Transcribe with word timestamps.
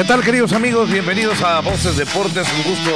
¿Qué 0.00 0.06
tal, 0.06 0.24
queridos 0.24 0.54
amigos? 0.54 0.90
Bienvenidos 0.90 1.42
a 1.42 1.60
Voces 1.60 1.94
Deportes. 1.98 2.48
Un 2.56 2.62
gusto 2.62 2.90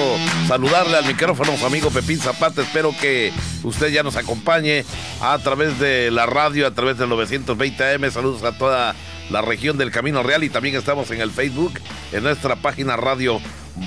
saludarle 0.48 0.96
al 0.96 1.04
micrófono 1.04 1.54
su 1.54 1.66
amigo 1.66 1.90
Pepín 1.90 2.18
Zapata. 2.18 2.62
Espero 2.62 2.94
que 2.98 3.30
usted 3.62 3.88
ya 3.88 4.02
nos 4.02 4.16
acompañe 4.16 4.86
a 5.20 5.36
través 5.36 5.78
de 5.78 6.10
la 6.10 6.24
radio, 6.24 6.66
a 6.66 6.70
través 6.70 6.96
del 6.96 7.10
920 7.10 7.92
AM. 7.92 8.10
Saludos 8.10 8.42
a 8.42 8.56
toda 8.56 8.94
la 9.28 9.42
región 9.42 9.76
del 9.76 9.90
Camino 9.90 10.22
Real 10.22 10.44
y 10.44 10.48
también 10.48 10.76
estamos 10.76 11.10
en 11.10 11.20
el 11.20 11.30
Facebook, 11.30 11.74
en 12.10 12.22
nuestra 12.22 12.56
página 12.56 12.96
radio 12.96 13.38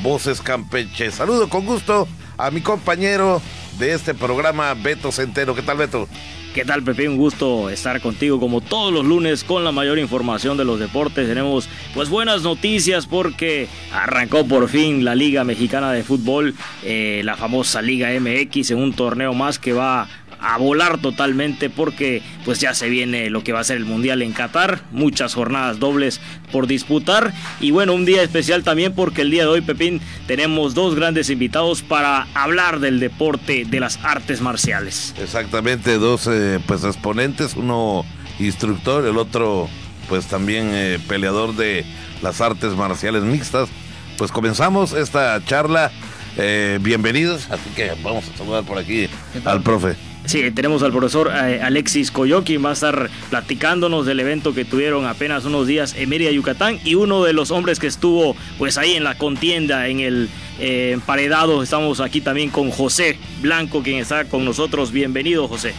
Voces 0.03 0.39
Campeche. 0.39 1.11
Saludo 1.11 1.49
con 1.49 1.65
gusto 1.65 2.07
a 2.37 2.51
mi 2.51 2.61
compañero 2.61 3.41
de 3.77 3.93
este 3.93 4.13
programa, 4.13 4.73
Beto 4.73 5.11
Centeno. 5.11 5.53
¿Qué 5.53 5.61
tal, 5.61 5.77
Beto? 5.77 6.07
¿Qué 6.53 6.65
tal, 6.65 6.81
Pepe? 6.81 7.07
Un 7.07 7.17
gusto 7.17 7.69
estar 7.69 8.01
contigo 8.01 8.39
como 8.39 8.61
todos 8.61 8.91
los 8.91 9.05
lunes 9.05 9.43
con 9.43 9.63
la 9.63 9.71
mayor 9.71 9.99
información 9.99 10.57
de 10.57 10.65
los 10.65 10.79
deportes. 10.79 11.27
Tenemos 11.27 11.69
pues 11.93 12.09
buenas 12.09 12.41
noticias 12.41 13.05
porque 13.05 13.67
arrancó 13.93 14.47
por 14.47 14.67
fin 14.67 15.05
la 15.05 15.13
Liga 15.13 15.43
Mexicana 15.43 15.91
de 15.91 16.03
Fútbol, 16.03 16.55
eh, 16.83 17.21
la 17.23 17.35
famosa 17.35 17.83
Liga 17.83 18.09
MX, 18.19 18.71
en 18.71 18.79
un 18.79 18.93
torneo 18.93 19.33
más 19.33 19.59
que 19.59 19.73
va 19.73 20.07
a 20.39 20.57
volar 20.57 20.99
totalmente 20.99 21.69
porque 21.69 22.21
pues 22.45 22.59
ya 22.59 22.73
se 22.73 22.89
viene 22.89 23.29
lo 23.29 23.43
que 23.43 23.53
va 23.53 23.59
a 23.59 23.63
ser 23.63 23.77
el 23.77 23.85
Mundial 23.85 24.21
en 24.21 24.33
Qatar, 24.33 24.81
muchas 24.91 25.33
jornadas 25.33 25.79
dobles 25.79 26.19
por 26.51 26.67
disputar 26.67 27.33
y 27.59 27.71
bueno, 27.71 27.93
un 27.93 28.05
día 28.05 28.21
especial 28.21 28.63
también 28.63 28.93
porque 28.93 29.21
el 29.21 29.31
día 29.31 29.43
de 29.43 29.49
hoy, 29.49 29.61
Pepín, 29.61 30.01
tenemos 30.27 30.73
dos 30.73 30.95
grandes 30.95 31.29
invitados 31.29 31.81
para 31.81 32.27
hablar 32.33 32.79
del 32.79 32.99
deporte 32.99 33.65
de 33.65 33.79
las 33.79 33.99
artes 34.03 34.41
marciales. 34.41 35.13
Exactamente, 35.21 35.97
dos 35.97 36.27
eh, 36.27 36.59
pues 36.65 36.83
exponentes, 36.83 37.55
uno 37.55 38.05
instructor, 38.39 39.05
el 39.05 39.17
otro 39.17 39.67
pues 40.07 40.27
también 40.27 40.69
eh, 40.73 40.99
peleador 41.07 41.55
de 41.55 41.85
las 42.21 42.41
artes 42.41 42.73
marciales 42.73 43.23
mixtas. 43.23 43.69
Pues 44.17 44.31
comenzamos 44.31 44.93
esta 44.93 45.43
charla. 45.45 45.91
Eh, 46.37 46.79
bienvenidos, 46.81 47.49
así 47.49 47.69
que 47.75 47.91
vamos 48.03 48.25
a 48.29 48.37
saludar 48.37 48.63
por 48.63 48.77
aquí 48.77 49.09
al 49.43 49.61
profe. 49.61 49.95
Sí, 50.27 50.51
tenemos 50.51 50.83
al 50.83 50.91
profesor 50.91 51.31
eh, 51.33 51.61
Alexis 51.63 52.11
Coyoqui, 52.11 52.57
va 52.57 52.71
a 52.71 52.73
estar 52.73 53.09
platicándonos 53.29 54.05
del 54.05 54.19
evento 54.19 54.53
que 54.53 54.65
tuvieron 54.65 55.05
apenas 55.05 55.45
unos 55.45 55.67
días 55.67 55.95
en 55.97 56.09
Mérida, 56.09 56.31
Yucatán, 56.31 56.81
y 56.83 56.95
uno 56.95 57.23
de 57.23 57.31
los 57.31 57.49
hombres 57.49 57.79
que 57.79 57.87
estuvo 57.87 58.35
pues 58.57 58.77
ahí 58.77 58.95
en 58.95 59.05
la 59.05 59.17
contienda, 59.17 59.87
en 59.87 60.01
el 60.01 60.29
eh, 60.59 60.91
emparedado. 60.91 61.63
Estamos 61.63 62.01
aquí 62.01 62.19
también 62.19 62.49
con 62.49 62.71
José 62.71 63.17
Blanco, 63.41 63.81
quien 63.83 63.99
está 63.99 64.25
con 64.25 64.43
nosotros. 64.43 64.91
Bienvenido, 64.91 65.47
José. 65.47 65.73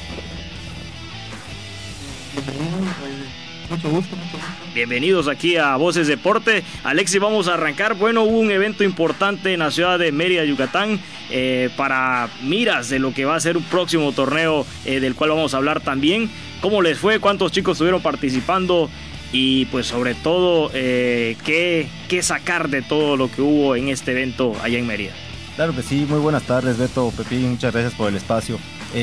Mucho 3.69 3.91
gusto, 3.91 4.17
mucho 4.17 4.39
gusto. 4.39 4.68
Bienvenidos 4.79 5.27
aquí 5.27 5.57
a 5.57 5.75
Voces 5.75 6.07
Deporte. 6.07 6.63
Alexis, 6.85 7.21
vamos 7.21 7.49
a 7.49 7.55
arrancar. 7.55 7.95
Bueno, 7.97 8.23
hubo 8.23 8.39
un 8.39 8.53
evento 8.53 8.85
importante 8.85 9.53
en 9.53 9.59
la 9.59 9.73
ciudad 9.73 9.99
de 9.99 10.13
Mérida, 10.13 10.45
Yucatán, 10.45 11.01
eh, 11.31 11.69
para 11.77 12.29
miras 12.45 12.89
de 12.89 13.01
lo 13.01 13.13
que 13.13 13.25
va 13.25 13.35
a 13.35 13.41
ser 13.41 13.57
un 13.57 13.65
próximo 13.65 14.13
torneo 14.13 14.65
eh, 14.85 15.01
del 15.01 15.17
cual 15.17 15.31
vamos 15.31 15.53
a 15.53 15.57
hablar 15.57 15.81
también. 15.81 16.31
¿Cómo 16.61 16.81
les 16.81 16.97
fue? 16.97 17.19
¿Cuántos 17.19 17.51
chicos 17.51 17.73
estuvieron 17.73 18.01
participando? 18.03 18.89
Y 19.33 19.65
pues 19.65 19.89
sobre 19.89 20.15
todo, 20.15 20.71
eh, 20.73 21.37
¿qué, 21.45 21.89
¿qué 22.09 22.23
sacar 22.23 22.69
de 22.69 22.81
todo 22.81 23.17
lo 23.17 23.29
que 23.33 23.43
hubo 23.43 23.75
en 23.75 23.89
este 23.89 24.13
evento 24.13 24.53
allá 24.63 24.79
en 24.79 24.87
Mérida? 24.87 25.13
Claro 25.57 25.75
que 25.75 25.83
sí, 25.83 26.07
muy 26.09 26.21
buenas 26.21 26.45
tardes 26.45 26.79
Beto, 26.79 27.13
Pepín, 27.17 27.51
muchas 27.51 27.73
gracias 27.73 27.95
por 27.95 28.11
el 28.11 28.15
espacio. 28.15 28.61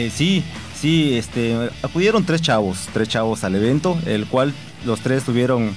sí, 0.10 0.42
sí, 0.74 1.18
este, 1.18 1.54
acudieron 1.84 2.24
tres 2.24 2.42
chavos, 2.42 2.88
tres 2.94 3.10
chavos 3.10 3.44
al 3.44 3.56
evento, 3.56 4.00
el 4.06 4.26
cual 4.26 4.54
los 4.86 5.02
tres 5.02 5.24
tuvieron 5.24 5.72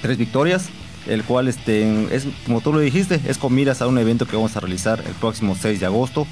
tres 0.00 0.18
victorias, 0.18 0.68
el 1.06 1.24
cual, 1.24 1.48
este, 1.48 2.14
es, 2.14 2.26
como 2.46 2.60
tú 2.60 2.72
lo 2.72 2.80
dijiste, 2.80 3.20
es 3.26 3.38
con 3.38 3.54
miras 3.54 3.82
a 3.82 3.86
un 3.86 3.98
evento 3.98 4.26
que 4.26 4.36
vamos 4.36 4.56
a 4.56 4.60
realizar 4.60 5.02
el 5.06 5.14
próximo 5.14 5.56
6 5.60 5.80
de 5.80 5.86
agosto. 5.86 6.26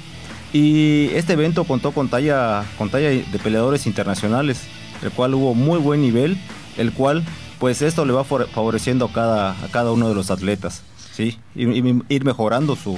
Y 0.53 1.09
este 1.13 1.33
evento 1.33 1.63
contó 1.63 1.91
con 1.91 2.09
talla, 2.09 2.65
con 2.77 2.89
talla 2.89 3.09
de 3.09 3.39
peleadores 3.41 3.87
internacionales, 3.87 4.63
el 5.01 5.11
cual 5.11 5.33
hubo 5.33 5.53
muy 5.53 5.79
buen 5.79 6.01
nivel, 6.01 6.37
el 6.77 6.91
cual, 6.91 7.23
pues 7.59 7.81
esto 7.81 8.05
le 8.05 8.13
va 8.13 8.23
favoreciendo 8.23 9.05
a 9.05 9.13
cada, 9.13 9.51
a 9.51 9.67
cada 9.71 9.91
uno 9.91 10.09
de 10.09 10.15
los 10.15 10.29
atletas, 10.29 10.83
¿sí? 11.13 11.39
Ir 11.55 12.25
mejorando 12.25 12.75
su, 12.75 12.97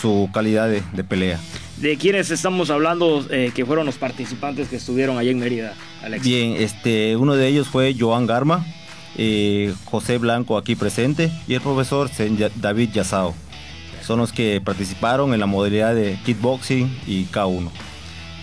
su 0.00 0.28
calidad 0.32 0.68
de, 0.68 1.04
pelea. 1.04 1.40
¿De 1.78 1.98
quiénes 1.98 2.30
estamos 2.30 2.70
hablando 2.70 3.26
eh, 3.30 3.52
que 3.54 3.66
fueron 3.66 3.84
los 3.84 3.98
participantes 3.98 4.68
que 4.68 4.76
estuvieron 4.76 5.18
allá 5.18 5.30
en 5.30 5.38
Mérida, 5.38 5.74
Alex? 6.02 6.24
Bien, 6.24 6.56
este, 6.58 7.16
uno 7.16 7.34
de 7.34 7.48
ellos 7.48 7.68
fue 7.68 7.94
Joan 7.98 8.26
Garma, 8.26 8.64
eh, 9.16 9.74
José 9.84 10.16
Blanco 10.16 10.56
aquí 10.56 10.74
presente 10.74 11.30
y 11.46 11.52
el 11.54 11.60
profesor 11.60 12.10
David 12.56 12.90
Yazao. 12.94 13.34
Son 14.02 14.20
los 14.20 14.32
que 14.32 14.62
participaron 14.64 15.34
en 15.34 15.40
la 15.40 15.46
modalidad 15.46 15.94
de 15.94 16.18
kickboxing 16.24 17.00
y 17.06 17.24
K1. 17.24 17.70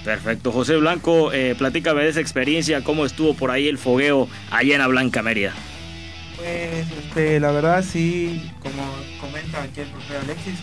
Perfecto. 0.04 0.52
José 0.52 0.76
Blanco, 0.76 1.32
eh, 1.32 1.56
platícame 1.58 2.04
de 2.04 2.10
esa 2.10 2.20
experiencia, 2.20 2.84
cómo 2.84 3.06
estuvo 3.06 3.34
por 3.34 3.50
ahí 3.50 3.68
el 3.68 3.80
fogueo 3.80 4.28
allá 4.52 4.76
en 4.76 4.82
la 4.82 4.88
Blanca 4.88 5.24
Mérida. 5.24 5.54
Pues 6.36 6.86
este, 6.92 7.40
la 7.40 7.52
verdad 7.52 7.84
sí, 7.84 8.52
como 8.62 8.84
comenta 9.22 9.64
aquí 9.64 9.82
el 9.82 9.88
profesor 9.88 10.18
Alexis, 10.18 10.60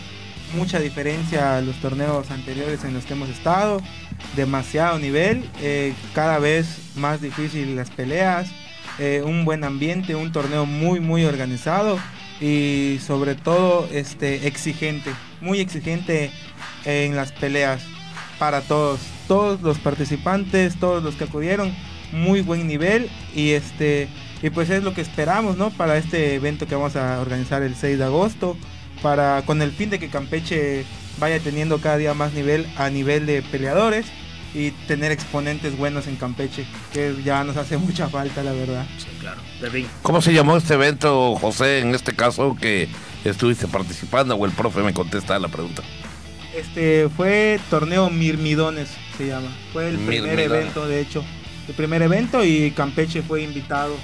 mucha 0.53 0.79
diferencia 0.79 1.57
a 1.57 1.61
los 1.61 1.75
torneos 1.77 2.31
anteriores 2.31 2.83
en 2.83 2.93
los 2.93 3.05
que 3.05 3.13
hemos 3.13 3.29
estado, 3.29 3.81
demasiado 4.35 4.99
nivel, 4.99 5.49
eh, 5.61 5.93
cada 6.13 6.39
vez 6.39 6.95
más 6.95 7.21
difícil 7.21 7.75
las 7.75 7.89
peleas, 7.89 8.49
eh, 8.99 9.21
un 9.25 9.45
buen 9.45 9.63
ambiente, 9.63 10.15
un 10.15 10.31
torneo 10.31 10.65
muy 10.65 10.99
muy 10.99 11.25
organizado 11.25 11.97
y 12.39 12.99
sobre 13.05 13.35
todo 13.35 13.87
este 13.91 14.47
exigente, 14.47 15.11
muy 15.39 15.59
exigente 15.59 16.31
en 16.85 17.15
las 17.15 17.31
peleas 17.31 17.83
para 18.39 18.61
todos, 18.61 18.99
todos 19.27 19.61
los 19.61 19.77
participantes, 19.77 20.75
todos 20.79 21.03
los 21.03 21.15
que 21.15 21.25
acudieron, 21.25 21.73
muy 22.11 22.41
buen 22.41 22.67
nivel 22.67 23.09
y 23.35 23.51
este 23.51 24.09
y 24.41 24.49
pues 24.49 24.69
es 24.71 24.83
lo 24.83 24.93
que 24.93 25.01
esperamos, 25.01 25.57
¿no? 25.57 25.69
Para 25.69 25.97
este 25.97 26.33
evento 26.33 26.65
que 26.65 26.73
vamos 26.73 26.95
a 26.95 27.19
organizar 27.21 27.61
el 27.61 27.75
6 27.75 27.99
de 27.99 28.03
agosto 28.03 28.57
para 29.01 29.43
con 29.45 29.61
el 29.61 29.71
fin 29.71 29.89
de 29.89 29.99
que 29.99 30.09
Campeche 30.09 30.85
vaya 31.19 31.39
teniendo 31.39 31.79
cada 31.79 31.97
día 31.97 32.13
más 32.13 32.33
nivel 32.33 32.67
a 32.77 32.89
nivel 32.89 33.25
de 33.25 33.41
peleadores 33.41 34.05
y 34.53 34.71
tener 34.87 35.11
exponentes 35.11 35.77
buenos 35.77 36.07
en 36.07 36.17
Campeche, 36.17 36.65
que 36.93 37.15
ya 37.23 37.43
nos 37.43 37.57
hace 37.57 37.77
mucha 37.77 38.09
falta, 38.09 38.43
la 38.43 38.51
verdad. 38.51 38.85
Sí, 38.97 39.07
claro. 39.19 39.41
¿Cómo 40.01 40.21
se 40.21 40.33
llamó 40.33 40.57
este 40.57 40.73
evento, 40.73 41.35
José, 41.35 41.79
en 41.79 41.95
este 41.95 42.15
caso 42.15 42.57
que 42.59 42.89
estuviste 43.23 43.67
participando 43.67 44.35
o 44.35 44.45
el 44.45 44.51
profe 44.51 44.81
me 44.81 44.93
contesta 44.93 45.37
la 45.39 45.47
pregunta? 45.47 45.83
Este 46.55 47.07
fue 47.15 47.59
torneo 47.69 48.09
Mirmidones, 48.09 48.89
se 49.17 49.27
llama. 49.27 49.47
Fue 49.71 49.87
el 49.87 49.97
primer 49.97 50.39
evento, 50.39 50.85
de 50.85 50.99
hecho. 50.99 51.23
El 51.67 51.75
primer 51.75 52.01
evento 52.01 52.43
y 52.43 52.71
Campeche 52.71 53.21
fue 53.21 53.43
invitado 53.43 53.95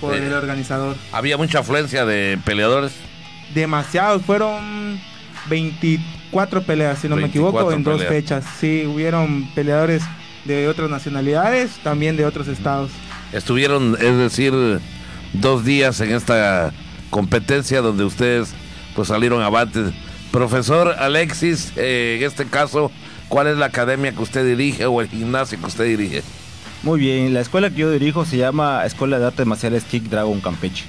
por 0.00 0.14
el 0.14 0.32
organizador. 0.32 0.96
¿Había 1.10 1.36
mucha 1.36 1.60
afluencia 1.60 2.04
de 2.04 2.38
peleadores? 2.44 2.92
Demasiados, 3.54 4.22
fueron 4.22 5.00
24 5.48 6.62
peleas, 6.62 6.98
si 6.98 7.08
no 7.08 7.16
me 7.16 7.26
equivoco, 7.26 7.72
en 7.72 7.82
dos 7.82 8.02
fechas. 8.04 8.44
Sí, 8.58 8.84
hubieron 8.86 9.48
peleadores 9.54 10.02
de 10.44 10.68
otras 10.68 10.90
nacionalidades, 10.90 11.78
también 11.82 12.16
de 12.16 12.24
otros 12.24 12.48
estados. 12.48 12.90
Estuvieron, 13.32 13.96
es 14.00 14.16
decir, 14.16 14.52
dos 15.32 15.64
días 15.64 16.00
en 16.00 16.12
esta 16.12 16.72
competencia 17.10 17.80
donde 17.80 18.04
ustedes 18.04 18.54
pues 18.94 19.08
salieron 19.08 19.42
avantes. 19.42 19.92
Profesor 20.30 20.94
Alexis, 20.98 21.72
eh, 21.76 22.18
en 22.18 22.26
este 22.26 22.46
caso, 22.46 22.90
¿cuál 23.28 23.48
es 23.48 23.56
la 23.56 23.66
academia 23.66 24.12
que 24.12 24.22
usted 24.22 24.46
dirige 24.46 24.86
o 24.86 25.00
el 25.00 25.08
gimnasio 25.08 25.58
que 25.58 25.66
usted 25.66 25.84
dirige? 25.84 26.22
Muy 26.82 27.00
bien, 27.00 27.34
la 27.34 27.40
escuela 27.40 27.68
que 27.70 27.76
yo 27.76 27.90
dirijo 27.90 28.24
se 28.24 28.38
llama 28.38 28.84
Escuela 28.86 29.18
de 29.18 29.26
Artes 29.26 29.46
Marciales 29.46 29.84
Kick 29.84 30.04
Dragon 30.04 30.40
Campeche. 30.40 30.84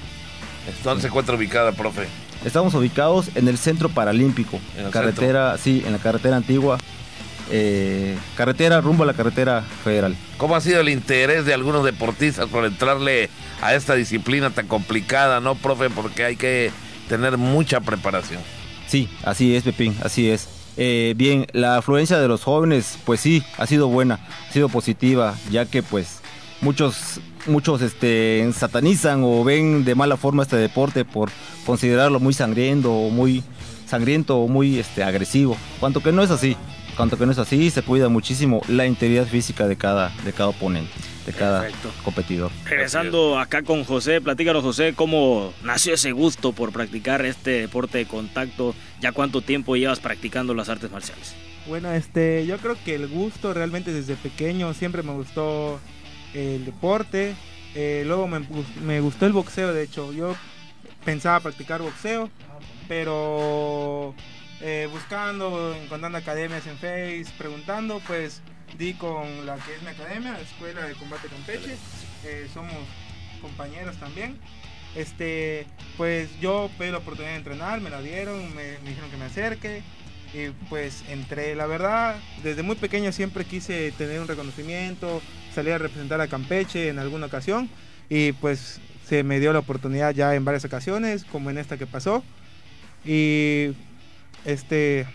¿Dónde 0.84 1.02
se 1.02 1.08
encuentra 1.08 1.34
ubicada, 1.34 1.72
profe? 1.72 2.06
Estamos 2.44 2.74
ubicados 2.74 3.30
en 3.36 3.46
el 3.46 3.56
Centro 3.56 3.88
Paralímpico, 3.88 4.58
¿En 4.76 4.90
carretera, 4.90 5.56
sí, 5.58 5.82
en 5.86 5.92
la 5.92 5.98
carretera 5.98 6.36
antigua, 6.36 6.78
eh, 7.50 8.18
carretera 8.36 8.80
rumbo 8.80 9.04
a 9.04 9.06
la 9.06 9.14
carretera 9.14 9.62
federal. 9.84 10.16
¿Cómo 10.38 10.56
ha 10.56 10.60
sido 10.60 10.80
el 10.80 10.88
interés 10.88 11.44
de 11.44 11.54
algunos 11.54 11.84
deportistas 11.84 12.48
por 12.48 12.64
entrarle 12.64 13.30
a 13.60 13.74
esta 13.74 13.94
disciplina 13.94 14.50
tan 14.50 14.66
complicada, 14.66 15.40
no, 15.40 15.54
profe? 15.54 15.88
Porque 15.88 16.24
hay 16.24 16.36
que 16.36 16.72
tener 17.08 17.38
mucha 17.38 17.80
preparación. 17.80 18.40
Sí, 18.88 19.08
así 19.24 19.54
es, 19.54 19.62
Pepín, 19.62 19.96
así 20.02 20.28
es. 20.28 20.48
Eh, 20.76 21.14
bien, 21.16 21.46
la 21.52 21.76
afluencia 21.76 22.18
de 22.18 22.26
los 22.26 22.42
jóvenes, 22.42 22.98
pues 23.04 23.20
sí, 23.20 23.44
ha 23.56 23.66
sido 23.66 23.86
buena, 23.86 24.18
ha 24.48 24.52
sido 24.52 24.68
positiva, 24.68 25.36
ya 25.50 25.66
que 25.66 25.82
pues 25.82 26.20
muchos 26.60 27.20
muchos 27.46 27.82
este, 27.82 28.48
satanizan 28.56 29.22
o 29.24 29.44
ven 29.44 29.84
de 29.84 29.94
mala 29.94 30.16
forma 30.16 30.44
este 30.44 30.56
deporte 30.56 31.04
por 31.04 31.30
considerarlo 31.66 32.20
muy 32.20 32.32
sangriento 32.34 32.92
o 32.92 33.10
muy 33.10 33.42
sangriento 33.86 34.38
o 34.38 34.48
muy 34.48 34.78
este, 34.78 35.02
agresivo. 35.02 35.56
Cuanto 35.80 36.02
que 36.02 36.12
no 36.12 36.22
es 36.22 36.30
así. 36.30 36.56
Cuanto 36.96 37.16
que 37.16 37.24
no 37.24 37.32
es 37.32 37.38
así, 37.38 37.70
se 37.70 37.82
cuida 37.82 38.10
muchísimo 38.10 38.60
la 38.68 38.86
integridad 38.86 39.26
física 39.26 39.66
de 39.66 39.76
cada, 39.76 40.10
de 40.24 40.32
cada 40.32 40.50
oponente. 40.50 40.92
de 41.26 41.32
cada 41.32 41.68
competidor. 42.04 42.50
Regresando 42.66 43.38
acá 43.38 43.62
con 43.62 43.84
José, 43.84 44.20
platícanos 44.20 44.62
José, 44.62 44.92
¿cómo 44.94 45.54
nació 45.62 45.94
ese 45.94 46.12
gusto 46.12 46.52
por 46.52 46.70
practicar 46.70 47.24
este 47.24 47.62
deporte 47.62 47.98
de 47.98 48.06
contacto? 48.06 48.74
¿Ya 49.00 49.12
cuánto 49.12 49.40
tiempo 49.40 49.76
llevas 49.76 50.00
practicando 50.00 50.52
las 50.52 50.68
artes 50.68 50.90
marciales? 50.90 51.34
Bueno, 51.66 51.92
este, 51.92 52.44
yo 52.44 52.58
creo 52.58 52.76
que 52.84 52.96
el 52.96 53.08
gusto 53.08 53.54
realmente 53.54 53.92
desde 53.92 54.16
pequeño 54.16 54.74
siempre 54.74 55.02
me 55.02 55.12
gustó 55.12 55.80
el 56.34 56.64
deporte. 56.64 57.34
Eh, 57.74 58.04
luego 58.06 58.28
me, 58.28 58.40
me, 58.84 59.00
gustó 59.00 59.26
el 59.26 59.32
boxeo, 59.32 59.72
de 59.72 59.84
hecho. 59.84 60.12
Yo 60.12 60.34
pensaba 61.04 61.40
practicar 61.40 61.82
boxeo, 61.82 62.30
pero 62.88 64.14
eh, 64.60 64.88
buscando, 64.90 65.74
encontrando 65.74 66.18
academias 66.18 66.66
en 66.66 66.76
Face, 66.76 67.26
preguntando, 67.36 68.00
pues 68.06 68.42
di 68.78 68.94
con 68.94 69.46
la 69.46 69.56
que 69.56 69.74
es 69.74 69.82
mi 69.82 69.88
academia, 69.88 70.38
Escuela 70.40 70.86
de 70.86 70.94
Combate 70.94 71.28
Campeche. 71.28 71.76
Eh, 72.24 72.48
somos 72.52 72.72
compañeros 73.40 73.96
también. 73.96 74.38
Este, 74.94 75.66
pues 75.96 76.28
yo 76.40 76.70
pedí 76.78 76.90
la 76.90 76.98
oportunidad 76.98 77.32
de 77.32 77.38
entrenar, 77.38 77.80
me 77.80 77.90
la 77.90 78.02
dieron, 78.02 78.54
me, 78.54 78.78
me 78.78 78.90
dijeron 78.90 79.10
que 79.10 79.16
me 79.16 79.24
acerque 79.24 79.82
y 80.34 80.48
pues 80.68 81.04
entré, 81.08 81.54
la 81.54 81.66
verdad, 81.66 82.16
desde 82.42 82.62
muy 82.62 82.76
pequeño 82.76 83.12
siempre 83.12 83.44
quise 83.44 83.92
tener 83.92 84.20
un 84.20 84.28
reconocimiento, 84.28 85.20
salir 85.54 85.72
a 85.72 85.78
representar 85.78 86.20
a 86.20 86.28
Campeche 86.28 86.88
en 86.88 86.98
alguna 86.98 87.26
ocasión 87.26 87.68
y 88.08 88.32
pues 88.32 88.80
se 89.12 89.24
me 89.24 89.40
dio 89.40 89.52
la 89.52 89.58
oportunidad 89.58 90.14
ya 90.14 90.34
en 90.34 90.46
varias 90.46 90.64
ocasiones, 90.64 91.24
como 91.24 91.50
en 91.50 91.58
esta 91.58 91.76
que 91.76 91.86
pasó. 91.86 92.24
Y 93.04 93.72
este 94.46 95.06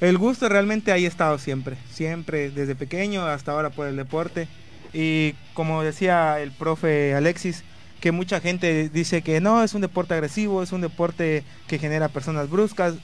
el 0.00 0.18
gusto 0.18 0.48
realmente 0.48 0.90
ahí 0.90 1.04
ha 1.04 1.08
estado 1.08 1.38
siempre, 1.38 1.76
siempre 1.92 2.50
desde 2.50 2.74
pequeño 2.74 3.24
hasta 3.24 3.52
ahora 3.52 3.70
por 3.70 3.86
el 3.86 3.94
deporte. 3.94 4.48
Y 4.92 5.34
como 5.54 5.84
decía 5.84 6.40
el 6.40 6.50
profe 6.50 7.14
Alexis, 7.14 7.62
que 8.00 8.10
mucha 8.10 8.40
gente 8.40 8.88
dice 8.88 9.22
que 9.22 9.40
no, 9.40 9.62
es 9.62 9.74
un 9.74 9.82
deporte 9.82 10.14
agresivo, 10.14 10.60
es 10.60 10.72
un 10.72 10.80
deporte 10.80 11.44
que 11.68 11.78
genera 11.78 12.08
personas 12.08 12.50
bruscas 12.50 12.94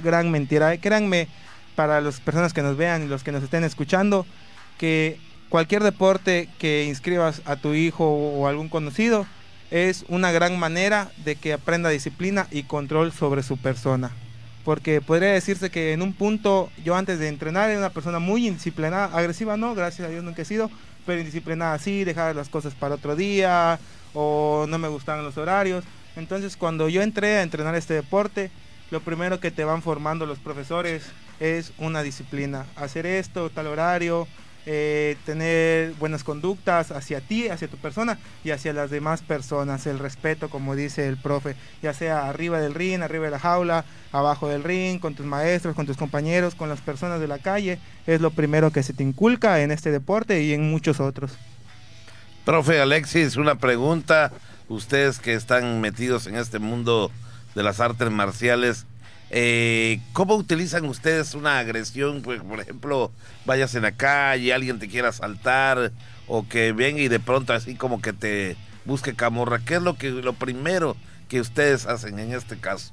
gran 0.00 0.30
mentira. 0.30 0.76
Créanme, 0.76 1.26
para 1.74 2.00
las 2.00 2.20
personas 2.20 2.52
que 2.52 2.62
nos 2.62 2.76
vean 2.76 3.02
y 3.02 3.08
los 3.08 3.24
que 3.24 3.32
nos 3.32 3.42
estén 3.42 3.64
escuchando, 3.64 4.26
que 4.78 5.18
cualquier 5.48 5.82
deporte 5.82 6.48
que 6.58 6.84
inscribas 6.84 7.42
a 7.44 7.56
tu 7.56 7.74
hijo 7.74 8.04
o 8.06 8.46
algún 8.46 8.68
conocido 8.68 9.26
es 9.70 10.04
una 10.08 10.32
gran 10.32 10.58
manera 10.58 11.10
de 11.24 11.36
que 11.36 11.52
aprenda 11.52 11.90
disciplina 11.90 12.46
y 12.50 12.62
control 12.62 13.12
sobre 13.12 13.42
su 13.42 13.56
persona. 13.56 14.10
Porque 14.64 15.00
podría 15.00 15.32
decirse 15.32 15.70
que 15.70 15.92
en 15.92 16.02
un 16.02 16.12
punto 16.12 16.70
yo 16.84 16.94
antes 16.94 17.18
de 17.18 17.28
entrenar 17.28 17.70
era 17.70 17.78
una 17.78 17.90
persona 17.90 18.18
muy 18.18 18.46
indisciplinada, 18.46 19.16
agresiva 19.16 19.56
no, 19.56 19.74
gracias 19.74 20.08
a 20.08 20.10
Dios 20.10 20.24
nunca 20.24 20.42
he 20.42 20.44
sido, 20.44 20.70
pero 21.06 21.20
indisciplinada 21.20 21.78
sí, 21.78 22.04
dejar 22.04 22.36
las 22.36 22.48
cosas 22.48 22.74
para 22.74 22.96
otro 22.96 23.16
día 23.16 23.78
o 24.14 24.66
no 24.68 24.78
me 24.78 24.88
gustaban 24.88 25.24
los 25.24 25.38
horarios. 25.38 25.84
Entonces 26.16 26.56
cuando 26.56 26.88
yo 26.88 27.02
entré 27.02 27.36
a 27.36 27.42
entrenar 27.42 27.74
este 27.74 27.94
deporte, 27.94 28.50
lo 28.90 29.00
primero 29.00 29.40
que 29.40 29.50
te 29.50 29.64
van 29.64 29.82
formando 29.82 30.26
los 30.26 30.38
profesores 30.38 31.04
es 31.40 31.72
una 31.78 32.02
disciplina. 32.02 32.66
Hacer 32.76 33.06
esto, 33.06 33.50
tal 33.50 33.68
horario, 33.68 34.26
eh, 34.70 35.16
tener 35.24 35.94
buenas 35.94 36.24
conductas 36.24 36.90
hacia 36.90 37.22
ti, 37.22 37.48
hacia 37.48 37.68
tu 37.68 37.78
persona 37.78 38.18
y 38.44 38.50
hacia 38.50 38.74
las 38.74 38.90
demás 38.90 39.22
personas. 39.22 39.86
El 39.86 39.98
respeto, 39.98 40.50
como 40.50 40.76
dice 40.76 41.08
el 41.08 41.16
profe, 41.16 41.56
ya 41.82 41.94
sea 41.94 42.28
arriba 42.28 42.60
del 42.60 42.74
ring, 42.74 43.00
arriba 43.00 43.24
de 43.24 43.30
la 43.30 43.38
jaula, 43.38 43.86
abajo 44.12 44.46
del 44.48 44.62
ring, 44.62 45.00
con 45.00 45.14
tus 45.14 45.24
maestros, 45.24 45.74
con 45.74 45.86
tus 45.86 45.96
compañeros, 45.96 46.54
con 46.54 46.68
las 46.68 46.82
personas 46.82 47.18
de 47.18 47.28
la 47.28 47.38
calle. 47.38 47.78
Es 48.06 48.20
lo 48.20 48.30
primero 48.30 48.70
que 48.70 48.82
se 48.82 48.92
te 48.92 49.02
inculca 49.02 49.62
en 49.62 49.70
este 49.70 49.90
deporte 49.90 50.42
y 50.42 50.52
en 50.52 50.70
muchos 50.70 51.00
otros. 51.00 51.32
Profe 52.44 52.78
Alexis, 52.78 53.36
una 53.36 53.54
pregunta. 53.54 54.32
Ustedes 54.68 55.18
que 55.18 55.32
están 55.32 55.80
metidos 55.80 56.26
en 56.26 56.36
este 56.36 56.58
mundo 56.58 57.10
de 57.54 57.62
las 57.62 57.80
artes 57.80 58.10
marciales. 58.10 58.84
Eh, 59.30 60.00
¿Cómo 60.12 60.36
utilizan 60.36 60.84
ustedes 60.86 61.34
una 61.34 61.58
agresión? 61.58 62.22
Pues, 62.22 62.40
por 62.42 62.60
ejemplo, 62.60 63.12
vayas 63.44 63.74
en 63.74 63.82
la 63.82 63.92
calle, 63.92 64.52
alguien 64.52 64.78
te 64.78 64.88
quiera 64.88 65.08
asaltar 65.08 65.92
o 66.26 66.46
que 66.48 66.72
venga 66.72 67.00
y 67.00 67.08
de 67.08 67.20
pronto 67.20 67.52
así 67.52 67.74
como 67.74 68.00
que 68.00 68.12
te 68.12 68.56
busque 68.84 69.14
camorra. 69.14 69.58
¿Qué 69.58 69.76
es 69.76 69.82
lo 69.82 69.96
que 69.96 70.10
lo 70.10 70.32
primero 70.32 70.96
que 71.28 71.40
ustedes 71.40 71.86
hacen 71.86 72.18
en 72.18 72.32
este 72.32 72.58
caso? 72.58 72.92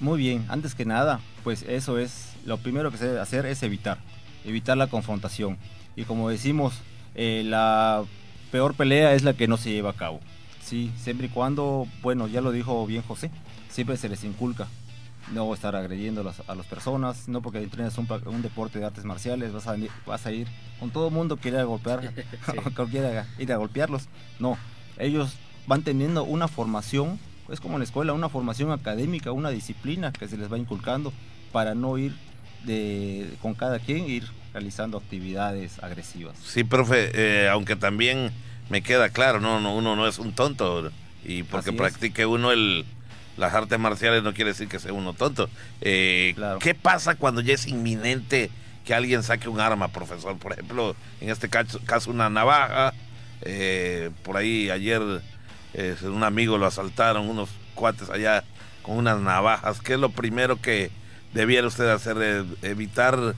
Muy 0.00 0.18
bien, 0.18 0.44
antes 0.48 0.74
que 0.74 0.84
nada, 0.84 1.20
pues 1.42 1.62
eso 1.62 1.98
es 1.98 2.32
lo 2.44 2.58
primero 2.58 2.90
que 2.90 2.98
se 2.98 3.06
debe 3.06 3.20
hacer 3.20 3.46
es 3.46 3.62
evitar, 3.62 3.98
evitar 4.44 4.76
la 4.76 4.86
confrontación. 4.86 5.58
Y 5.96 6.04
como 6.04 6.28
decimos, 6.28 6.74
eh, 7.14 7.42
la 7.44 8.04
peor 8.52 8.74
pelea 8.74 9.14
es 9.14 9.22
la 9.22 9.34
que 9.34 9.48
no 9.48 9.56
se 9.56 9.70
lleva 9.70 9.90
a 9.90 9.96
cabo. 9.96 10.20
Sí, 10.62 10.92
siempre 10.96 11.26
y 11.26 11.30
cuando, 11.30 11.86
bueno, 12.02 12.26
ya 12.26 12.40
lo 12.40 12.52
dijo 12.52 12.86
bien 12.86 13.02
José, 13.02 13.30
siempre 13.68 13.96
se 13.96 14.08
les 14.08 14.24
inculca 14.24 14.66
no 15.32 15.52
estar 15.54 15.74
agrediendo 15.74 16.20
a 16.20 16.54
las, 16.54 16.66
personas, 16.66 17.28
no 17.28 17.42
porque 17.42 17.58
entrenas 17.58 17.96
un, 17.98 18.06
un, 18.26 18.42
deporte 18.42 18.78
de 18.78 18.86
artes 18.86 19.04
marciales, 19.04 19.52
vas 19.52 19.66
a, 19.66 19.76
vas 20.06 20.26
a 20.26 20.32
ir 20.32 20.48
con 20.78 20.90
todo 20.90 21.08
el 21.08 21.14
mundo 21.14 21.36
quiere 21.36 21.62
golpear, 21.64 22.12
quiera 22.90 23.26
ir 23.38 23.52
a 23.52 23.56
golpearlos. 23.56 24.08
No, 24.38 24.58
ellos 24.98 25.36
van 25.66 25.82
teniendo 25.82 26.24
una 26.24 26.48
formación, 26.48 27.18
es 27.50 27.60
como 27.60 27.74
en 27.74 27.80
la 27.80 27.84
escuela, 27.84 28.12
una 28.12 28.28
formación 28.28 28.70
académica, 28.70 29.32
una 29.32 29.50
disciplina 29.50 30.12
que 30.12 30.28
se 30.28 30.36
les 30.36 30.52
va 30.52 30.58
inculcando 30.58 31.12
para 31.52 31.74
no 31.74 31.98
ir 31.98 32.14
de, 32.64 33.36
con 33.40 33.54
cada 33.54 33.78
quien, 33.78 34.08
ir 34.08 34.24
realizando 34.52 34.98
actividades 34.98 35.82
agresivas. 35.82 36.36
Sí, 36.44 36.64
profe, 36.64 37.10
eh, 37.14 37.48
aunque 37.48 37.76
también 37.76 38.30
me 38.70 38.82
queda 38.82 39.08
claro, 39.10 39.40
no, 39.40 39.60
no, 39.60 39.74
uno 39.74 39.96
no 39.96 40.06
es 40.06 40.18
un 40.18 40.32
tonto 40.32 40.90
y 41.24 41.42
porque 41.42 41.72
practique 41.72 42.26
uno 42.26 42.52
el, 42.52 42.84
las 43.36 43.54
artes 43.54 43.78
marciales 43.78 44.22
no 44.22 44.34
quiere 44.34 44.50
decir 44.50 44.68
que 44.68 44.78
sea 44.78 44.92
uno 44.92 45.12
tonto. 45.12 45.48
Eh, 45.80 46.34
¿Qué 46.60 46.74
pasa 46.74 47.16
cuando 47.16 47.40
ya 47.40 47.54
es 47.54 47.66
inminente 47.66 48.50
que 48.84 48.94
alguien 48.94 49.22
saque 49.22 49.48
un 49.48 49.60
arma, 49.60 49.88
profesor? 49.88 50.36
Por 50.38 50.52
ejemplo, 50.52 50.94
en 51.20 51.30
este 51.30 51.48
caso, 51.48 51.80
caso 51.84 52.10
una 52.10 52.30
navaja. 52.30 52.92
Eh, 53.42 54.10
por 54.22 54.36
ahí 54.36 54.70
ayer 54.70 55.02
eh, 55.74 55.96
un 56.04 56.22
amigo 56.22 56.56
lo 56.56 56.66
asaltaron, 56.66 57.28
unos 57.28 57.50
cuates 57.74 58.08
allá 58.10 58.44
con 58.82 58.96
unas 58.96 59.20
navajas. 59.20 59.80
¿Qué 59.80 59.94
es 59.94 60.00
lo 60.00 60.10
primero 60.10 60.60
que 60.60 60.90
debiera 61.32 61.66
usted 61.66 61.88
hacer? 61.88 62.44
¿Evitar 62.62 63.34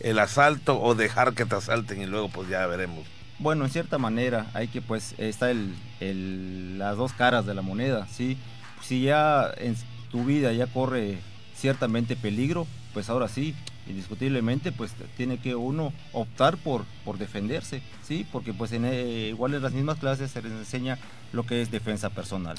el 0.00 0.18
asalto 0.18 0.80
o 0.80 0.94
dejar 0.94 1.34
que 1.34 1.44
te 1.44 1.54
asalten 1.54 2.00
y 2.00 2.06
luego 2.06 2.28
pues 2.28 2.48
ya 2.48 2.66
veremos? 2.66 3.06
Bueno, 3.38 3.64
en 3.64 3.70
cierta 3.70 3.98
manera 3.98 4.46
hay 4.54 4.68
que 4.68 4.80
pues 4.80 5.14
está 5.18 5.50
el, 5.50 5.74
el, 6.00 6.78
las 6.78 6.96
dos 6.96 7.12
caras 7.12 7.46
de 7.46 7.54
la 7.54 7.62
moneda, 7.62 8.06
¿sí? 8.08 8.38
Si 8.86 9.02
ya 9.02 9.52
en 9.56 9.76
tu 10.10 10.24
vida 10.24 10.52
ya 10.52 10.66
corre 10.66 11.18
ciertamente 11.56 12.16
peligro, 12.16 12.66
pues 12.92 13.08
ahora 13.08 13.28
sí, 13.28 13.54
indiscutiblemente, 13.88 14.72
pues 14.72 14.92
tiene 15.16 15.38
que 15.38 15.54
uno 15.54 15.92
optar 16.12 16.56
por, 16.56 16.84
por 17.04 17.18
defenderse, 17.18 17.82
¿sí? 18.02 18.26
Porque 18.30 18.52
pues 18.52 18.72
en, 18.72 18.84
eh, 18.84 19.28
igual 19.28 19.54
en 19.54 19.62
las 19.62 19.72
mismas 19.72 19.98
clases 19.98 20.30
se 20.30 20.42
les 20.42 20.52
enseña 20.52 20.98
lo 21.32 21.44
que 21.44 21.62
es 21.62 21.70
defensa 21.70 22.10
personal. 22.10 22.56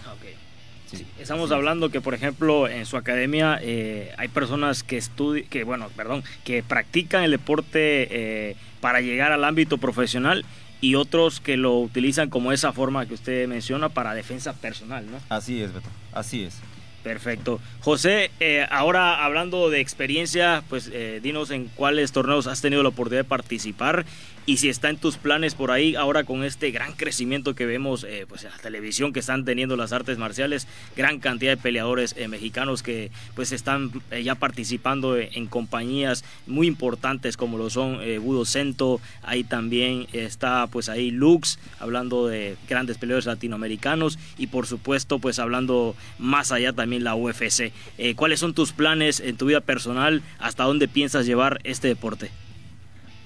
Sí, 0.88 1.05
estamos 1.20 1.51
hablando 1.51 1.89
que, 1.89 2.00
por 2.00 2.13
ejemplo, 2.13 2.67
en 2.67 2.86
su 2.86 2.96
academia 2.96 3.58
eh, 3.62 4.13
hay 4.17 4.27
personas 4.27 4.84
que 4.84 4.98
estudian, 4.98 5.48
que 5.48 5.63
bueno, 5.63 5.89
perdón, 5.96 6.24
que 6.44 6.62
practican 6.62 7.24
el 7.24 7.32
deporte 7.32 8.08
eh, 8.12 8.55
para 8.82 9.01
llegar 9.01 9.32
al 9.32 9.44
ámbito 9.44 9.77
profesional 9.79 10.46
y 10.82 10.96
otros 10.96 11.39
que 11.39 11.58
lo 11.58 11.77
utilizan 11.79 12.29
como 12.29 12.51
esa 12.51 12.74
forma 12.74 13.05
que 13.05 13.13
usted 13.13 13.48
menciona 13.48 13.89
para 13.89 14.13
defensa 14.13 14.53
personal, 14.53 15.05
¿no? 15.10 15.20
Así 15.29 15.62
es, 15.62 15.74
Beto, 15.74 15.89
así 16.13 16.44
es. 16.44 16.60
Perfecto. 17.03 17.60
José, 17.82 18.32
eh, 18.39 18.65
ahora 18.72 19.24
hablando 19.24 19.70
de 19.70 19.79
experiencia, 19.79 20.63
pues 20.70 20.89
eh, 20.91 21.20
dinos 21.22 21.51
en 21.51 21.65
cuáles 21.75 22.12
torneos 22.12 22.48
has 22.48 22.62
tenido 22.62 22.82
la 22.82 22.89
oportunidad 22.89 23.22
de 23.22 23.29
participar 23.29 24.05
y 24.46 24.58
si 24.58 24.70
está 24.70 24.90
en 24.90 24.98
tus 24.98 25.18
planes 25.18 25.56
por 25.56 25.72
ahí 25.72 25.96
ahora 25.96 26.24
con 26.24 26.44
este 26.44 26.72
gran 26.72 26.94
crecimiento 26.94 27.56
que 27.56 27.66
vemos 27.66 28.04
eh, 28.04 28.25
pues 28.28 28.44
en 28.44 28.52
la 28.52 28.58
televisión 28.58 29.12
que 29.12 29.20
están 29.20 29.44
teniendo 29.44 29.75
las 29.75 29.92
artes 29.92 30.18
marciales, 30.18 30.68
gran 30.96 31.20
cantidad 31.20 31.52
de 31.52 31.58
peleadores 31.58 32.14
eh, 32.18 32.28
mexicanos 32.28 32.84
que 32.84 33.12
pues 33.34 33.52
están 33.52 33.92
eh, 34.12 34.24
ya 34.24 34.36
participando 34.36 35.18
en 35.18 35.48
compañías 35.48 36.24
muy 36.46 36.68
importantes 36.68 37.38
como 37.38 37.58
lo 37.58 37.70
son 37.70 38.00
Budo 38.22 38.46
Cento, 38.46 39.02
ahí 39.24 39.44
también 39.44 40.08
está 40.14 40.68
pues 40.68 40.90
ahí 40.90 41.12
Lux, 41.12 41.60
hablando 41.80 42.28
de 42.28 42.56
grandes 42.70 42.98
peleadores 42.98 43.25
latinoamericanos 43.25 44.20
y 44.38 44.48
por 44.48 44.68
supuesto 44.68 45.20
pues 45.20 45.40
hablando 45.40 45.96
más 46.20 46.52
allá 46.52 46.74
también 46.74 47.04
la 47.04 47.16
UFC. 47.16 47.72
¿Cuáles 48.16 48.40
son 48.40 48.54
tus 48.54 48.74
planes 48.74 49.20
en 49.20 49.38
tu 49.38 49.48
vida 49.48 49.62
personal? 49.62 50.22
¿Hasta 50.40 50.64
dónde 50.64 50.88
piensas 50.88 51.25
llevar 51.25 51.60
este 51.64 51.88
deporte? 51.88 52.30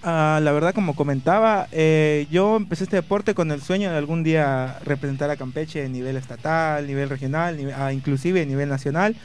Ah, 0.01 0.39
la 0.41 0.53
verdad, 0.53 0.73
como 0.73 0.95
comentaba, 0.95 1.67
eh, 1.73 2.25
yo 2.31 2.55
empecé 2.55 2.85
este 2.85 2.95
deporte 2.95 3.33
con 3.33 3.51
el 3.51 3.61
sueño 3.61 3.91
de 3.91 3.97
algún 3.97 4.23
día 4.23 4.79
representar 4.85 5.29
a 5.29 5.35
Campeche 5.35 5.83
a 5.83 5.89
nivel 5.89 6.15
estatal, 6.15 6.87
nivel 6.87 7.09
regional, 7.09 7.57
ah, 7.75 7.91
inclusive 7.91 8.41
a 8.41 8.45
nivel 8.45 8.69
nacional. 8.69 9.17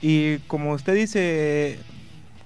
Y 0.00 0.38
como 0.46 0.72
usted 0.72 0.94
dice, 0.94 1.78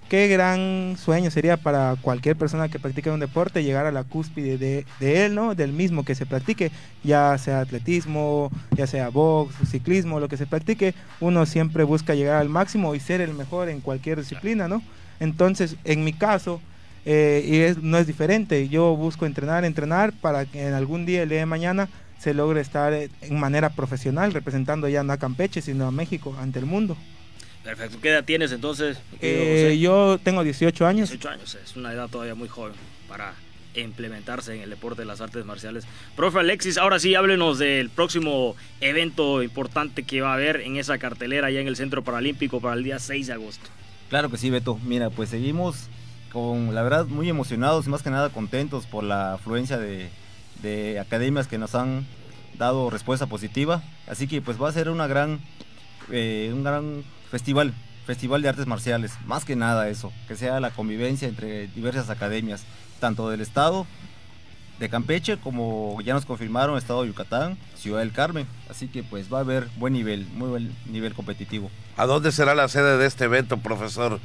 qué 0.08 0.28
gran 0.28 0.96
sueño 0.96 1.30
sería 1.30 1.58
para 1.58 1.96
cualquier 2.00 2.36
persona 2.36 2.70
que 2.70 2.78
practique 2.78 3.10
un 3.10 3.20
deporte 3.20 3.62
llegar 3.62 3.84
a 3.84 3.92
la 3.92 4.04
cúspide 4.04 4.56
de, 4.56 4.86
de, 4.98 5.26
él, 5.26 5.34
¿no? 5.34 5.54
Del 5.54 5.74
mismo 5.74 6.04
que 6.06 6.14
se 6.14 6.24
practique, 6.24 6.70
ya 7.02 7.36
sea 7.36 7.60
atletismo, 7.60 8.50
ya 8.74 8.86
sea 8.86 9.10
box, 9.10 9.56
ciclismo, 9.70 10.20
lo 10.20 10.28
que 10.28 10.38
se 10.38 10.46
practique, 10.46 10.94
uno 11.20 11.44
siempre 11.44 11.84
busca 11.84 12.14
llegar 12.14 12.36
al 12.36 12.48
máximo 12.48 12.94
y 12.94 13.00
ser 13.00 13.20
el 13.20 13.34
mejor 13.34 13.68
en 13.68 13.82
cualquier 13.82 14.20
disciplina, 14.20 14.68
¿no? 14.68 14.82
Entonces, 15.20 15.76
en 15.84 16.02
mi 16.02 16.14
caso, 16.14 16.62
eh, 17.04 17.44
y 17.46 17.58
es, 17.60 17.78
no 17.78 17.98
es 17.98 18.06
diferente, 18.06 18.68
yo 18.68 18.96
busco 18.96 19.26
entrenar, 19.26 19.64
entrenar 19.64 20.12
para 20.12 20.46
que 20.46 20.66
en 20.66 20.74
algún 20.74 21.06
día, 21.06 21.22
el 21.22 21.28
día 21.28 21.38
de 21.38 21.46
mañana, 21.46 21.88
se 22.18 22.32
logre 22.32 22.60
estar 22.60 22.92
en 22.94 23.38
manera 23.38 23.70
profesional 23.70 24.32
representando 24.32 24.88
ya 24.88 25.02
no 25.02 25.12
a 25.12 25.18
Campeche, 25.18 25.60
sino 25.60 25.86
a 25.86 25.90
México 25.90 26.34
ante 26.38 26.58
el 26.58 26.64
mundo. 26.64 26.96
Perfecto. 27.62 27.98
¿Qué 28.00 28.10
edad 28.10 28.24
tienes 28.24 28.52
entonces? 28.52 28.98
Eh, 29.20 29.78
yo 29.80 30.18
tengo 30.22 30.42
18 30.42 30.86
años. 30.86 31.10
18 31.10 31.28
años, 31.28 31.58
es 31.62 31.76
una 31.76 31.92
edad 31.92 32.08
todavía 32.08 32.34
muy 32.34 32.48
joven 32.48 32.74
para 33.08 33.34
implementarse 33.74 34.54
en 34.54 34.62
el 34.62 34.70
deporte 34.70 35.02
de 35.02 35.06
las 35.06 35.20
artes 35.20 35.44
marciales. 35.44 35.84
Profe 36.16 36.38
Alexis, 36.38 36.78
ahora 36.78 36.98
sí, 36.98 37.14
háblenos 37.14 37.58
del 37.58 37.90
próximo 37.90 38.54
evento 38.80 39.42
importante 39.42 40.04
que 40.04 40.20
va 40.20 40.30
a 40.30 40.34
haber 40.34 40.60
en 40.60 40.76
esa 40.76 40.98
cartelera 40.98 41.48
allá 41.48 41.60
en 41.60 41.68
el 41.68 41.76
Centro 41.76 42.04
Paralímpico 42.04 42.60
para 42.60 42.76
el 42.76 42.84
día 42.84 42.98
6 42.98 43.26
de 43.26 43.32
agosto. 43.32 43.68
Claro 44.10 44.30
que 44.30 44.36
sí, 44.36 44.50
Beto. 44.50 44.78
Mira, 44.84 45.10
pues 45.10 45.30
seguimos 45.30 45.88
con, 46.34 46.74
la 46.74 46.82
verdad, 46.82 47.06
muy 47.06 47.30
emocionados 47.30 47.86
y 47.86 47.88
más 47.88 48.02
que 48.02 48.10
nada 48.10 48.28
contentos 48.28 48.84
por 48.84 49.04
la 49.04 49.34
afluencia 49.34 49.78
de, 49.78 50.10
de 50.62 50.98
academias 50.98 51.46
que 51.46 51.56
nos 51.56 51.74
han 51.74 52.04
dado 52.58 52.90
respuesta 52.90 53.26
positiva. 53.26 53.82
Así 54.08 54.26
que 54.26 54.42
pues 54.42 54.60
va 54.60 54.68
a 54.68 54.72
ser 54.72 54.90
una 54.90 55.06
gran, 55.06 55.40
eh, 56.10 56.50
un 56.52 56.64
gran 56.64 57.04
festival, 57.30 57.72
festival 58.04 58.42
de 58.42 58.48
artes 58.48 58.66
marciales, 58.66 59.12
más 59.24 59.44
que 59.44 59.56
nada 59.56 59.88
eso, 59.88 60.12
que 60.28 60.36
sea 60.36 60.60
la 60.60 60.70
convivencia 60.70 61.28
entre 61.28 61.68
diversas 61.68 62.10
academias, 62.10 62.64
tanto 63.00 63.30
del 63.30 63.40
estado 63.40 63.86
de 64.78 64.88
Campeche 64.88 65.38
como 65.38 66.00
ya 66.02 66.14
nos 66.14 66.26
confirmaron 66.26 66.76
estado 66.76 67.02
de 67.02 67.08
Yucatán, 67.08 67.56
Ciudad 67.76 68.00
del 68.00 68.10
Carmen, 68.10 68.46
así 68.68 68.88
que 68.88 69.04
pues 69.04 69.32
va 69.32 69.38
a 69.38 69.42
haber 69.42 69.68
buen 69.76 69.92
nivel, 69.92 70.26
muy 70.34 70.48
buen 70.48 70.76
nivel 70.86 71.14
competitivo. 71.14 71.70
¿A 71.96 72.06
dónde 72.06 72.32
será 72.32 72.56
la 72.56 72.66
sede 72.66 72.98
de 72.98 73.06
este 73.06 73.24
evento, 73.24 73.56
profesor? 73.58 74.18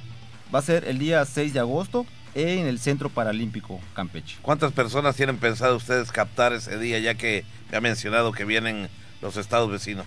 Va 0.54 0.60
a 0.60 0.64
ser 0.64 0.86
el 0.86 0.98
día 0.98 1.24
6 1.26 1.54
de 1.54 1.60
agosto 1.60 2.08
en 2.34 2.66
el 2.66 2.80
Centro 2.80 3.10
Paralímpico 3.10 3.80
Campeche. 3.94 4.38
¿Cuántas 4.42 4.72
personas 4.72 5.16
tienen 5.16 5.38
pensado 5.38 5.76
ustedes 5.76 6.12
captar 6.12 6.54
ese 6.54 6.80
día, 6.80 6.98
ya 6.98 7.14
que 7.14 7.46
me 7.70 7.78
ha 7.78 7.82
mencionado 7.82 8.32
que 8.32 8.46
vienen 8.46 8.90
los 9.22 9.38
estados 9.38 9.70
vecinos? 9.70 10.06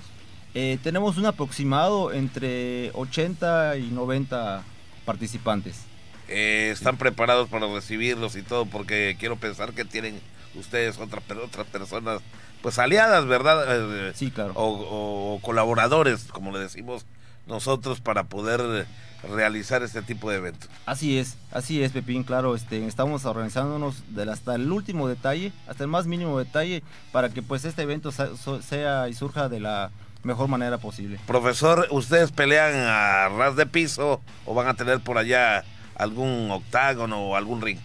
Eh, 0.55 0.79
tenemos 0.83 1.17
un 1.17 1.27
aproximado 1.27 2.13
entre 2.13 2.91
80 2.95 3.77
y 3.77 3.91
90 3.91 4.65
participantes. 5.05 5.83
Eh, 6.29 6.71
¿Están 6.73 6.97
preparados 6.97 7.49
para 7.49 7.73
recibirlos 7.73 8.35
y 8.35 8.43
todo? 8.43 8.67
Porque 8.67 9.17
quiero 9.21 9.37
pensar 9.37 9.73
que 9.73 9.85
tienen 9.85 10.21
ustedes 10.55 10.99
otras 10.99 11.23
otras 11.43 11.67
personas, 11.69 12.21
pues 12.63 12.81
aliadas, 12.81 13.27
¿verdad? 13.27 14.09
Eh, 14.09 14.13
sí, 14.15 14.31
claro. 14.33 14.53
O, 14.57 15.37
o, 15.37 15.41
colaboradores, 15.41 16.25
como 16.25 16.53
le 16.53 16.59
decimos 16.59 17.07
nosotros, 17.47 18.01
para 18.01 18.25
poder 18.25 18.87
realizar 19.23 19.83
este 19.83 20.03
tipo 20.03 20.31
de 20.31 20.37
eventos. 20.39 20.69
Así 20.87 21.19
es, 21.19 21.37
así 21.53 21.83
es, 21.83 21.93
Pepín, 21.93 22.25
claro, 22.25 22.55
este, 22.55 22.87
estamos 22.87 23.25
organizándonos 23.25 24.03
hasta 24.31 24.55
el 24.55 24.71
último 24.71 25.09
detalle, 25.09 25.53
hasta 25.67 25.85
el 25.85 25.89
más 25.89 26.07
mínimo 26.07 26.39
detalle, 26.39 26.83
para 27.13 27.29
que 27.31 27.43
pues 27.43 27.65
este 27.65 27.83
evento 27.83 28.11
sea 28.13 29.09
y 29.09 29.15
surja 29.15 29.49
de 29.49 29.61
la 29.61 29.91
mejor 30.23 30.49
manera 30.49 30.79
posible. 30.79 31.19
Profesor, 31.27 31.87
¿ustedes 31.91 32.31
pelean 32.33 32.75
a 32.75 33.29
ras 33.29 33.57
de 33.57 33.67
piso 33.67 34.21
o 34.45 34.55
van 34.55 34.69
a 34.69 34.75
tener 34.75 35.01
por 35.01 35.19
allá 35.19 35.65
algún 35.97 36.51
octágono 36.51 37.21
o 37.21 37.37
algún 37.37 37.61
ring? 37.61 37.79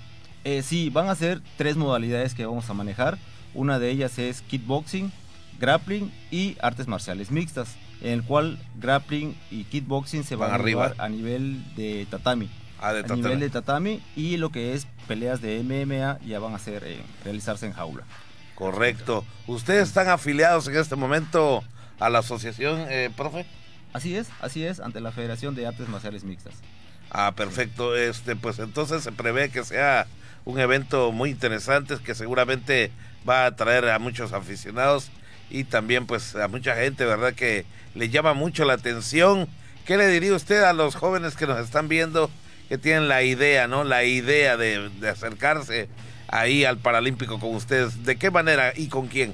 Eh, 0.44 0.62
sí, 0.62 0.90
van 0.90 1.10
a 1.10 1.16
ser 1.16 1.42
tres 1.58 1.76
modalidades 1.76 2.34
que 2.34 2.46
vamos 2.46 2.70
a 2.70 2.74
manejar. 2.74 3.18
Una 3.54 3.80
de 3.80 3.90
ellas 3.90 4.20
es 4.20 4.42
kickboxing, 4.42 5.12
grappling 5.60 6.12
y 6.32 6.56
artes 6.62 6.88
marciales 6.88 7.32
mixtas, 7.32 7.76
en 8.02 8.12
el 8.12 8.24
cual 8.24 8.60
grappling 8.76 9.36
y 9.52 9.64
kickboxing 9.66 10.24
se 10.24 10.36
van, 10.36 10.52
a 10.52 10.56
arriba 10.56 10.94
a 10.98 11.10
nivel 11.10 11.64
de 11.76 12.08
tatami. 12.10 12.50
Ah, 12.80 12.94
de 12.94 13.02
tatami. 13.02 13.22
A 13.22 13.24
nivel 13.24 13.40
de 13.40 13.50
tatami 13.50 14.02
y 14.16 14.38
lo 14.38 14.52
que 14.52 14.74
es 14.74 14.88
peleas 15.08 15.42
de 15.42 15.64
MMA 15.64 16.20
ya 16.26 16.40
van 16.40 16.54
a 16.54 16.60
ser 16.60 16.84
eh, 16.86 17.02
realizarse 17.24 17.66
en 17.66 17.74
jaula. 17.74 18.04
Correcto. 18.56 19.24
¿Ustedes 19.46 19.88
están 19.88 20.10
afiliados 20.10 20.68
en 20.68 20.76
este 20.78 20.96
momento 20.96 21.64
a 22.00 22.10
la 22.10 22.20
asociación, 22.20 22.86
eh, 22.90 23.12
profe? 23.16 23.46
Así 23.94 24.16
es, 24.16 24.30
así 24.42 24.64
es, 24.64 24.80
ante 24.80 25.00
la 25.00 25.12
Federación 25.12 25.56
de 25.56 25.68
Artes 25.68 25.88
Marciales 25.90 26.24
Mixtas. 26.24 26.56
Ah, 27.10 27.34
perfecto. 27.36 27.96
Este, 27.96 28.36
pues 28.36 28.60
entonces 28.60 29.04
se 29.04 29.12
prevé 29.12 29.50
que 29.50 29.64
sea 29.64 30.08
un 30.46 30.60
evento 30.60 31.12
muy 31.12 31.30
interesante 31.30 31.98
que 32.04 32.16
seguramente 32.16 32.92
va 33.28 33.44
a 33.44 33.48
atraer 33.48 33.90
a 33.90 34.00
muchos 34.00 34.34
aficionados 34.34 35.12
y 35.50 35.64
también 35.64 36.06
pues 36.06 36.36
a 36.36 36.48
mucha 36.48 36.76
gente, 36.76 37.06
¿verdad? 37.06 37.34
Que 37.34 37.66
le 37.96 38.10
llama 38.10 38.34
mucho 38.34 38.66
la 38.66 38.74
atención. 38.74 39.48
¿Qué 39.86 39.98
le 39.98 40.08
diría 40.08 40.34
usted 40.34 40.64
a 40.64 40.74
los 40.74 40.96
jóvenes 40.96 41.36
que 41.36 41.48
nos 41.48 41.60
están 41.60 41.88
viendo 41.88 42.30
que 42.68 42.78
tienen 42.78 43.08
la 43.08 43.24
idea, 43.24 43.68
¿no? 43.68 43.84
La 43.84 44.04
idea 44.04 44.58
de, 44.58 44.90
acercarse 45.10 45.88
ahí 46.28 46.66
al 46.66 46.78
Paralímpico 46.78 47.40
con 47.40 47.56
ustedes. 47.56 48.04
¿De 48.04 48.18
qué 48.18 48.30
manera 48.30 48.74
y 48.76 48.88
con 48.88 49.08
quién? 49.08 49.34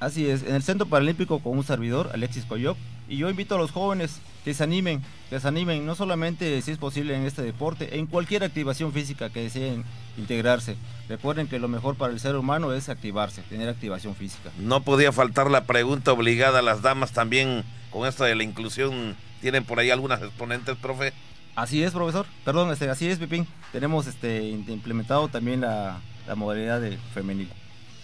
Así 0.00 0.28
es, 0.28 0.42
en 0.42 0.54
el 0.54 0.62
Centro 0.62 0.86
Paralímpico 0.86 1.38
con 1.38 1.56
un 1.56 1.64
servidor, 1.64 2.10
Alexis 2.12 2.44
Coyoc, 2.44 2.76
y 3.08 3.16
yo 3.16 3.30
invito 3.30 3.54
a 3.54 3.58
los 3.58 3.70
jóvenes 3.70 4.20
que 4.44 4.54
se 4.54 4.62
animen, 4.62 5.02
que 5.30 5.40
se 5.40 5.48
animen, 5.48 5.86
no 5.86 5.94
solamente 5.94 6.60
si 6.62 6.70
es 6.70 6.78
posible 6.78 7.16
en 7.16 7.24
este 7.24 7.42
deporte, 7.42 7.98
en 7.98 8.06
cualquier 8.06 8.44
activación 8.44 8.92
física 8.92 9.30
que 9.30 9.42
deseen 9.42 9.84
integrarse. 10.18 10.76
Recuerden 11.08 11.48
que 11.48 11.58
lo 11.58 11.68
mejor 11.68 11.96
para 11.96 12.12
el 12.12 12.20
ser 12.20 12.36
humano 12.36 12.72
es 12.72 12.88
activarse, 12.88 13.42
tener 13.42 13.68
activación 13.68 14.14
física. 14.14 14.50
No 14.58 14.82
podía 14.82 15.12
faltar 15.12 15.50
la 15.50 15.64
pregunta 15.64 16.12
obligada 16.12 16.58
a 16.58 16.62
las 16.62 16.82
damas 16.82 17.12
también 17.12 17.64
con 17.90 18.06
esto 18.06 18.24
de 18.24 18.34
la 18.34 18.44
inclusión. 18.44 19.16
¿Tienen 19.40 19.64
por 19.64 19.78
ahí 19.78 19.90
algunas 19.90 20.22
exponentes, 20.22 20.76
profe? 20.76 21.12
Así 21.56 21.82
es, 21.82 21.92
profesor. 21.92 22.26
Perdón, 22.44 22.70
este, 22.70 22.90
así 22.90 23.08
es, 23.08 23.18
Pipín. 23.18 23.46
Tenemos 23.72 24.06
este, 24.06 24.42
implementado 24.48 25.28
también 25.28 25.60
la, 25.62 26.00
la 26.26 26.34
modalidad 26.34 26.80
de 26.80 26.98
femenil. 27.14 27.48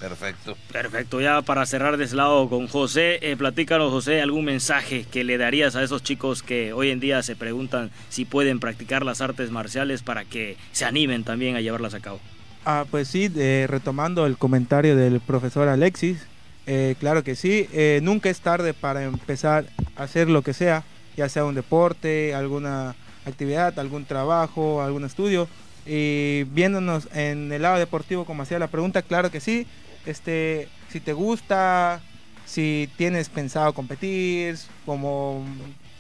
Perfecto. 0.01 0.57
Perfecto, 0.73 1.21
ya 1.21 1.43
para 1.43 1.67
cerrar 1.67 1.97
de 1.99 2.05
ese 2.05 2.17
lado 2.17 2.49
con 2.49 2.67
José, 2.67 3.19
eh, 3.23 3.37
platícanos 3.37 3.93
José, 3.93 4.23
algún 4.23 4.47
mensaje 4.47 5.05
que 5.05 5.23
le 5.23 5.39
darías 5.39 5.77
a 5.77 5.83
esos 5.83 6.03
chicos 6.03 6.43
que 6.43 6.73
hoy 6.73 6.91
en 6.91 6.99
día 6.99 7.23
se 7.23 7.37
preguntan 7.37 7.91
si 8.09 8.25
pueden 8.25 8.61
practicar 8.61 9.05
las 9.05 9.21
artes 9.21 9.51
marciales 9.51 10.03
para 10.03 10.25
que 10.25 10.57
se 10.73 10.87
animen 10.87 11.23
también 11.23 11.55
a 11.55 11.61
llevarlas 11.61 11.95
a 11.95 12.01
cabo. 12.01 12.19
Ah, 12.65 12.85
pues 12.91 13.09
sí, 13.09 13.29
retomando 13.67 14.27
el 14.27 14.37
comentario 14.37 14.97
del 14.97 15.21
profesor 15.21 15.69
Alexis, 15.69 16.27
eh, 16.67 16.95
claro 17.01 17.25
que 17.25 17.35
sí, 17.35 17.69
eh, 17.73 18.01
nunca 18.03 18.31
es 18.31 18.41
tarde 18.41 18.75
para 18.75 19.03
empezar 19.03 19.67
a 19.97 20.05
hacer 20.05 20.29
lo 20.29 20.43
que 20.43 20.53
sea, 20.53 20.85
ya 21.17 21.29
sea 21.29 21.45
un 21.45 21.55
deporte, 21.55 22.35
alguna 22.35 22.95
actividad, 23.27 23.79
algún 23.79 24.05
trabajo, 24.05 24.83
algún 24.83 25.05
estudio. 25.05 25.49
Y 25.87 26.45
viéndonos 26.45 27.09
en 27.15 27.51
el 27.51 27.63
lado 27.63 27.79
deportivo, 27.79 28.25
como 28.25 28.43
hacía 28.43 28.59
la 28.59 28.69
pregunta, 28.69 29.03
claro 29.03 29.31
que 29.31 29.41
sí, 29.41 29.67
este, 30.07 30.69
si 30.91 31.01
te 31.01 31.13
gusta, 31.13 32.01
si 32.47 32.89
tienes 32.97 33.29
pensado 33.29 33.73
competir, 33.73 34.57
como 34.87 35.45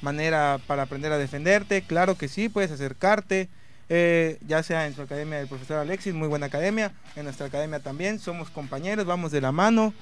manera 0.02 0.58
para 0.66 0.82
aprender 0.82 1.12
a 1.12 1.18
defenderte, 1.18 1.82
claro 1.82 2.16
que 2.16 2.28
sí, 2.28 2.48
puedes 2.48 2.70
acercarte, 2.70 3.48
eh, 3.88 4.38
ya 4.46 4.62
sea 4.62 4.86
en 4.86 4.94
su 4.94 5.02
academia 5.02 5.38
del 5.38 5.48
profesor 5.48 5.78
Alexis, 5.78 6.14
muy 6.14 6.28
buena 6.28 6.46
academia, 6.46 6.92
en 7.16 7.24
nuestra 7.24 7.46
academia 7.46 7.80
también, 7.80 8.18
somos 8.18 8.50
compañeros, 8.50 9.06
vamos 9.06 9.32
de 9.32 9.40
la 9.40 9.52
mano, 9.52 9.92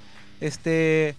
este, 0.40 1.16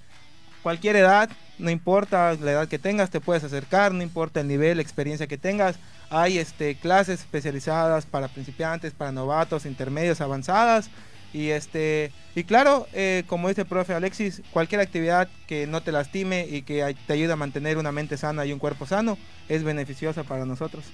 cualquier 0.63 0.95
edad, 0.95 1.29
no 1.57 1.69
importa 1.69 2.35
la 2.35 2.51
edad 2.51 2.67
que 2.67 2.79
tengas, 2.79 3.09
te 3.09 3.19
puedes 3.19 3.43
acercar, 3.43 3.93
no 3.93 4.03
importa 4.03 4.41
el 4.41 4.47
nivel, 4.47 4.77
la 4.77 4.83
experiencia 4.83 5.27
que 5.27 5.37
tengas, 5.37 5.75
hay 6.09 6.37
este, 6.37 6.75
clases 6.75 7.21
especializadas 7.21 8.05
para 8.05 8.27
principiantes, 8.27 8.93
para 8.93 9.11
novatos, 9.11 9.65
intermedios, 9.65 10.21
avanzadas, 10.21 10.89
y 11.33 11.49
este 11.49 12.11
y 12.35 12.43
claro, 12.43 12.87
eh, 12.93 13.23
como 13.27 13.49
dice 13.49 13.61
el 13.61 13.67
profe 13.67 13.93
Alexis, 13.93 14.41
cualquier 14.51 14.81
actividad 14.81 15.27
que 15.47 15.67
no 15.67 15.81
te 15.81 15.91
lastime 15.91 16.47
y 16.49 16.61
que 16.61 16.95
te 17.07 17.13
ayude 17.13 17.33
a 17.33 17.35
mantener 17.35 17.77
una 17.77 17.91
mente 17.91 18.17
sana 18.17 18.45
y 18.45 18.53
un 18.53 18.59
cuerpo 18.59 18.85
sano 18.85 19.17
es 19.47 19.63
beneficiosa 19.63 20.23
para 20.23 20.45
nosotros. 20.45 20.85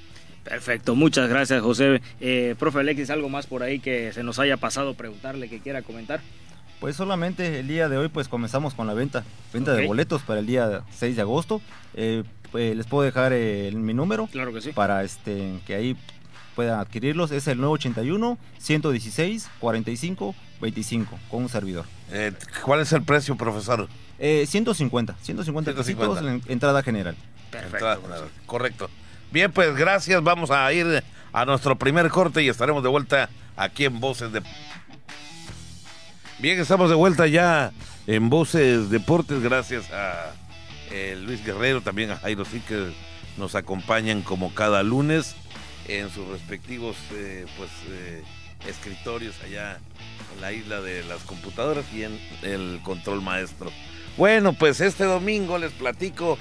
Perfecto, 0.44 0.96
muchas 0.96 1.30
gracias 1.30 1.62
José. 1.62 2.01
Eh, 2.20 2.56
profe 2.58 2.80
Alexis, 2.80 3.10
¿algo 3.10 3.30
más 3.30 3.48
por 3.48 3.63
ahí 3.63 3.80
que 3.80 4.13
se 4.13 4.24
nos 4.24 4.39
haya 4.39 4.58
pasado 4.58 4.94
preguntarle 4.94 5.50
que 5.50 5.60
quiera 5.60 5.82
comentar? 5.82 6.22
Pues 6.80 6.96
solamente 6.96 7.60
el 7.60 7.68
día 7.68 7.89
de 7.89 7.98
hoy 7.98 8.10
pues 8.10 8.27
comenzamos 8.27 8.74
con 8.74 8.88
la 8.88 8.94
venta, 8.94 9.24
venta 9.54 9.74
de 9.74 9.88
boletos 9.88 10.22
para 10.22 10.39
el 10.39 10.46
día 10.46 10.84
6 10.92 11.15
de 11.15 11.22
agosto. 11.22 11.62
Eh, 11.96 12.24
pues, 12.51 12.75
les 12.75 12.86
puedo 12.86 13.04
dejar 13.04 13.34
mi 13.34 13.94
número 13.94 14.27
claro 14.27 14.54
que 14.54 14.62
sí. 14.62 14.72
para 14.72 15.04
este, 15.04 15.60
que 15.65 15.75
ahí 15.75 15.98
puedan 16.55 16.79
adquirirlos. 16.79 17.31
Es 17.31 17.47
el 17.47 17.59
981 17.59 18.38
116 18.57 19.50
45 19.59 20.35
25 20.62 21.19
con 21.29 21.43
un 21.43 21.50
servidor. 21.50 21.85
Eh, 22.12 22.31
¿Cuál 22.63 22.81
es 22.81 22.91
el 22.93 23.03
precio, 23.03 23.35
profesor? 23.35 23.88
Eh, 24.17 24.45
150, 24.47 25.15
150, 25.21 25.83
150. 25.83 26.31
en 26.31 26.41
entrada 26.47 26.81
general. 26.81 27.15
Perfecto. 27.51 28.29
correcto. 28.45 28.89
Bien, 29.31 29.51
pues 29.51 29.75
gracias. 29.75 30.24
Vamos 30.24 30.51
a 30.51 30.71
ir 30.71 31.03
a 31.33 31.45
nuestro 31.45 31.75
primer 31.75 32.09
corte 32.09 32.41
y 32.41 32.50
estaremos 32.50 32.81
de 32.83 32.89
vuelta 32.89 33.29
aquí 33.57 33.85
en 33.85 34.00
Voces 34.00 34.31
de... 34.31 34.41
Bien, 36.39 36.59
estamos 36.59 36.89
de 36.89 36.95
vuelta 36.95 37.27
ya 37.27 37.71
en 38.07 38.29
Voces 38.29 38.89
Deportes, 38.89 39.41
gracias 39.41 39.91
a 39.91 40.33
eh, 40.91 41.17
Luis 41.21 41.43
Guerrero, 41.45 41.81
también 41.81 42.12
a 42.12 42.17
Jairo 42.17 42.45
sí 42.45 42.62
que 42.67 42.93
nos 43.38 43.55
acompañan 43.55 44.21
como 44.21 44.53
cada 44.53 44.83
lunes 44.83 45.35
en 45.88 46.10
sus 46.10 46.27
respectivos 46.27 46.96
eh, 47.13 47.46
pues 47.58 47.70
eh, 47.89 48.24
escritorios 48.68 49.36
allá 49.44 49.80
en 50.36 50.42
la 50.42 50.51
isla 50.51 50.82
de 50.82 51.04
las 51.04 51.24
computadoras 51.24 51.86
y 51.94 52.04
en 52.04 52.20
el 52.42 52.80
control 52.84 53.22
maestro. 53.22 53.72
Bueno, 54.18 54.54
pues 54.54 54.82
este 54.82 55.04
domingo 55.04 55.58
les 55.58 55.74
platico, 55.74 56.38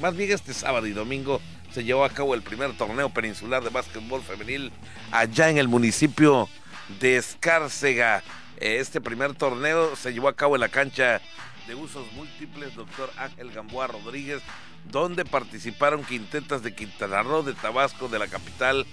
más 0.00 0.14
bien 0.14 0.30
este 0.30 0.52
sábado 0.52 0.86
y 0.86 0.92
domingo 0.92 1.40
se 1.72 1.84
llevó 1.84 2.04
a 2.04 2.10
cabo 2.10 2.34
el 2.34 2.42
primer 2.42 2.72
torneo 2.76 3.10
peninsular 3.10 3.62
de 3.62 3.70
básquetbol 3.70 4.22
femenil 4.22 4.72
allá 5.10 5.50
en 5.50 5.58
el 5.58 5.68
municipio 5.68 6.48
de 7.00 7.16
Escárcega. 7.16 8.22
Este 8.58 9.00
primer 9.00 9.34
torneo 9.34 9.94
se 9.96 10.12
llevó 10.12 10.28
a 10.28 10.36
cabo 10.36 10.54
en 10.54 10.62
la 10.62 10.68
cancha 10.68 11.20
de 11.66 11.74
usos 11.74 12.10
múltiples, 12.12 12.74
doctor 12.74 13.10
Ángel 13.18 13.52
Gamboa 13.52 13.88
Rodríguez, 13.88 14.40
donde 14.90 15.24
participaron 15.24 16.04
quintetas 16.04 16.62
de 16.62 16.74
Quintana 16.74 17.22
Roo, 17.22 17.42
de 17.42 17.54
Tabasco, 17.54 18.08
de 18.08 18.18
la 18.18 18.28
capital 18.28 18.86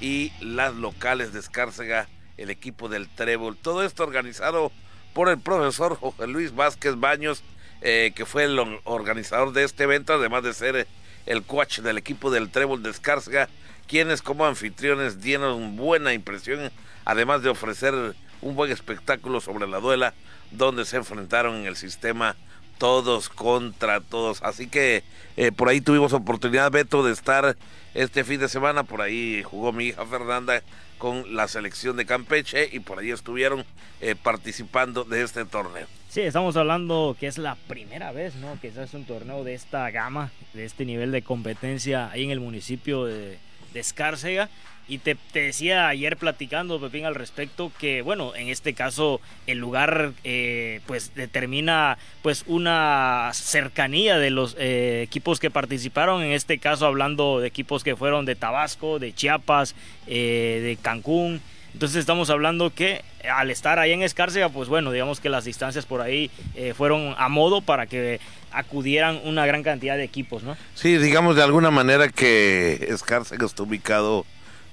y 0.00 0.32
las 0.40 0.74
locales 0.74 1.32
de 1.32 1.40
Escárcega, 1.40 2.08
el 2.36 2.50
equipo 2.50 2.88
del 2.88 3.08
Trébol. 3.08 3.56
Todo 3.56 3.82
esto 3.82 4.04
organizado 4.04 4.72
por 5.14 5.28
el 5.28 5.38
profesor 5.38 5.96
José 5.96 6.26
Luis 6.26 6.54
Vázquez 6.54 6.96
Baños, 6.96 7.42
eh, 7.80 8.12
que 8.14 8.26
fue 8.26 8.44
el 8.44 8.58
organizador 8.84 9.52
de 9.52 9.64
este 9.64 9.84
evento, 9.84 10.14
además 10.14 10.42
de 10.42 10.54
ser 10.54 10.86
el 11.26 11.42
coach 11.42 11.80
del 11.80 11.98
equipo 11.98 12.30
del 12.30 12.50
Trébol 12.50 12.82
de 12.82 12.90
Escárcega, 12.90 13.48
quienes 13.86 14.22
como 14.22 14.46
anfitriones 14.46 15.20
dieron 15.20 15.76
buena 15.76 16.12
impresión, 16.12 16.70
además 17.04 17.42
de 17.42 17.48
ofrecer 17.48 18.14
un 18.40 18.54
buen 18.54 18.70
espectáculo 18.70 19.40
sobre 19.40 19.66
la 19.66 19.80
duela 19.80 20.14
donde 20.50 20.84
se 20.84 20.96
enfrentaron 20.96 21.56
en 21.56 21.66
el 21.66 21.76
sistema 21.76 22.36
todos 22.78 23.28
contra 23.28 24.00
todos. 24.00 24.42
Así 24.42 24.68
que 24.68 25.02
eh, 25.36 25.52
por 25.52 25.68
ahí 25.68 25.80
tuvimos 25.80 26.12
oportunidad, 26.12 26.70
Beto, 26.70 27.02
de 27.02 27.12
estar 27.12 27.56
este 27.94 28.24
fin 28.24 28.40
de 28.40 28.48
semana. 28.48 28.84
Por 28.84 29.02
ahí 29.02 29.42
jugó 29.42 29.72
mi 29.72 29.86
hija 29.86 30.06
Fernanda 30.06 30.62
con 30.98 31.34
la 31.34 31.46
selección 31.48 31.96
de 31.96 32.06
Campeche 32.06 32.68
y 32.72 32.80
por 32.80 32.98
ahí 32.98 33.10
estuvieron 33.10 33.64
eh, 34.00 34.14
participando 34.20 35.04
de 35.04 35.22
este 35.22 35.44
torneo. 35.44 35.86
Sí, 36.08 36.22
estamos 36.22 36.56
hablando 36.56 37.16
que 37.20 37.26
es 37.26 37.38
la 37.38 37.56
primera 37.68 38.12
vez, 38.12 38.34
¿no? 38.36 38.58
Que 38.60 38.70
se 38.72 38.80
hace 38.80 38.96
un 38.96 39.04
torneo 39.04 39.44
de 39.44 39.54
esta 39.54 39.90
gama, 39.90 40.30
de 40.54 40.64
este 40.64 40.84
nivel 40.84 41.12
de 41.12 41.22
competencia 41.22 42.10
ahí 42.10 42.24
en 42.24 42.30
el 42.30 42.40
municipio 42.40 43.04
de, 43.04 43.38
de 43.74 43.80
Escárcega. 43.80 44.48
Y 44.88 44.98
te, 44.98 45.18
decía 45.34 45.88
ayer 45.88 46.16
platicando, 46.16 46.80
Pepín, 46.80 47.04
al 47.04 47.14
respecto, 47.14 47.70
que 47.78 48.00
bueno, 48.00 48.34
en 48.34 48.48
este 48.48 48.72
caso 48.72 49.20
el 49.46 49.58
lugar 49.58 50.12
eh, 50.24 50.80
pues 50.86 51.14
determina 51.14 51.98
pues 52.22 52.44
una 52.46 53.30
cercanía 53.34 54.16
de 54.18 54.30
los 54.30 54.56
eh, 54.58 55.02
equipos 55.02 55.40
que 55.40 55.50
participaron, 55.50 56.22
en 56.22 56.32
este 56.32 56.58
caso 56.58 56.86
hablando 56.86 57.38
de 57.40 57.48
equipos 57.48 57.84
que 57.84 57.96
fueron 57.96 58.24
de 58.24 58.34
Tabasco, 58.34 58.98
de 58.98 59.14
Chiapas, 59.14 59.74
eh, 60.06 60.60
de 60.64 60.78
Cancún. 60.80 61.42
Entonces 61.74 61.98
estamos 61.98 62.30
hablando 62.30 62.72
que 62.74 63.02
al 63.30 63.50
estar 63.50 63.78
ahí 63.78 63.92
en 63.92 64.02
Escárcega, 64.02 64.48
pues 64.48 64.70
bueno, 64.70 64.90
digamos 64.90 65.20
que 65.20 65.28
las 65.28 65.44
distancias 65.44 65.84
por 65.84 66.00
ahí 66.00 66.30
fueron 66.74 67.14
a 67.18 67.28
modo 67.28 67.60
para 67.60 67.86
que 67.86 68.20
acudieran 68.52 69.20
una 69.24 69.44
gran 69.44 69.62
cantidad 69.62 69.98
de 69.98 70.02
equipos, 70.02 70.42
¿no? 70.42 70.56
Sí, 70.74 70.96
digamos 70.96 71.36
de 71.36 71.42
alguna 71.42 71.70
manera 71.70 72.08
que 72.08 72.88
Escárcega 72.88 73.44
está 73.44 73.62
ubicado 73.62 74.24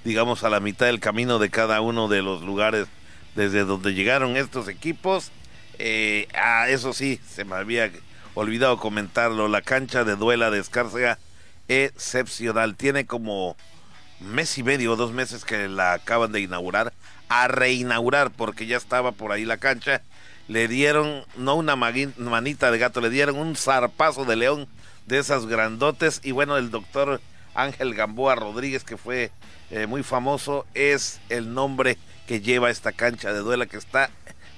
digamos, 0.06 0.44
a 0.44 0.50
la 0.50 0.60
mitad 0.62 0.86
del 0.86 1.00
camino 1.00 1.40
de 1.40 1.50
cada 1.50 1.82
uno 1.82 2.08
de 2.08 2.22
los 2.22 2.44
lugares 2.44 2.88
desde 3.36 3.66
donde 3.66 3.94
llegaron 3.94 4.38
estos 4.38 4.70
equipos. 4.70 5.32
Eh, 5.80 6.28
ah, 6.36 6.70
eso 6.70 6.94
sí, 6.94 7.20
se 7.28 7.44
me 7.44 7.56
había 7.56 7.92
olvidado 8.36 8.78
comentarlo, 8.78 9.48
la 9.48 9.62
cancha 9.62 10.04
de 10.04 10.16
duela 10.16 10.52
de 10.52 10.60
Escárcega 10.60 11.18
excepcional. 11.68 12.76
Tiene 12.76 13.06
como 13.08 13.58
mes 14.20 14.58
y 14.60 14.64
medio 14.64 14.96
dos 14.96 15.12
meses 15.12 15.44
que 15.44 15.68
la 15.68 15.94
acaban 15.94 16.32
de 16.32 16.42
inaugurar, 16.42 16.94
a 17.28 17.48
reinaugurar 17.48 18.30
porque 18.30 18.68
ya 18.68 18.78
estaba 18.78 19.12
por 19.12 19.32
ahí 19.32 19.44
la 19.44 19.58
cancha. 19.58 20.04
Le 20.48 20.68
dieron, 20.68 21.26
no 21.36 21.56
una 21.56 21.76
manita 21.76 22.70
de 22.70 22.78
gato, 22.78 23.02
le 23.02 23.10
dieron 23.10 23.38
un 23.38 23.56
zarpazo 23.56 24.24
de 24.26 24.36
león 24.36 24.68
de 25.08 25.18
esas 25.18 25.48
grandotes. 25.48 26.22
Y 26.24 26.32
bueno, 26.32 26.58
el 26.58 26.70
doctor 26.70 27.20
Ángel 27.56 27.96
Gamboa 27.96 28.36
Rodríguez, 28.36 28.84
que 28.84 28.98
fue 28.98 29.32
eh, 29.72 29.88
muy 29.88 30.04
famoso, 30.04 30.66
es 30.74 31.20
el 31.30 31.54
nombre 31.54 31.98
que 32.28 32.42
lleva 32.42 32.70
esta 32.70 32.92
cancha 32.92 33.34
de 33.34 33.40
duela 33.40 33.66
que 33.66 33.78
está 33.78 34.10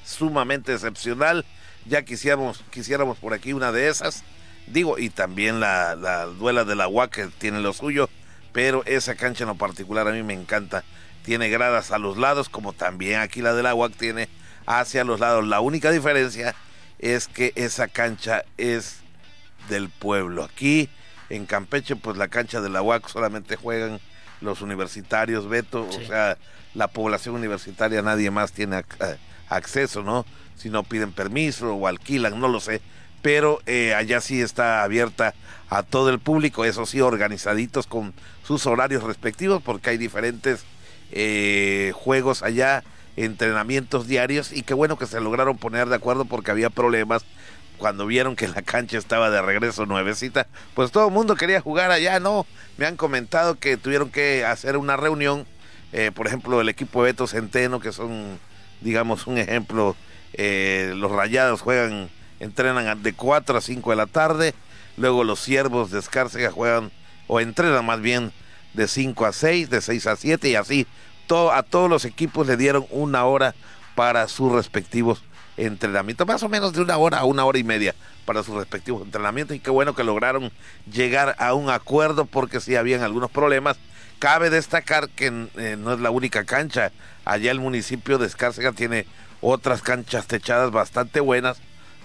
sumamente 0.06 0.74
excepcional. 0.74 1.46
Ya 1.86 2.04
quisiéramos, 2.04 2.64
quisiéramos 2.72 3.18
por 3.18 3.34
aquí 3.34 3.54
una 3.54 3.72
de 3.72 3.88
esas. 3.88 4.24
Digo, 4.68 4.98
y 4.98 5.10
también 5.10 5.60
la, 5.60 5.96
la 5.96 6.26
duela 6.26 6.66
de 6.66 6.76
la 6.76 6.90
que 7.10 7.28
tiene 7.28 7.62
lo 7.62 7.72
suyo, 7.72 8.10
pero 8.52 8.84
esa 8.86 9.16
cancha 9.16 9.44
en 9.44 9.50
lo 9.50 9.56
particular 9.56 10.08
a 10.08 10.12
mí 10.12 10.24
me 10.24 10.34
encanta. 10.34 10.84
Tiene 11.24 11.50
gradas 11.50 11.92
a 11.92 11.98
los 11.98 12.18
lados, 12.18 12.50
como 12.50 12.74
también 12.74 13.22
aquí 13.22 13.42
la 13.42 13.54
de 13.54 13.64
la 13.64 13.74
tiene 13.98 14.28
hacia 14.66 15.04
los 15.04 15.20
lados. 15.20 15.46
La 15.46 15.62
única 15.62 15.92
diferencia 15.92 16.56
es 17.00 17.28
que 17.28 17.54
esa 17.56 17.88
cancha 17.88 18.44
es 18.58 19.00
del 19.70 19.90
pueblo. 19.90 20.44
Aquí 20.44 20.90
en 21.30 21.46
Campeche, 21.46 21.96
pues 21.96 22.18
la 22.18 22.28
cancha 22.28 22.62
de 22.62 22.70
la 22.70 22.82
UAC 22.82 23.08
solamente 23.10 23.56
juegan 23.56 24.00
los 24.42 24.62
universitarios, 24.62 25.48
Beto, 25.48 25.88
o 25.88 26.06
sea, 26.06 26.38
la 26.74 26.88
población 26.88 27.36
universitaria 27.36 28.02
nadie 28.02 28.32
más 28.32 28.52
tiene 28.52 28.80
eh, 28.80 29.18
acceso, 29.50 30.04
¿no? 30.04 30.26
Si 30.56 30.70
no 30.70 30.84
piden 30.84 31.12
permiso 31.12 31.74
o 31.74 31.88
alquilan, 31.88 32.40
no 32.40 32.48
lo 32.48 32.60
sé. 32.60 32.82
Pero 33.22 33.60
eh, 33.66 33.94
allá 33.96 34.22
sí 34.22 34.42
está 34.42 34.84
abierta 34.84 35.34
a 35.70 35.84
todo 35.84 36.10
el 36.10 36.20
público, 36.20 36.66
eso 36.66 36.86
sí, 36.86 37.02
organizaditos 37.02 37.88
con 37.88 38.14
sus 38.44 38.66
horarios 38.68 39.04
respectivos, 39.04 39.62
porque 39.64 39.90
hay 39.90 39.98
diferentes 39.98 40.64
eh, 41.12 41.92
juegos 41.96 42.44
allá, 42.44 42.84
entrenamientos 43.16 44.08
diarios, 44.08 44.54
y 44.54 44.62
qué 44.62 44.74
bueno 44.74 44.98
que 44.98 45.08
se 45.08 45.20
lograron 45.20 45.58
poner 45.58 45.90
de 45.90 45.96
acuerdo 45.96 46.26
porque 46.26 46.52
había 46.52 46.70
problemas 46.70 47.26
cuando 47.78 48.06
vieron 48.06 48.36
que 48.36 48.48
la 48.48 48.62
cancha 48.62 48.98
estaba 48.98 49.30
de 49.30 49.42
regreso 49.42 49.86
nuevecita, 49.86 50.48
pues 50.74 50.92
todo 50.92 51.08
el 51.08 51.14
mundo 51.14 51.36
quería 51.36 51.62
jugar 51.62 51.92
allá, 51.92 52.20
¿no? 52.20 52.46
Me 52.78 52.86
han 52.86 52.98
comentado 52.98 53.60
que 53.60 53.78
tuvieron 53.78 54.10
que 54.10 54.46
hacer 54.46 54.78
una 54.78 54.98
reunión, 54.98 55.46
eh, 55.94 56.12
por 56.14 56.28
ejemplo, 56.28 56.60
el 56.60 56.70
equipo 56.70 57.04
de 57.04 57.12
Beto 57.12 57.28
Centeno, 57.28 57.80
que 57.80 57.92
son, 57.92 58.40
digamos, 58.82 59.28
un 59.28 59.38
ejemplo, 59.38 59.96
eh, 60.34 60.94
los 60.96 61.12
rayados 61.12 61.62
juegan, 61.62 62.10
entrenan 62.40 63.02
de 63.02 63.14
4 63.14 63.58
a 63.58 63.62
5 63.62 63.90
de 63.92 63.96
la 63.96 64.08
tarde, 64.08 64.54
luego 64.98 65.24
los 65.24 65.40
siervos 65.40 65.92
de 65.92 66.00
Escárcega 66.00 66.52
juegan, 66.52 66.92
o 67.28 67.40
entrenan 67.40 67.86
más 67.86 68.02
bien, 68.02 68.32
de 68.74 68.88
5 68.88 69.26
a 69.26 69.34
6, 69.34 69.70
de 69.70 69.82
6 69.82 70.08
a 70.08 70.16
7 70.16 70.50
y 70.50 70.56
así. 70.56 70.88
Todo, 71.26 71.52
a 71.52 71.64
todos 71.64 71.90
los 71.90 72.06
equipos 72.06 72.48
le 72.48 72.56
dieron 72.56 72.86
una 72.90 73.26
hora 73.26 73.54
para 73.96 74.28
sus 74.28 74.52
respectivos 74.52 75.24
entrenamiento, 75.58 76.26
más 76.26 76.44
o 76.44 76.50
menos 76.50 76.74
de 76.74 76.82
una 76.82 76.98
hora 76.98 77.20
a 77.20 77.26
una 77.26 77.44
hora 77.44 77.58
y 77.58 77.64
media 77.64 77.96
para 78.26 78.44
sus 78.44 78.56
respectivos 78.56 79.04
entrenamientos 79.04 79.58
y 79.58 79.60
qué 79.60 79.72
bueno 79.72 79.96
que 79.96 80.04
lograron 80.04 80.52
llegar 80.92 81.36
a 81.40 81.54
un 81.54 81.70
acuerdo 81.70 82.26
porque 82.26 82.60
si 82.60 82.76
habían 82.76 83.02
algunos 83.02 83.32
problemas. 83.32 83.78
Cabe 84.20 84.50
destacar 84.50 85.10
que 85.10 85.28
eh, 85.58 85.76
no 85.78 85.94
es 85.94 86.00
la 86.00 86.10
única 86.10 86.44
cancha, 86.44 86.92
allá 87.24 87.52
el 87.52 87.60
municipio 87.60 88.18
de 88.18 88.26
Escárcega 88.26 88.72
tiene 88.72 89.06
otras 89.42 89.84
canchas 89.84 90.26
techadas 90.26 90.72
bastante 90.72 91.20
buenas, 91.20 91.60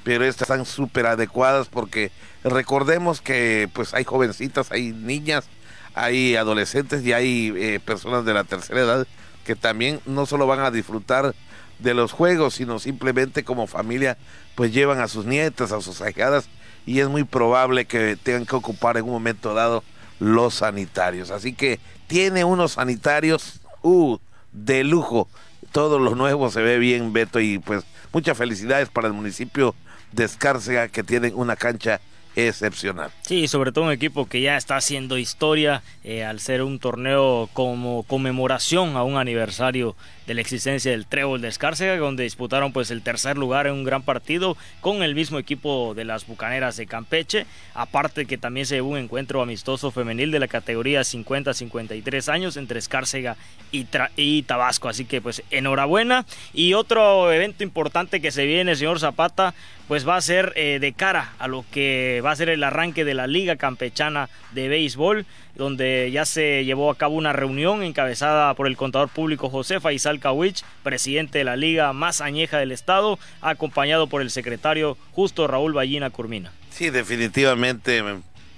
pero 0.05 0.25
estas 0.25 0.51
están 0.51 0.67
súper 0.67 1.07
adecuadas 1.07 1.69
porque 1.69 2.13
recordemos 2.45 3.23
que 3.23 3.71
pues 3.73 3.95
hay 3.95 4.05
jovencitas, 4.05 4.71
hay 4.73 4.93
niñas, 4.93 5.47
hay 5.95 6.37
adolescentes 6.37 7.03
y 7.03 7.15
hay 7.15 7.53
eh, 7.57 7.81
personas 7.81 8.27
de 8.27 8.35
la 8.35 8.45
tercera 8.45 8.81
edad 8.81 9.07
que 9.45 9.57
también 9.57 10.01
no 10.07 10.27
solo 10.27 10.47
van 10.47 10.61
a 10.61 10.71
disfrutar 10.71 11.35
de 11.83 11.95
los 11.95 12.13
juegos, 12.13 12.55
sino 12.55 12.79
simplemente 12.79 13.45
como 13.45 13.67
familia, 13.67 14.17
pues 14.55 14.73
llevan 14.73 15.01
a 15.01 15.09
sus 15.09 15.27
nietas, 15.27 15.73
a 15.73 15.81
sus 15.81 16.01
ahijadas, 16.01 16.49
y 16.87 17.01
es 17.01 17.09
muy 17.09 17.25
probable 17.25 17.85
que 17.85 18.17
tengan 18.17 18.47
que 18.47 18.57
ocupar 18.57 18.97
en 18.97 19.05
un 19.05 19.11
momento 19.11 19.55
dado 19.55 19.85
los 20.19 20.55
sanitarios. 20.55 21.31
Así 21.31 21.53
que 21.53 21.81
tiene 22.07 22.45
unos 22.45 22.73
sanitarios 22.73 23.61
uh, 23.83 24.19
de 24.53 24.85
lujo. 24.85 25.29
Todo 25.73 25.99
lo 25.99 26.15
nuevo 26.15 26.51
se 26.51 26.61
ve 26.61 26.79
bien, 26.79 27.13
Beto, 27.13 27.41
y 27.41 27.59
pues 27.59 27.85
muchas 28.13 28.37
felicidades 28.37 28.89
para 28.89 29.09
el 29.09 29.15
municipio 29.15 29.75
de 30.13 30.25
Escárcega 30.25 30.89
que 30.89 31.03
tienen 31.03 31.33
una 31.35 31.57
cancha 31.57 32.01
excepcional. 32.37 33.11
Sí, 33.23 33.49
sobre 33.49 33.73
todo 33.73 33.85
un 33.85 33.93
equipo 33.93 34.27
que 34.27 34.41
ya 34.41 34.57
está 34.57 34.77
haciendo 34.77 35.19
historia 35.19 35.83
eh, 36.05 36.25
al 36.25 36.41
ser 36.41 36.63
un 36.63 36.79
torneo 36.79 37.49
como 37.53 38.03
conmemoración 38.05 38.97
a 38.97 39.03
un 39.03 39.17
aniversario 39.17 39.97
de 40.27 40.35
la 40.35 40.41
existencia 40.41 40.91
del 40.93 41.07
Trébol 41.07 41.41
de 41.41 41.49
Escárcega, 41.49 41.97
donde 41.97 42.23
disputaron 42.23 42.73
pues 42.73 42.91
el 42.91 43.03
tercer 43.03 43.37
lugar 43.37 43.67
en 43.67 43.75
un 43.75 43.85
gran 43.85 44.03
partido 44.03 44.57
con 44.81 45.03
el 45.03 45.15
mismo 45.15 45.39
equipo 45.39 45.95
de 45.95 46.05
las 46.05 46.27
Bucaneras 46.27 46.77
de 46.77 46.87
Campeche, 46.87 47.47
aparte 47.75 48.27
que 48.27 48.39
también 48.39 48.67
se 48.67 48.77
llevó 48.77 48.91
un 48.91 48.99
encuentro 48.99 49.43
amistoso 49.43 49.91
femenil 49.91 50.31
de 50.31 50.39
la 50.39 50.49
categoría 50.49 51.01
50-53 51.01 52.33
años 52.33 52.57
entre 52.57 52.79
Escárcega 52.79 53.37
y, 53.73 53.87
y 54.17 54.43
Tabasco, 54.43 54.89
así 54.89 55.05
que 55.05 55.21
pues 55.21 55.43
enhorabuena. 55.51 56.25
Y 56.53 56.75
otro 56.75 57.33
evento 57.33 57.65
importante 57.65 58.21
que 58.21 58.31
se 58.31 58.47
viene, 58.47 58.77
señor 58.77 59.01
Zapata, 59.01 59.55
pues 59.93 60.09
va 60.09 60.17
a 60.17 60.23
ser 60.23 60.55
eh, 60.57 60.79
de 60.81 60.95
cara 60.95 61.35
a 61.39 61.49
lo 61.49 61.67
que 61.71 62.23
va 62.25 62.31
a 62.31 62.37
ser 62.37 62.49
el 62.49 62.65
arranque 62.65 63.05
de 63.05 63.13
la 63.13 63.27
Liga 63.27 63.57
Campechana 63.57 64.31
de 64.53 64.69
Béisbol, 64.69 65.27
donde 65.55 66.11
ya 66.11 66.25
se 66.25 66.65
llevó 66.65 66.91
a 66.91 66.97
cabo 66.97 67.15
una 67.15 67.35
reunión 67.35 67.83
encabezada 67.83 68.55
por 68.55 68.67
el 68.67 68.79
contador 68.79 69.11
público 69.11 69.51
José 69.51 69.81
Faisal 69.81 70.19
Kawich, 70.19 70.65
presidente 70.83 71.37
de 71.37 71.45
la 71.45 71.57
liga 71.57 71.93
más 71.93 72.23
añeja 72.23 72.57
del 72.57 72.73
estado, 72.73 73.19
acompañado 73.43 74.07
por 74.07 74.23
el 74.23 74.31
secretario 74.31 74.97
Justo 75.11 75.47
Raúl 75.47 75.75
Ballina 75.75 76.09
Curmina. 76.09 76.53
Sí, 76.71 76.89
definitivamente 76.89 78.03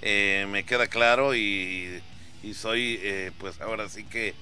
eh, 0.03 0.47
me 0.49 0.63
queda 0.63 0.87
claro 0.87 1.35
y, 1.35 2.01
soy, 2.53 2.97
eh, 3.03 3.33
pues 3.39 3.59
ahora 3.59 3.89
sí 3.89 4.05
que 4.05 4.35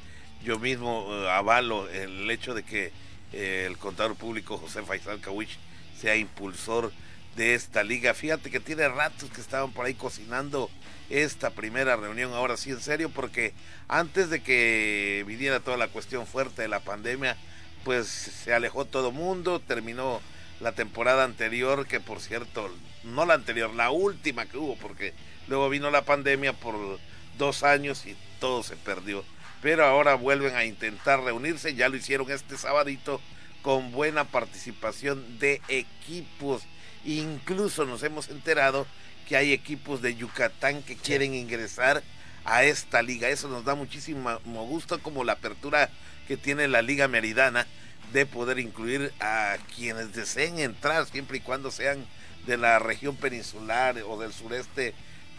yo 0.43 0.59
mismo 0.59 1.11
avalo 1.27 1.89
el 1.89 2.29
hecho 2.29 2.53
de 2.53 2.61
que 2.61 2.91
el 3.33 3.79
contador 3.79 4.15
público 4.15 4.59
José 4.59 4.83
Faisal 4.83 5.19
Kawich 5.21 5.57
sea 6.03 6.17
impulsor 6.17 6.91
de 7.37 7.53
esta 7.55 7.81
liga. 7.81 8.13
Fíjate 8.13 8.51
que 8.51 8.59
tiene 8.59 8.89
ratos 8.89 9.29
que 9.29 9.39
estaban 9.39 9.71
por 9.71 9.85
ahí 9.85 9.93
cocinando 9.93 10.69
esta 11.09 11.51
primera 11.51 11.95
reunión, 11.95 12.33
ahora 12.33 12.57
sí 12.57 12.71
en 12.71 12.81
serio, 12.81 13.09
porque 13.09 13.53
antes 13.87 14.29
de 14.29 14.43
que 14.43 15.23
viniera 15.25 15.61
toda 15.61 15.77
la 15.77 15.87
cuestión 15.87 16.27
fuerte 16.27 16.61
de 16.61 16.67
la 16.67 16.81
pandemia, 16.81 17.37
pues 17.85 18.07
se 18.07 18.53
alejó 18.53 18.83
todo 18.83 19.13
mundo, 19.13 19.61
terminó 19.61 20.19
la 20.59 20.73
temporada 20.73 21.23
anterior, 21.23 21.87
que 21.87 22.01
por 22.01 22.19
cierto, 22.19 22.69
no 23.05 23.25
la 23.25 23.35
anterior, 23.35 23.73
la 23.73 23.89
última 23.89 24.45
que 24.45 24.57
hubo, 24.57 24.75
porque 24.75 25.13
luego 25.47 25.69
vino 25.69 25.89
la 25.89 26.03
pandemia 26.03 26.51
por 26.51 26.99
dos 27.37 27.63
años 27.63 28.05
y 28.05 28.17
todo 28.41 28.61
se 28.61 28.75
perdió. 28.75 29.23
Pero 29.61 29.85
ahora 29.85 30.15
vuelven 30.15 30.57
a 30.57 30.65
intentar 30.65 31.23
reunirse, 31.23 31.75
ya 31.75 31.87
lo 31.87 31.95
hicieron 31.95 32.29
este 32.29 32.57
sabadito 32.57 33.21
con 33.63 33.91
buena 33.91 34.25
participación 34.25 35.39
de 35.39 35.61
equipos. 35.69 36.61
Incluso 37.05 37.85
nos 37.85 38.03
hemos 38.03 38.29
enterado 38.29 38.85
que 39.27 39.35
hay 39.37 39.53
equipos 39.53 40.01
de 40.03 40.15
Yucatán 40.15 40.83
que 40.83 40.95
quieren 40.95 41.33
ingresar 41.33 42.03
a 42.45 42.63
esta 42.65 43.01
liga. 43.01 43.29
Eso 43.29 43.47
nos 43.47 43.65
da 43.65 43.73
muchísimo 43.73 44.39
gusto 44.67 45.01
como 45.01 45.23
la 45.23 45.33
apertura 45.33 45.89
que 46.27 46.37
tiene 46.37 46.67
la 46.67 46.81
Liga 46.81 47.07
Meridana 47.07 47.65
de 48.11 48.25
poder 48.25 48.59
incluir 48.59 49.11
a 49.19 49.57
quienes 49.75 50.13
deseen 50.13 50.59
entrar 50.59 51.05
siempre 51.07 51.37
y 51.37 51.41
cuando 51.41 51.71
sean 51.71 52.05
de 52.45 52.57
la 52.57 52.79
región 52.79 53.15
peninsular 53.15 53.97
o 54.05 54.19
del 54.19 54.33
sureste 54.33 54.93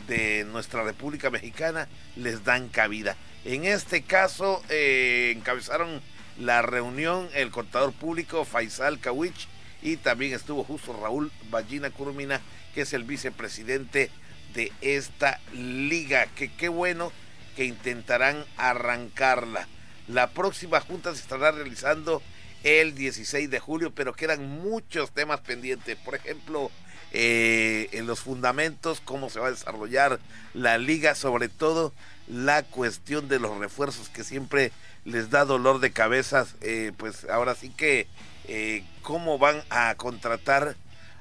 de 0.09 0.45
nuestra 0.45 0.83
República 0.83 1.31
Mexicana, 1.31 1.89
les 2.17 2.43
dan 2.43 2.69
cabida. 2.69 3.17
En 3.45 3.65
este 3.65 4.03
caso, 4.03 4.63
eh, 4.71 5.35
encabezaron 5.37 6.01
la 6.39 6.63
reunión 6.63 7.29
el 7.35 7.51
contador 7.51 7.93
público 7.93 8.45
Faisal 8.45 8.99
Kawich 8.99 9.49
y 9.83 9.97
también 9.97 10.33
estuvo 10.33 10.65
justo 10.65 10.99
Raúl 11.01 11.31
Ballina 11.51 11.91
Curmina, 11.91 12.41
que 12.75 12.83
es 12.83 12.93
el 12.93 13.05
vicepresidente 13.05 14.11
de 14.55 14.73
esta 14.81 15.41
liga, 15.53 16.27
que 16.35 16.51
qué 16.53 16.69
bueno 16.69 17.13
que 17.55 17.65
intentarán 17.65 18.45
arrancarla. 18.57 19.69
La 20.09 20.31
próxima 20.31 20.81
junta 20.81 21.15
se 21.15 21.21
estará 21.21 21.53
realizando 21.53 22.23
el 22.63 22.95
16 22.95 23.51
de 23.51 23.61
julio, 23.61 23.93
pero 23.95 24.15
quedan 24.15 24.49
muchos 24.49 25.11
temas 25.11 25.41
pendientes. 25.41 25.97
Por 25.97 26.15
ejemplo, 26.15 26.71
eh, 27.13 27.89
en 27.93 28.07
los 28.07 28.21
fundamentos, 28.21 29.01
cómo 29.05 29.29
se 29.31 29.39
va 29.39 29.49
a 29.49 29.53
desarrollar 29.53 30.19
la 30.55 30.79
liga, 30.79 31.15
sobre 31.15 31.49
todo 31.49 31.93
la 32.27 32.63
cuestión 32.63 33.29
de 33.29 33.39
los 33.39 33.59
refuerzos 33.59 34.09
que 34.09 34.25
siempre 34.25 34.73
les 35.05 35.31
da 35.31 35.45
dolor 35.45 35.81
de 35.81 35.93
cabezas, 35.93 36.57
eh, 36.61 36.93
pues 36.97 37.27
ahora 37.29 37.55
sí 37.55 37.71
que 37.71 38.07
eh, 38.49 38.85
cómo 39.03 39.39
van 39.39 39.63
a 39.71 39.95
contratar 39.97 40.77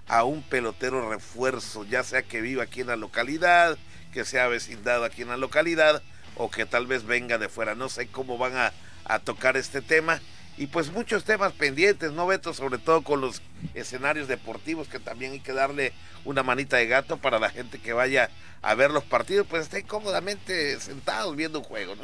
a 0.08 0.24
un 0.24 0.42
pelotero 0.42 1.10
refuerzo, 1.10 1.86
ya 1.86 2.04
sea 2.04 2.24
que 2.24 2.42
viva 2.42 2.64
aquí 2.64 2.82
en 2.82 2.88
la 2.88 2.96
localidad, 2.96 3.78
que 4.12 4.26
sea 4.26 4.48
vecindado 4.48 5.06
aquí 5.06 5.22
en 5.22 5.30
la 5.30 5.38
localidad 5.38 6.02
o 6.36 6.50
que 6.50 6.66
tal 6.66 6.88
vez 6.88 7.06
venga 7.06 7.38
de 7.38 7.50
fuera. 7.50 7.76
No 7.76 7.90
sé 7.90 8.08
cómo 8.08 8.38
van 8.38 8.56
a, 8.56 8.74
a 9.06 9.20
tocar 9.20 9.58
este 9.58 9.82
tema. 9.82 10.22
Y 10.58 10.68
pues 10.68 10.92
muchos 10.92 11.24
temas 11.24 11.52
pendientes, 11.54 12.12
¿no, 12.12 12.28
Beto? 12.28 12.54
Sobre 12.54 12.78
todo 12.78 13.02
con 13.02 13.22
los 13.22 13.42
escenarios 13.74 14.28
deportivos, 14.28 14.88
que 14.88 15.00
también 15.00 15.32
hay 15.32 15.40
que 15.40 15.54
darle 15.54 15.94
una 16.26 16.44
manita 16.44 16.78
de 16.78 16.88
gato 16.88 17.18
para 17.18 17.40
la 17.40 17.50
gente 17.50 17.80
que 17.80 17.94
vaya 17.94 18.30
a 18.62 18.76
ver 18.76 18.92
los 18.92 19.04
partidos, 19.04 19.46
pues 19.50 19.64
estén 19.64 19.86
cómodamente 19.86 20.80
sentados 20.80 21.36
viendo 21.36 21.60
un 21.60 21.66
juego, 21.66 21.96
¿no? 21.96 22.04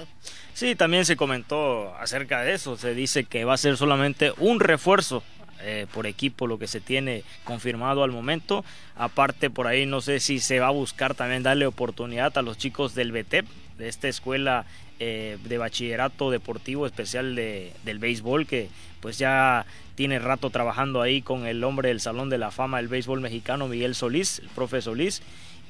Sí, 0.53 0.75
también 0.75 1.05
se 1.05 1.15
comentó 1.15 1.95
acerca 1.95 2.41
de 2.41 2.53
eso. 2.53 2.75
Se 2.75 2.93
dice 2.93 3.23
que 3.23 3.45
va 3.45 3.53
a 3.53 3.57
ser 3.57 3.77
solamente 3.77 4.33
un 4.37 4.59
refuerzo 4.59 5.23
eh, 5.61 5.87
por 5.93 6.07
equipo 6.07 6.47
lo 6.47 6.57
que 6.57 6.67
se 6.67 6.81
tiene 6.81 7.23
confirmado 7.43 8.03
al 8.03 8.11
momento. 8.11 8.65
Aparte, 8.95 9.49
por 9.49 9.67
ahí 9.67 9.85
no 9.85 10.01
sé 10.01 10.19
si 10.19 10.39
se 10.39 10.59
va 10.59 10.67
a 10.67 10.71
buscar 10.71 11.15
también 11.15 11.43
darle 11.43 11.65
oportunidad 11.65 12.37
a 12.37 12.41
los 12.41 12.57
chicos 12.57 12.95
del 12.95 13.11
BTEP, 13.11 13.45
de 13.77 13.87
esta 13.87 14.07
escuela 14.07 14.65
eh, 14.99 15.37
de 15.43 15.57
bachillerato 15.57 16.31
deportivo 16.31 16.85
especial 16.85 17.35
de, 17.35 17.73
del 17.83 17.99
béisbol, 17.99 18.45
que 18.45 18.69
pues 18.99 19.17
ya 19.17 19.65
tiene 19.95 20.19
rato 20.19 20.49
trabajando 20.49 21.01
ahí 21.01 21.21
con 21.21 21.45
el 21.45 21.63
hombre 21.63 21.89
del 21.89 21.99
Salón 21.99 22.29
de 22.29 22.37
la 22.37 22.51
Fama 22.51 22.77
del 22.77 22.87
Béisbol 22.87 23.21
Mexicano, 23.21 23.67
Miguel 23.67 23.95
Solís, 23.95 24.39
el 24.39 24.49
profe 24.49 24.81
Solís 24.81 25.21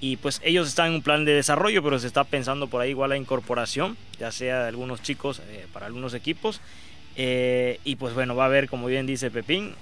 y 0.01 0.17
pues 0.17 0.41
ellos 0.43 0.67
están 0.67 0.87
en 0.87 0.93
un 0.95 1.01
plan 1.01 1.25
de 1.25 1.33
desarrollo, 1.33 1.83
pero 1.83 1.99
se 1.99 2.07
está 2.07 2.23
pensando 2.23 2.67
por 2.67 2.81
ahí 2.81 2.91
igual 2.91 3.09
la 3.09 3.17
incorporación, 3.17 3.97
ya 4.17 4.31
sea 4.31 4.61
de 4.61 4.67
algunos 4.69 5.01
chicos 5.01 5.41
eh, 5.49 5.67
para 5.73 5.87
algunos 5.87 6.13
equipos. 6.13 6.61
Eh, 7.17 7.79
y 7.83 7.97
pues 7.97 8.13
bueno, 8.13 8.33
va 8.33 8.43
a 8.43 8.45
haber, 8.47 8.69
como 8.69 8.87
bien 8.87 9.05
dice 9.05 9.29
Pepín, 9.29 9.73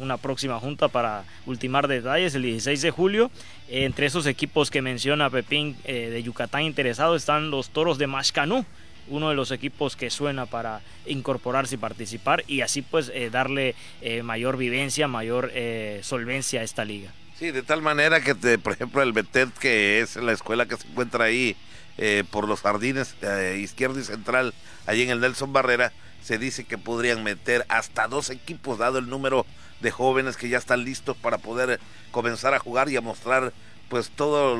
una 0.00 0.18
próxima 0.18 0.60
junta 0.60 0.88
para 0.88 1.24
ultimar 1.46 1.88
detalles 1.88 2.34
el 2.34 2.42
16 2.42 2.82
de 2.82 2.90
julio. 2.90 3.30
entre 3.70 4.06
esos 4.06 4.26
equipos 4.26 4.70
que 4.70 4.82
menciona 4.82 5.30
Pepín 5.30 5.76
de 5.86 6.22
Yucatán 6.22 6.64
interesado 6.64 7.16
están 7.16 7.50
los 7.50 7.70
Toros 7.70 7.96
de 7.96 8.06
Mashcanú, 8.06 8.66
uno 9.08 9.28
de 9.28 9.34
los 9.34 9.50
equipos 9.50 9.96
que 9.96 10.10
suena 10.10 10.46
para 10.46 10.80
incorporarse 11.06 11.74
y 11.74 11.78
participar 11.78 12.44
y 12.46 12.62
así 12.62 12.82
pues 12.82 13.12
darle 13.30 13.74
mayor 14.22 14.56
vivencia, 14.56 15.08
mayor 15.08 15.52
solvencia 16.02 16.60
a 16.60 16.64
esta 16.64 16.84
liga. 16.84 17.10
Sí, 17.38 17.50
de 17.50 17.62
tal 17.62 17.82
manera 17.82 18.20
que, 18.20 18.34
por 18.58 18.72
ejemplo, 18.72 19.02
el 19.02 19.12
Betet, 19.12 19.52
que 19.58 20.00
es 20.00 20.14
la 20.16 20.32
escuela 20.32 20.66
que 20.66 20.76
se 20.76 20.86
encuentra 20.86 21.24
ahí 21.24 21.56
eh, 21.98 22.22
por 22.30 22.48
los 22.48 22.60
jardines 22.60 23.16
eh, 23.22 23.58
izquierdo 23.60 23.98
y 23.98 24.04
central, 24.04 24.54
allí 24.86 25.02
en 25.02 25.10
el 25.10 25.20
Nelson 25.20 25.52
Barrera, 25.52 25.92
se 26.22 26.38
dice 26.38 26.64
que 26.64 26.78
podrían 26.78 27.24
meter 27.24 27.66
hasta 27.68 28.06
dos 28.06 28.30
equipos, 28.30 28.78
dado 28.78 28.98
el 28.98 29.08
número 29.08 29.46
de 29.80 29.90
jóvenes 29.90 30.36
que 30.36 30.48
ya 30.48 30.58
están 30.58 30.84
listos 30.84 31.16
para 31.16 31.38
poder 31.38 31.80
comenzar 32.12 32.54
a 32.54 32.60
jugar 32.60 32.88
y 32.88 32.96
a 32.96 33.00
mostrar 33.00 33.52
pues 33.88 34.10
todos 34.10 34.58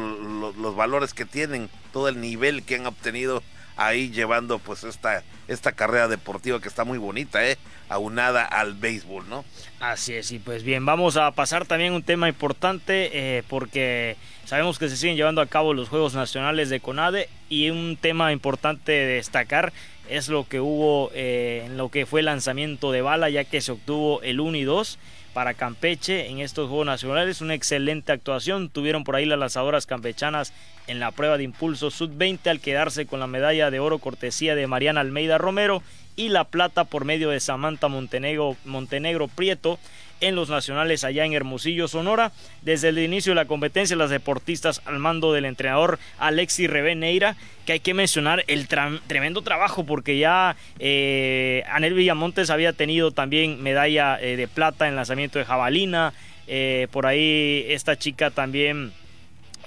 los 0.56 0.76
valores 0.76 1.14
que 1.14 1.24
tienen, 1.24 1.70
todo 1.92 2.08
el 2.08 2.20
nivel 2.20 2.62
que 2.64 2.74
han 2.74 2.86
obtenido 2.86 3.42
ahí 3.76 4.10
llevando 4.10 4.58
pues 4.58 4.84
esta, 4.84 5.22
esta 5.48 5.72
carrera 5.72 6.08
deportiva 6.08 6.60
que 6.60 6.68
está 6.68 6.84
muy 6.84 6.98
bonita, 6.98 7.46
¿eh? 7.46 7.58
aunada 7.88 8.44
al 8.44 8.74
béisbol, 8.74 9.28
¿no? 9.28 9.44
Así 9.80 10.14
es, 10.14 10.32
y 10.32 10.38
pues 10.38 10.62
bien, 10.62 10.86
vamos 10.86 11.16
a 11.16 11.30
pasar 11.32 11.66
también 11.66 11.92
un 11.92 12.02
tema 12.02 12.28
importante 12.28 13.10
eh, 13.12 13.42
porque 13.48 14.16
sabemos 14.44 14.78
que 14.78 14.88
se 14.88 14.96
siguen 14.96 15.16
llevando 15.16 15.40
a 15.40 15.46
cabo 15.46 15.74
los 15.74 15.88
Juegos 15.88 16.14
Nacionales 16.14 16.70
de 16.70 16.80
CONADE 16.80 17.28
y 17.48 17.70
un 17.70 17.96
tema 18.00 18.32
importante 18.32 18.92
de 18.92 19.06
destacar 19.16 19.72
es 20.08 20.28
lo 20.28 20.46
que 20.46 20.60
hubo 20.60 21.10
eh, 21.14 21.64
en 21.66 21.76
lo 21.76 21.90
que 21.90 22.06
fue 22.06 22.20
el 22.20 22.26
lanzamiento 22.26 22.92
de 22.92 23.02
bala 23.02 23.30
ya 23.30 23.44
que 23.44 23.60
se 23.60 23.72
obtuvo 23.72 24.22
el 24.22 24.40
1 24.40 24.56
y 24.58 24.64
2 24.64 24.98
para 25.34 25.52
Campeche 25.52 26.28
en 26.28 26.38
estos 26.38 26.68
Juegos 26.68 26.86
Nacionales. 26.86 27.42
Una 27.42 27.54
excelente 27.54 28.12
actuación. 28.12 28.70
Tuvieron 28.70 29.04
por 29.04 29.16
ahí 29.16 29.26
las 29.26 29.38
lanzadoras 29.38 29.84
campechanas 29.84 30.54
en 30.86 31.00
la 31.00 31.10
prueba 31.10 31.36
de 31.36 31.44
impulso 31.44 31.90
sub-20 31.90 32.48
al 32.48 32.60
quedarse 32.60 33.04
con 33.04 33.20
la 33.20 33.26
medalla 33.26 33.70
de 33.70 33.80
oro 33.80 33.98
cortesía 33.98 34.54
de 34.54 34.66
Mariana 34.66 35.00
Almeida 35.00 35.36
Romero 35.36 35.82
y 36.16 36.28
la 36.28 36.44
plata 36.44 36.84
por 36.84 37.04
medio 37.04 37.30
de 37.30 37.40
Samantha 37.40 37.88
Montenegro, 37.88 38.56
Montenegro 38.64 39.28
Prieto 39.28 39.78
en 40.20 40.34
los 40.34 40.48
nacionales 40.48 41.04
allá 41.04 41.24
en 41.24 41.32
Hermosillo, 41.32 41.88
Sonora. 41.88 42.32
Desde 42.62 42.88
el 42.88 42.98
inicio 42.98 43.32
de 43.32 43.36
la 43.36 43.46
competencia, 43.46 43.96
las 43.96 44.10
deportistas 44.10 44.82
al 44.84 44.98
mando 44.98 45.32
del 45.32 45.44
entrenador 45.44 45.98
Alexis 46.18 46.70
Reveneira, 46.70 47.36
que 47.66 47.72
hay 47.72 47.80
que 47.80 47.94
mencionar 47.94 48.44
el 48.46 48.68
tremendo 48.68 49.42
trabajo 49.42 49.84
porque 49.84 50.18
ya 50.18 50.56
eh, 50.78 51.62
Anel 51.68 51.94
Villamontes 51.94 52.50
había 52.50 52.72
tenido 52.72 53.10
también 53.10 53.62
medalla 53.62 54.20
eh, 54.20 54.36
de 54.36 54.48
plata 54.48 54.88
en 54.88 54.96
lanzamiento 54.96 55.38
de 55.38 55.44
jabalina. 55.44 56.12
Eh, 56.46 56.88
por 56.90 57.06
ahí 57.06 57.64
esta 57.68 57.96
chica 57.98 58.30
también 58.30 58.92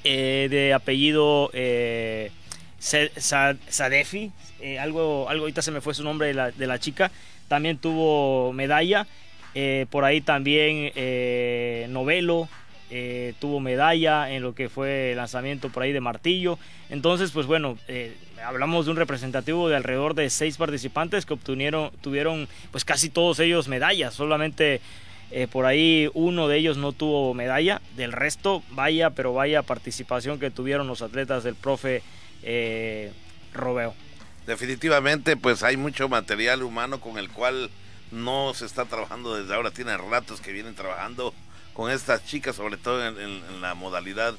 de 0.03 0.73
apellido 0.73 1.51
Sadefi, 2.79 4.31
algo, 4.79 5.27
algo 5.27 5.43
ahorita 5.43 5.61
se 5.61 5.71
me 5.71 5.81
fue 5.81 5.93
su 5.93 6.03
nombre 6.03 6.27
de 6.27 6.33
la, 6.33 6.51
de 6.51 6.67
la 6.67 6.79
chica, 6.79 7.11
también 7.49 7.77
tuvo 7.77 8.53
medalla. 8.53 9.05
Por 9.89 10.05
ahí 10.05 10.21
también 10.21 10.91
Novelo, 11.91 12.47
eh, 12.89 13.33
tuvo 13.39 13.59
medalla 13.59 14.31
en 14.31 14.43
lo 14.43 14.55
que 14.55 14.69
fue 14.69 15.11
el 15.11 15.17
lanzamiento 15.17 15.67
por 15.69 15.83
ahí 15.83 15.91
de 15.91 15.99
martillo. 15.99 16.57
Entonces, 16.89 17.31
pues 17.31 17.45
bueno, 17.45 17.77
eh, 17.89 18.15
hablamos 18.45 18.85
de 18.85 18.91
un 18.91 18.97
representativo 18.97 19.67
de 19.67 19.75
alrededor 19.75 20.13
de 20.13 20.29
seis 20.29 20.55
participantes 20.55 21.25
que 21.25 21.33
obtuvieron, 21.33 21.91
tuvieron 21.99 22.47
pues 22.71 22.85
casi 22.85 23.09
todos 23.09 23.39
ellos 23.39 23.67
medallas, 23.67 24.13
solamente 24.13 24.79
eh, 25.31 25.47
por 25.51 25.65
ahí 25.65 26.09
uno 26.13 26.47
de 26.47 26.57
ellos 26.59 26.77
no 26.77 26.93
tuvo 26.93 27.33
medalla, 27.33 27.81
del 27.97 28.13
resto 28.13 28.63
vaya, 28.69 29.09
pero 29.09 29.33
vaya 29.33 29.63
participación 29.63 30.39
que 30.39 30.49
tuvieron 30.49 30.87
los 30.87 31.01
atletas 31.01 31.43
del 31.43 31.55
profe 31.55 32.03
Robeo. 33.53 33.93
Definitivamente, 34.45 35.35
pues 35.35 35.61
hay 35.61 35.75
mucho 35.75 36.07
material 36.07 36.63
humano 36.63 37.01
con 37.01 37.17
el 37.17 37.29
cual 37.29 37.69
no 38.11 38.53
se 38.53 38.65
está 38.65 38.85
trabajando 38.85 39.35
desde 39.35 39.53
ahora, 39.53 39.71
tiene 39.71 39.97
ratos 39.97 40.41
que 40.41 40.51
vienen 40.51 40.75
trabajando 40.75 41.33
con 41.73 41.91
estas 41.91 42.25
chicas, 42.25 42.55
sobre 42.55 42.77
todo 42.77 43.05
en, 43.05 43.61
la 43.61 43.75
modalidad 43.75 44.33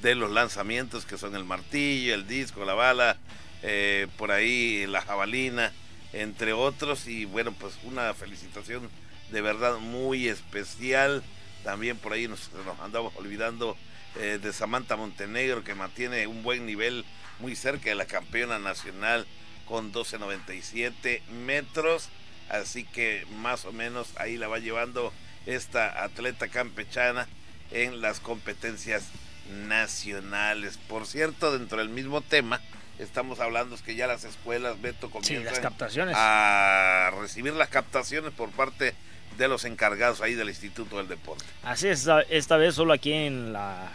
de 0.00 0.14
los 0.14 0.30
lanzamientos, 0.30 1.04
que 1.04 1.18
son 1.18 1.34
el 1.34 1.44
martillo, 1.44 2.14
el 2.14 2.26
disco, 2.26 2.64
la 2.64 2.74
bala, 2.74 3.16
eh, 3.62 4.06
por 4.16 4.30
ahí 4.30 4.86
la 4.86 5.00
jabalina, 5.02 5.72
entre 6.12 6.52
otros. 6.52 7.08
Y 7.08 7.24
bueno, 7.24 7.52
pues 7.52 7.78
una 7.82 8.14
felicitación 8.14 8.88
de 9.30 9.40
verdad 9.40 9.78
muy 9.78 10.28
especial. 10.28 11.22
También 11.64 11.96
por 11.96 12.12
ahí 12.12 12.28
nos, 12.28 12.50
andamos 12.82 13.12
olvidando 13.16 13.76
eh, 14.16 14.38
de 14.40 14.52
Samantha 14.52 14.96
Montenegro, 14.96 15.64
que 15.64 15.74
mantiene 15.74 16.26
un 16.26 16.42
buen 16.42 16.66
nivel 16.66 17.04
muy 17.40 17.56
cerca 17.56 17.88
de 17.88 17.96
la 17.96 18.06
campeona 18.06 18.58
nacional 18.58 19.26
con 19.66 19.92
12.97 19.92 21.22
metros. 21.44 22.08
Así 22.48 22.84
que 22.84 23.26
más 23.38 23.64
o 23.64 23.72
menos 23.72 24.08
ahí 24.16 24.36
la 24.36 24.48
va 24.48 24.58
llevando 24.58 25.12
esta 25.46 26.04
atleta 26.04 26.48
campechana 26.48 27.26
en 27.70 28.00
las 28.00 28.20
competencias 28.20 29.04
nacionales. 29.50 30.78
Por 30.88 31.06
cierto, 31.06 31.56
dentro 31.56 31.78
del 31.78 31.88
mismo 31.88 32.20
tema, 32.20 32.60
estamos 32.98 33.40
hablando 33.40 33.74
es 33.74 33.82
que 33.82 33.94
ya 33.94 34.06
las 34.06 34.24
escuelas, 34.24 34.80
Beto, 34.80 35.10
comienzan 35.10 35.62
captaciones. 35.62 36.14
a 36.16 37.12
recibir 37.20 37.52
las 37.54 37.68
captaciones 37.68 38.32
por 38.32 38.50
parte 38.50 38.94
de 39.36 39.48
los 39.48 39.64
encargados 39.64 40.20
ahí 40.20 40.34
del 40.34 40.48
Instituto 40.48 40.98
del 40.98 41.08
Deporte. 41.08 41.44
Así 41.62 41.88
es, 41.88 42.08
esta 42.30 42.56
vez 42.56 42.74
solo 42.74 42.92
aquí 42.92 43.12
en 43.12 43.52
la 43.52 43.90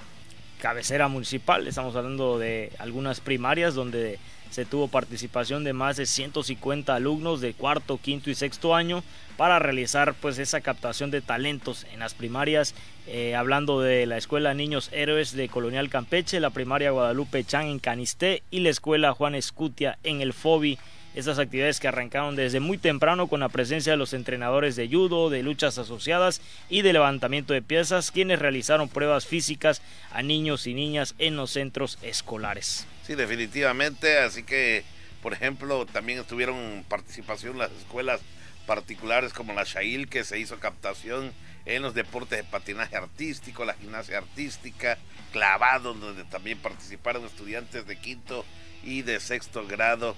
cabecera 0.61 1.07
municipal, 1.07 1.65
estamos 1.67 1.95
hablando 1.95 2.37
de 2.37 2.73
algunas 2.79 3.21
primarias 3.21 3.73
donde 3.73 4.19
se 4.49 4.65
tuvo 4.65 4.87
participación 4.87 5.63
de 5.63 5.73
más 5.73 5.97
de 5.97 6.05
150 6.05 6.93
alumnos 6.93 7.41
de 7.41 7.53
cuarto, 7.53 7.99
quinto 8.01 8.29
y 8.29 8.35
sexto 8.35 8.75
año 8.75 9.03
para 9.37 9.59
realizar 9.59 10.15
pues 10.15 10.37
esa 10.37 10.61
captación 10.61 11.11
de 11.11 11.21
talentos 11.21 11.85
en 11.93 11.99
las 11.99 12.13
primarias, 12.13 12.75
eh, 13.07 13.35
hablando 13.35 13.79
de 13.79 14.05
la 14.05 14.17
Escuela 14.17 14.53
Niños 14.53 14.89
Héroes 14.91 15.33
de 15.33 15.47
Colonial 15.47 15.89
Campeche, 15.89 16.39
la 16.39 16.49
primaria 16.49 16.91
Guadalupe 16.91 17.43
Chan 17.43 17.67
en 17.67 17.79
Canisté 17.79 18.43
y 18.51 18.59
la 18.59 18.69
Escuela 18.69 19.13
Juan 19.13 19.35
Escutia 19.35 19.97
en 20.03 20.21
el 20.21 20.33
FOBI 20.33 20.77
estas 21.15 21.39
actividades 21.39 21.79
que 21.79 21.87
arrancaron 21.87 22.35
desde 22.35 22.59
muy 22.59 22.77
temprano 22.77 23.27
con 23.27 23.39
la 23.39 23.49
presencia 23.49 23.93
de 23.93 23.97
los 23.97 24.13
entrenadores 24.13 24.75
de 24.75 24.87
judo, 24.87 25.29
de 25.29 25.43
luchas 25.43 25.77
asociadas 25.77 26.41
y 26.69 26.81
de 26.81 26.93
levantamiento 26.93 27.53
de 27.53 27.61
piezas, 27.61 28.11
quienes 28.11 28.39
realizaron 28.39 28.89
pruebas 28.89 29.25
físicas 29.25 29.81
a 30.11 30.21
niños 30.21 30.67
y 30.67 30.73
niñas 30.73 31.15
en 31.17 31.35
los 31.35 31.51
centros 31.51 31.97
escolares. 32.01 32.85
Sí, 33.05 33.15
definitivamente, 33.15 34.19
así 34.19 34.43
que, 34.43 34.83
por 35.21 35.33
ejemplo, 35.33 35.85
también 35.85 36.19
estuvieron 36.19 36.85
participación 36.87 37.57
las 37.57 37.71
escuelas 37.71 38.21
particulares 38.67 39.33
como 39.33 39.53
la 39.53 39.63
Shail, 39.63 40.07
que 40.09 40.23
se 40.23 40.37
hizo 40.37 40.59
captación 40.59 41.33
en 41.65 41.81
los 41.81 41.95
deportes 41.95 42.37
de 42.37 42.43
patinaje 42.43 42.95
artístico, 42.95 43.65
la 43.65 43.73
gimnasia 43.73 44.19
artística, 44.19 44.97
clavado, 45.31 45.93
donde 45.93 46.23
también 46.25 46.59
participaron 46.59 47.25
estudiantes 47.25 47.87
de 47.87 47.97
quinto 47.97 48.45
y 48.83 49.01
de 49.01 49.19
sexto 49.19 49.65
grado 49.67 50.15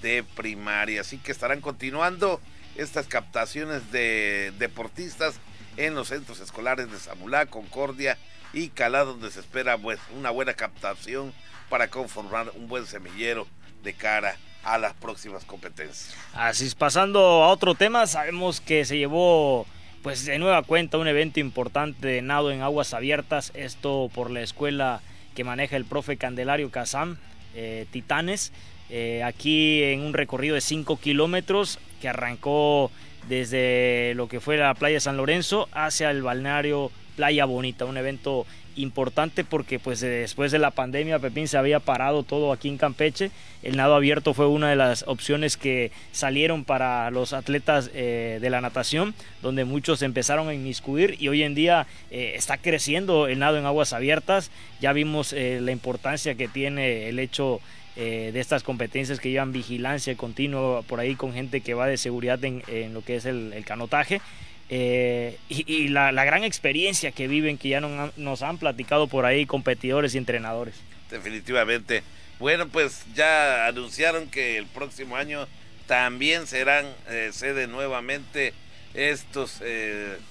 de 0.00 0.22
primaria. 0.22 1.00
Así 1.00 1.18
que 1.18 1.32
estarán 1.32 1.60
continuando 1.60 2.40
estas 2.76 3.06
captaciones 3.06 3.92
de 3.92 4.52
deportistas 4.58 5.36
en 5.76 5.94
los 5.94 6.08
centros 6.08 6.40
escolares 6.40 6.90
de 6.90 6.98
Zamulá, 6.98 7.46
Concordia 7.46 8.18
y 8.52 8.68
Calá, 8.68 9.04
donde 9.04 9.30
se 9.30 9.40
espera 9.40 9.78
pues, 9.78 9.98
una 10.16 10.30
buena 10.30 10.54
captación 10.54 11.32
para 11.68 11.88
conformar 11.88 12.52
un 12.54 12.68
buen 12.68 12.86
semillero 12.86 13.46
de 13.82 13.94
cara 13.94 14.36
a 14.62 14.78
las 14.78 14.94
próximas 14.94 15.44
competencias. 15.44 16.14
Así 16.34 16.66
es, 16.66 16.74
pasando 16.74 17.18
a 17.42 17.48
otro 17.48 17.74
tema, 17.74 18.06
sabemos 18.06 18.60
que 18.60 18.84
se 18.84 18.98
llevó 18.98 19.66
pues 20.02 20.24
de 20.24 20.38
nueva 20.38 20.62
cuenta 20.62 20.98
un 20.98 21.06
evento 21.06 21.40
importante 21.40 22.06
de 22.06 22.22
nado 22.22 22.50
en 22.50 22.60
aguas 22.62 22.92
abiertas, 22.92 23.52
esto 23.54 24.10
por 24.12 24.30
la 24.30 24.40
escuela 24.42 25.00
que 25.34 25.44
maneja 25.44 25.76
el 25.76 25.84
profe 25.84 26.16
Candelario 26.16 26.70
Casam, 26.70 27.18
eh, 27.54 27.86
Titanes, 27.90 28.52
eh, 28.94 29.22
aquí 29.22 29.82
en 29.82 30.02
un 30.02 30.12
recorrido 30.12 30.54
de 30.54 30.60
5 30.60 30.98
kilómetros 30.98 31.78
que 32.02 32.10
arrancó 32.10 32.90
desde 33.26 34.12
lo 34.16 34.28
que 34.28 34.38
fue 34.38 34.58
la 34.58 34.74
playa 34.74 35.00
San 35.00 35.16
Lorenzo 35.16 35.66
hacia 35.72 36.10
el 36.10 36.20
balneario 36.20 36.92
Playa 37.16 37.46
Bonita, 37.46 37.86
un 37.86 37.96
evento 37.96 38.44
importante 38.76 39.44
porque 39.44 39.78
pues 39.78 40.00
después 40.00 40.52
de 40.52 40.58
la 40.58 40.72
pandemia 40.72 41.18
Pepín 41.18 41.48
se 41.48 41.56
había 41.56 41.80
parado 41.80 42.22
todo 42.22 42.52
aquí 42.52 42.68
en 42.68 42.76
Campeche, 42.76 43.30
el 43.62 43.78
nado 43.78 43.94
abierto 43.94 44.34
fue 44.34 44.46
una 44.46 44.68
de 44.68 44.76
las 44.76 45.04
opciones 45.08 45.56
que 45.56 45.90
salieron 46.10 46.64
para 46.64 47.10
los 47.10 47.32
atletas 47.32 47.90
eh, 47.94 48.40
de 48.42 48.50
la 48.50 48.60
natación, 48.60 49.14
donde 49.40 49.64
muchos 49.64 50.02
empezaron 50.02 50.50
a 50.50 50.54
inmiscuir 50.54 51.16
y 51.18 51.28
hoy 51.28 51.44
en 51.44 51.54
día 51.54 51.86
eh, 52.10 52.34
está 52.36 52.58
creciendo 52.58 53.26
el 53.26 53.38
nado 53.38 53.56
en 53.56 53.64
aguas 53.64 53.94
abiertas, 53.94 54.50
ya 54.82 54.92
vimos 54.92 55.32
la 55.32 55.72
importancia 55.72 56.34
que 56.34 56.48
tiene 56.48 57.08
el 57.08 57.18
hecho 57.18 57.62
eh, 57.94 58.30
de 58.32 58.40
estas 58.40 58.62
competencias 58.62 59.20
que 59.20 59.30
llevan 59.30 59.52
vigilancia 59.52 60.16
continua 60.16 60.80
por 60.80 60.98
ahí 60.98 61.14
con 61.14 61.34
gente 61.34 61.60
que 61.60 61.74
va 61.74 61.86
de 61.86 61.98
seguridad 61.98 62.42
en, 62.42 62.62
lo 62.94 63.04
que 63.04 63.16
es 63.16 63.26
el, 63.26 63.62
canotaje. 63.66 64.22
Eh, 64.70 65.36
y, 65.50 65.88
la, 65.88 66.10
gran 66.24 66.42
experiencia 66.44 67.12
que 67.12 67.28
viven, 67.28 67.58
que 67.58 67.68
ya 67.68 67.80
nos 67.80 68.42
han 68.42 68.56
platicado 68.56 69.08
por 69.08 69.26
ahí 69.26 69.44
competidores 69.44 70.14
y 70.14 70.18
entrenadores. 70.18 70.74
Definitivamente. 71.10 72.02
Bueno, 72.38 72.66
pues 72.68 73.04
ya 73.14 73.66
anunciaron 73.66 74.28
que 74.30 74.56
el 74.56 74.66
próximo 74.66 75.16
año 75.16 75.46
también 75.86 76.46
serán 76.46 76.86
eh, 77.10 77.28
sede 77.32 77.66
nuevamente 77.66 78.54
estos 78.94 79.62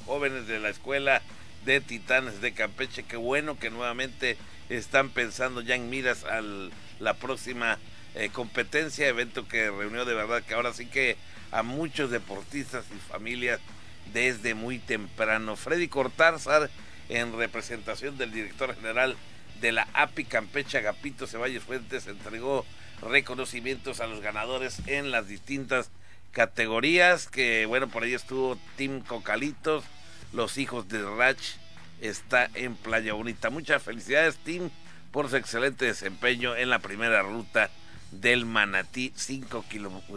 jóvenes 0.05 0.47
de 0.47 0.59
la 0.59 0.69
escuela 0.69 1.21
de 1.65 1.79
Titanes 1.79 2.41
de 2.41 2.53
Campeche. 2.53 3.03
Qué 3.03 3.17
bueno 3.17 3.59
que 3.59 3.69
nuevamente 3.69 4.37
están 4.69 5.09
pensando 5.09 5.61
ya 5.61 5.75
en 5.75 5.89
miras 5.89 6.23
al 6.23 6.71
la 7.01 7.15
próxima 7.15 7.77
eh, 8.15 8.29
competencia, 8.29 9.07
evento 9.07 9.47
que 9.47 9.69
reunió 9.69 10.05
de 10.05 10.13
verdad 10.13 10.43
que 10.43 10.53
ahora 10.53 10.73
sí 10.73 10.85
que 10.85 11.17
a 11.51 11.63
muchos 11.63 12.11
deportistas 12.11 12.85
y 12.95 13.11
familias 13.11 13.59
desde 14.13 14.53
muy 14.53 14.79
temprano. 14.79 15.55
Freddy 15.55 15.87
Cortázar, 15.87 16.69
en 17.09 17.37
representación 17.37 18.17
del 18.17 18.31
director 18.31 18.75
general 18.75 19.15
de 19.59 19.71
la 19.71 19.87
API 19.93 20.25
Campeche, 20.25 20.77
Agapito 20.77 21.27
Ceballos 21.27 21.63
Fuentes, 21.63 22.07
entregó 22.07 22.65
reconocimientos 23.01 23.99
a 23.99 24.07
los 24.07 24.21
ganadores 24.21 24.81
en 24.87 25.11
las 25.11 25.27
distintas 25.27 25.89
categorías, 26.31 27.27
que 27.27 27.65
bueno, 27.65 27.89
por 27.89 28.03
ahí 28.03 28.13
estuvo 28.13 28.57
Tim 28.77 29.01
Cocalitos, 29.01 29.83
los 30.33 30.57
hijos 30.57 30.87
de 30.87 31.03
Rach, 31.03 31.41
está 31.99 32.49
en 32.53 32.75
Playa 32.75 33.13
Bonita. 33.13 33.49
Muchas 33.49 33.83
felicidades, 33.83 34.37
Tim 34.37 34.69
por 35.11 35.29
su 35.29 35.35
excelente 35.35 35.85
desempeño 35.85 36.55
en 36.55 36.69
la 36.69 36.79
primera 36.79 37.21
ruta 37.21 37.69
del 38.11 38.45
Manatí, 38.45 39.11
5 39.15 39.65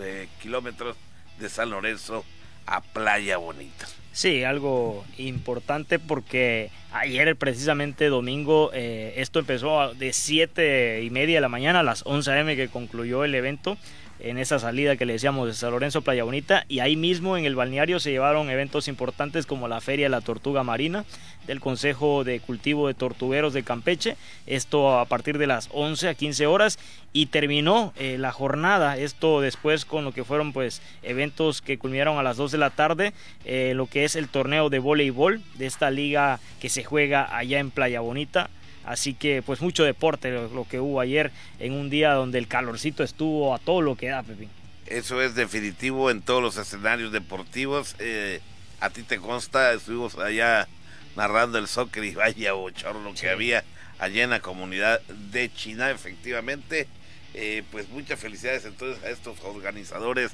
eh, 0.02 0.28
kilómetros 0.40 0.96
de 1.38 1.48
San 1.48 1.70
Lorenzo 1.70 2.24
a 2.66 2.80
Playa 2.80 3.36
Bonita. 3.36 3.86
Sí, 4.12 4.44
algo 4.44 5.04
importante 5.18 5.98
porque 5.98 6.70
ayer 6.92 7.34
precisamente 7.36 8.08
domingo 8.08 8.70
eh, 8.72 9.14
esto 9.16 9.40
empezó 9.40 9.92
de 9.94 10.12
7 10.12 11.02
y 11.02 11.10
media 11.10 11.36
de 11.36 11.40
la 11.40 11.48
mañana 11.48 11.80
a 11.80 11.82
las 11.82 12.02
11 12.06 12.38
am 12.38 12.46
que 12.54 12.68
concluyó 12.68 13.24
el 13.24 13.34
evento 13.34 13.76
en 14.20 14.38
esa 14.38 14.58
salida 14.58 14.96
que 14.96 15.06
le 15.06 15.14
decíamos 15.14 15.46
de 15.46 15.54
San 15.54 15.70
Lorenzo 15.70 16.02
Playa 16.02 16.24
Bonita 16.24 16.64
y 16.68 16.80
ahí 16.80 16.96
mismo 16.96 17.36
en 17.36 17.44
el 17.44 17.56
balneario 17.56 18.00
se 18.00 18.10
llevaron 18.10 18.50
eventos 18.50 18.88
importantes 18.88 19.46
como 19.46 19.68
la 19.68 19.80
Feria 19.80 20.06
de 20.06 20.10
la 20.10 20.20
Tortuga 20.20 20.62
Marina 20.62 21.04
del 21.46 21.60
Consejo 21.60 22.24
de 22.24 22.40
Cultivo 22.40 22.88
de 22.88 22.94
Tortugueros 22.94 23.52
de 23.52 23.62
Campeche, 23.62 24.16
esto 24.46 24.98
a 24.98 25.04
partir 25.04 25.38
de 25.38 25.46
las 25.46 25.68
11 25.72 26.08
a 26.08 26.14
15 26.14 26.46
horas 26.46 26.78
y 27.12 27.26
terminó 27.26 27.92
eh, 27.96 28.16
la 28.18 28.32
jornada, 28.32 28.96
esto 28.96 29.40
después 29.40 29.84
con 29.84 30.04
lo 30.04 30.12
que 30.12 30.24
fueron 30.24 30.52
pues 30.52 30.80
eventos 31.02 31.60
que 31.60 31.78
culminaron 31.78 32.18
a 32.18 32.22
las 32.22 32.36
2 32.36 32.52
de 32.52 32.58
la 32.58 32.70
tarde, 32.70 33.12
eh, 33.44 33.72
lo 33.74 33.86
que 33.86 34.04
es 34.04 34.16
el 34.16 34.28
torneo 34.28 34.70
de 34.70 34.78
voleibol 34.78 35.42
de 35.56 35.66
esta 35.66 35.90
liga 35.90 36.40
que 36.60 36.68
se 36.68 36.84
juega 36.84 37.36
allá 37.36 37.58
en 37.58 37.70
Playa 37.70 38.00
Bonita 38.00 38.48
Así 38.84 39.14
que 39.14 39.42
pues 39.42 39.60
mucho 39.60 39.84
deporte 39.84 40.30
lo, 40.30 40.66
que 40.68 40.80
hubo 40.80 41.00
ayer 41.00 41.30
en 41.58 41.72
un 41.72 41.90
día 41.90 42.12
donde 42.12 42.38
el 42.38 42.48
calorcito 42.48 43.02
estuvo 43.02 43.54
a 43.54 43.58
todo 43.58 43.80
lo 43.80 43.96
que 43.96 44.08
da, 44.08 44.22
Pepín. 44.22 44.50
Eso 44.86 45.22
es 45.22 45.34
definitivo 45.34 46.10
en 46.10 46.20
todos 46.20 46.42
los 46.42 46.56
escenarios 46.58 47.10
deportivos. 47.10 47.96
Eh, 47.98 48.40
a 48.80 48.90
ti 48.90 49.02
te 49.02 49.18
consta, 49.18 49.72
estuvimos 49.72 50.18
allá 50.18 50.68
narrando 51.16 51.58
el 51.58 51.68
soccer 51.68 52.04
y 52.04 52.14
vaya 52.14 52.52
bochorno 52.52 53.14
que 53.14 53.30
había 53.30 53.64
allá 53.98 54.24
en 54.24 54.30
la 54.30 54.40
comunidad 54.40 55.00
de 55.30 55.52
China, 55.52 55.90
efectivamente. 55.90 56.86
Eh, 57.32 57.64
pues 57.72 57.88
muchas 57.88 58.20
felicidades 58.20 58.64
entonces 58.64 59.02
a 59.02 59.10
estos 59.10 59.40
organizadores 59.42 60.30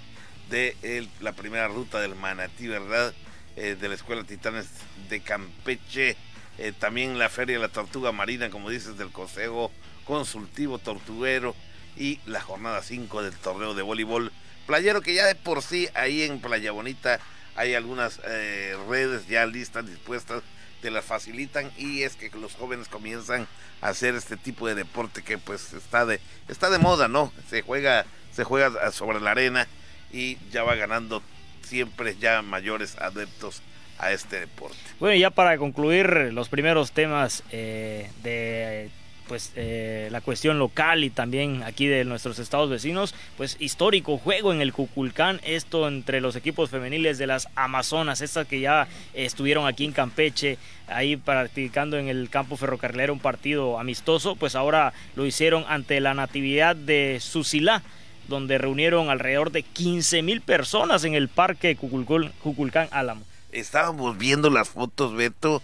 de 0.50 1.06
la 1.20 1.32
primera 1.32 1.68
ruta 1.68 2.00
del 2.00 2.14
Manatí, 2.14 2.66
¿verdad? 2.66 3.14
Eh, 3.56 3.76
de 3.80 3.88
la 3.88 3.94
Escuela 3.94 4.24
Titanes 4.24 4.66
de 5.08 5.20
Campeche. 5.20 6.16
Eh, 6.58 6.72
también 6.78 7.18
la 7.18 7.28
Feria 7.28 7.56
de 7.56 7.62
la 7.62 7.68
Tortuga 7.68 8.12
Marina, 8.12 8.50
como 8.50 8.70
dices, 8.70 8.98
del 8.98 9.10
Consejo 9.10 9.70
Consultivo 10.04 10.78
Tortuguero. 10.78 11.54
Y 11.96 12.20
la 12.24 12.40
jornada 12.40 12.82
5 12.82 13.22
del 13.22 13.34
torneo 13.34 13.74
de 13.74 13.82
voleibol 13.82 14.32
playero, 14.66 15.02
que 15.02 15.14
ya 15.14 15.26
de 15.26 15.34
por 15.34 15.62
sí 15.62 15.88
ahí 15.94 16.22
en 16.22 16.40
Playa 16.40 16.70
Bonita 16.70 17.18
hay 17.56 17.74
algunas 17.74 18.20
eh, 18.24 18.76
redes 18.88 19.26
ya 19.26 19.44
listas, 19.44 19.86
dispuestas, 19.86 20.42
te 20.80 20.90
las 20.90 21.04
facilitan 21.04 21.70
y 21.76 22.02
es 22.02 22.16
que 22.16 22.30
los 22.30 22.54
jóvenes 22.54 22.88
comienzan 22.88 23.46
a 23.82 23.88
hacer 23.88 24.14
este 24.14 24.36
tipo 24.36 24.66
de 24.66 24.74
deporte 24.74 25.22
que 25.22 25.38
pues 25.38 25.72
está 25.72 26.06
de 26.06 26.20
está 26.48 26.70
de 26.70 26.78
moda, 26.78 27.08
¿no? 27.08 27.32
Se 27.48 27.62
juega 27.62 28.06
se 28.32 28.44
juega 28.44 28.90
sobre 28.92 29.20
la 29.20 29.32
arena 29.32 29.66
y 30.12 30.38
ya 30.50 30.62
va 30.62 30.74
ganando 30.76 31.22
siempre 31.62 32.16
ya 32.18 32.40
mayores 32.42 32.96
adeptos 32.98 33.62
a 34.00 34.12
este 34.12 34.40
deporte. 34.40 34.76
Bueno, 34.98 35.16
ya 35.16 35.30
para 35.30 35.56
concluir 35.58 36.30
los 36.32 36.48
primeros 36.48 36.92
temas 36.92 37.42
eh, 37.52 38.10
de 38.22 38.90
pues 39.30 39.52
eh, 39.54 40.08
la 40.10 40.20
cuestión 40.22 40.58
local 40.58 41.04
y 41.04 41.10
también 41.10 41.62
aquí 41.62 41.86
de 41.86 42.04
nuestros 42.04 42.40
estados 42.40 42.68
vecinos, 42.68 43.14
pues 43.36 43.56
histórico 43.60 44.18
juego 44.18 44.52
en 44.52 44.60
el 44.60 44.72
Cuculcán, 44.72 45.40
esto 45.44 45.86
entre 45.86 46.20
los 46.20 46.34
equipos 46.34 46.68
femeniles 46.68 47.16
de 47.16 47.28
las 47.28 47.46
Amazonas, 47.54 48.22
estas 48.22 48.48
que 48.48 48.58
ya 48.58 48.88
estuvieron 49.14 49.68
aquí 49.68 49.84
en 49.84 49.92
Campeche, 49.92 50.58
ahí 50.88 51.16
practicando 51.16 51.96
en 51.96 52.08
el 52.08 52.28
campo 52.28 52.56
ferrocarrilero 52.56 53.12
un 53.12 53.20
partido 53.20 53.78
amistoso, 53.78 54.34
pues 54.34 54.56
ahora 54.56 54.92
lo 55.14 55.24
hicieron 55.24 55.64
ante 55.68 56.00
la 56.00 56.12
Natividad 56.12 56.74
de 56.74 57.18
Susilá 57.20 57.84
donde 58.26 58.58
reunieron 58.58 59.10
alrededor 59.10 59.52
de 59.52 59.62
15 59.62 60.22
mil 60.22 60.40
personas 60.40 61.04
en 61.04 61.14
el 61.14 61.28
parque 61.28 61.76
Cuculcán 61.76 62.88
Álamo. 62.90 63.29
Estábamos 63.52 64.16
viendo 64.18 64.50
las 64.50 64.68
fotos, 64.68 65.14
Beto, 65.14 65.62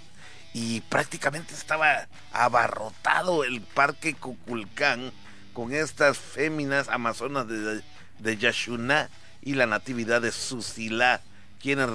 y 0.53 0.81
prácticamente 0.83 1.55
estaba 1.55 2.09
abarrotado 2.33 3.45
el 3.45 3.61
parque 3.61 4.15
Cuculcán 4.15 5.13
con 5.53 5.73
estas 5.73 6.19
féminas 6.19 6.89
amazonas 6.89 7.49
de, 7.49 7.83
de 8.19 8.37
Yashuná 8.37 9.11
y 9.43 9.55
la 9.55 9.67
natividad 9.67 10.23
de 10.23 10.33
Susila, 10.33 11.21
quienes 11.61 11.89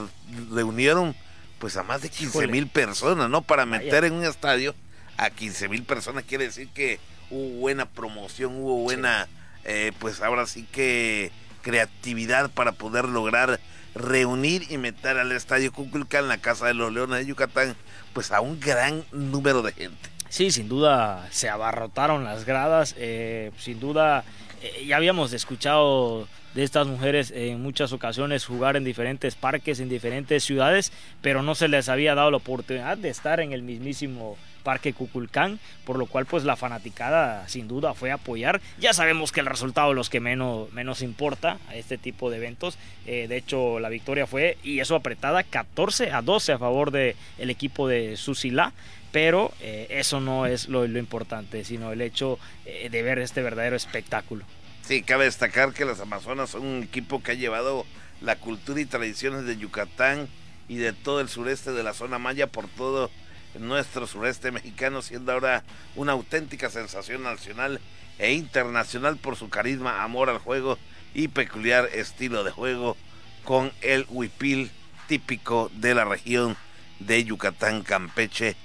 reunieron 0.51 1.15
pues 1.59 1.77
a 1.77 1.83
más 1.83 2.01
de 2.01 2.09
15 2.09 2.47
mil 2.47 2.67
personas, 2.67 3.29
¿no? 3.29 3.43
Para 3.43 3.65
meter 3.65 4.03
en 4.03 4.13
un 4.13 4.25
estadio 4.25 4.73
a 5.17 5.29
15 5.29 5.69
mil 5.69 5.83
personas 5.83 6.23
quiere 6.23 6.45
decir 6.45 6.69
que 6.69 6.99
hubo 7.29 7.59
buena 7.59 7.85
promoción, 7.85 8.55
hubo 8.55 8.77
buena... 8.77 9.27
Eh, 9.63 9.91
pues 9.99 10.21
ahora 10.21 10.47
sí 10.47 10.67
que 10.71 11.31
creatividad 11.61 12.49
para 12.49 12.71
poder 12.71 13.05
lograr 13.05 13.59
reunir 13.95 14.63
y 14.69 14.77
meter 14.77 15.17
al 15.17 15.31
Estadio 15.31 15.71
Cuculcán, 15.71 16.27
la 16.27 16.37
Casa 16.37 16.67
de 16.67 16.73
los 16.73 16.93
Leones 16.93 17.19
de 17.19 17.25
Yucatán, 17.25 17.75
pues 18.13 18.31
a 18.31 18.41
un 18.41 18.59
gran 18.59 19.03
número 19.11 19.61
de 19.61 19.73
gente. 19.73 20.09
Sí, 20.29 20.51
sin 20.51 20.69
duda 20.69 21.27
se 21.31 21.49
abarrotaron 21.49 22.23
las 22.23 22.45
gradas, 22.45 22.95
eh, 22.97 23.51
sin 23.57 23.79
duda 23.79 24.23
eh, 24.61 24.85
ya 24.85 24.95
habíamos 24.95 25.33
escuchado 25.33 26.27
de 26.53 26.63
estas 26.63 26.87
mujeres 26.87 27.31
en 27.31 27.61
muchas 27.61 27.93
ocasiones 27.93 28.45
jugar 28.45 28.75
en 28.75 28.83
diferentes 28.83 29.35
parques, 29.35 29.79
en 29.79 29.89
diferentes 29.89 30.43
ciudades, 30.43 30.91
pero 31.21 31.43
no 31.43 31.55
se 31.55 31.67
les 31.67 31.89
había 31.89 32.15
dado 32.15 32.31
la 32.31 32.37
oportunidad 32.37 32.97
de 32.97 33.09
estar 33.09 33.39
en 33.39 33.53
el 33.53 33.63
mismísimo 33.63 34.37
Parque 34.63 34.93
Cuculcán, 34.93 35.59
por 35.85 35.97
lo 35.97 36.05
cual 36.05 36.25
pues 36.25 36.43
la 36.43 36.55
fanaticada 36.55 37.47
sin 37.47 37.67
duda 37.67 37.93
fue 37.93 38.11
apoyar. 38.11 38.61
Ya 38.79 38.93
sabemos 38.93 39.31
que 39.31 39.39
el 39.39 39.45
resultado 39.45 39.91
es 39.91 39.95
lo 39.95 40.03
que 40.03 40.19
menos, 40.19 40.71
menos 40.71 41.01
importa 41.01 41.57
a 41.69 41.75
este 41.75 41.97
tipo 41.97 42.29
de 42.29 42.37
eventos. 42.37 42.77
Eh, 43.05 43.27
de 43.27 43.37
hecho 43.37 43.79
la 43.79 43.89
victoria 43.89 44.27
fue, 44.27 44.57
y 44.63 44.79
eso 44.79 44.95
apretada, 44.95 45.43
14 45.43 46.11
a 46.11 46.21
12 46.21 46.53
a 46.53 46.59
favor 46.59 46.91
del 46.91 47.15
el 47.37 47.49
equipo 47.49 47.87
de 47.87 48.17
Susila. 48.17 48.73
Pero 49.11 49.51
eh, 49.59 49.87
eso 49.89 50.21
no 50.21 50.45
es 50.45 50.69
lo, 50.69 50.85
importante, 50.85 51.65
sino 51.65 51.91
el 51.91 51.99
hecho 51.99 52.39
eh, 52.65 52.87
de 52.89 53.03
ver 53.03 53.19
este 53.19 53.41
verdadero 53.41 53.75
espectáculo. 53.75 54.45
Sí, 54.83 55.03
cabe 55.03 55.25
destacar 55.25 55.73
que 55.73 55.83
las 55.83 55.99
Amazonas 55.99 56.51
son 56.51 56.65
un 56.65 56.83
equipo 56.83 57.21
que 57.21 57.31
ha 57.31 57.35
llevado 57.35 57.85
la 58.21 58.37
cultura 58.37 58.79
y 58.79 58.85
tradiciones 58.85 59.45
de 59.45 59.57
Yucatán 59.57 60.29
y 60.67 60.77
de 60.77 60.93
todo 60.93 61.19
el 61.19 61.27
sureste 61.27 61.73
de 61.73 61.83
la 61.83 61.93
zona 61.93 62.19
maya 62.19 62.47
por 62.47 62.67
todo 62.67 63.11
nuestro 63.59 64.07
sureste 64.07 64.51
mexicano, 64.51 65.01
siendo 65.01 65.31
ahora 65.31 65.63
una 65.95 66.13
auténtica 66.13 66.69
sensación 66.69 67.23
nacional 67.23 67.79
e 68.19 68.33
internacional 68.33 69.17
por 69.17 69.35
su 69.35 69.49
carisma, 69.49 70.03
amor 70.03 70.29
al 70.29 70.37
juego 70.37 70.77
y 71.13 71.27
peculiar 71.27 71.89
estilo 71.93 72.43
de 72.43 72.51
juego 72.51 72.95
con 73.43 73.71
el 73.81 74.05
huipil 74.09 74.71
típico 75.07 75.71
de 75.75 75.95
la 75.95 76.05
región 76.05 76.55
de 76.99 77.23
Yucatán, 77.23 77.81
Campeche 77.81 78.55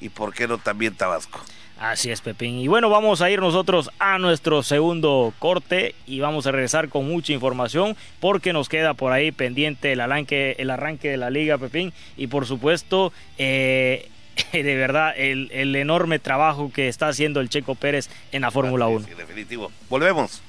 y 0.00 0.10
por 0.10 0.34
qué 0.34 0.46
no 0.46 0.58
también 0.58 0.94
Tabasco. 0.94 1.40
Así 1.78 2.10
es, 2.10 2.22
Pepín. 2.22 2.58
Y 2.58 2.68
bueno, 2.68 2.88
vamos 2.88 3.20
a 3.20 3.30
ir 3.30 3.40
nosotros 3.40 3.90
a 3.98 4.18
nuestro 4.18 4.62
segundo 4.62 5.34
corte 5.38 5.94
y 6.06 6.20
vamos 6.20 6.46
a 6.46 6.52
regresar 6.52 6.88
con 6.88 7.06
mucha 7.06 7.34
información 7.34 7.96
porque 8.18 8.54
nos 8.54 8.70
queda 8.70 8.94
por 8.94 9.12
ahí 9.12 9.30
pendiente 9.30 9.92
el 9.92 10.00
arranque, 10.00 10.56
el 10.58 10.70
arranque 10.70 11.10
de 11.10 11.18
la 11.18 11.28
liga, 11.28 11.58
Pepín. 11.58 11.92
Y 12.16 12.28
por 12.28 12.46
supuesto, 12.46 13.12
eh, 13.36 14.08
de 14.52 14.76
verdad 14.76 15.14
el, 15.16 15.74
enorme 15.76 16.18
trabajo 16.18 16.70
que 16.72 16.88
está 16.88 17.08
haciendo 17.08 17.40
el 17.40 17.48
Checo 17.48 17.74
Pérez 17.74 18.08
en 18.32 18.42
la 18.42 18.50
Fórmula 18.50 18.86
1. 18.88 19.06
Sí, 19.06 19.14
definitivo. 19.14 19.70
Volvemos. 19.88 20.42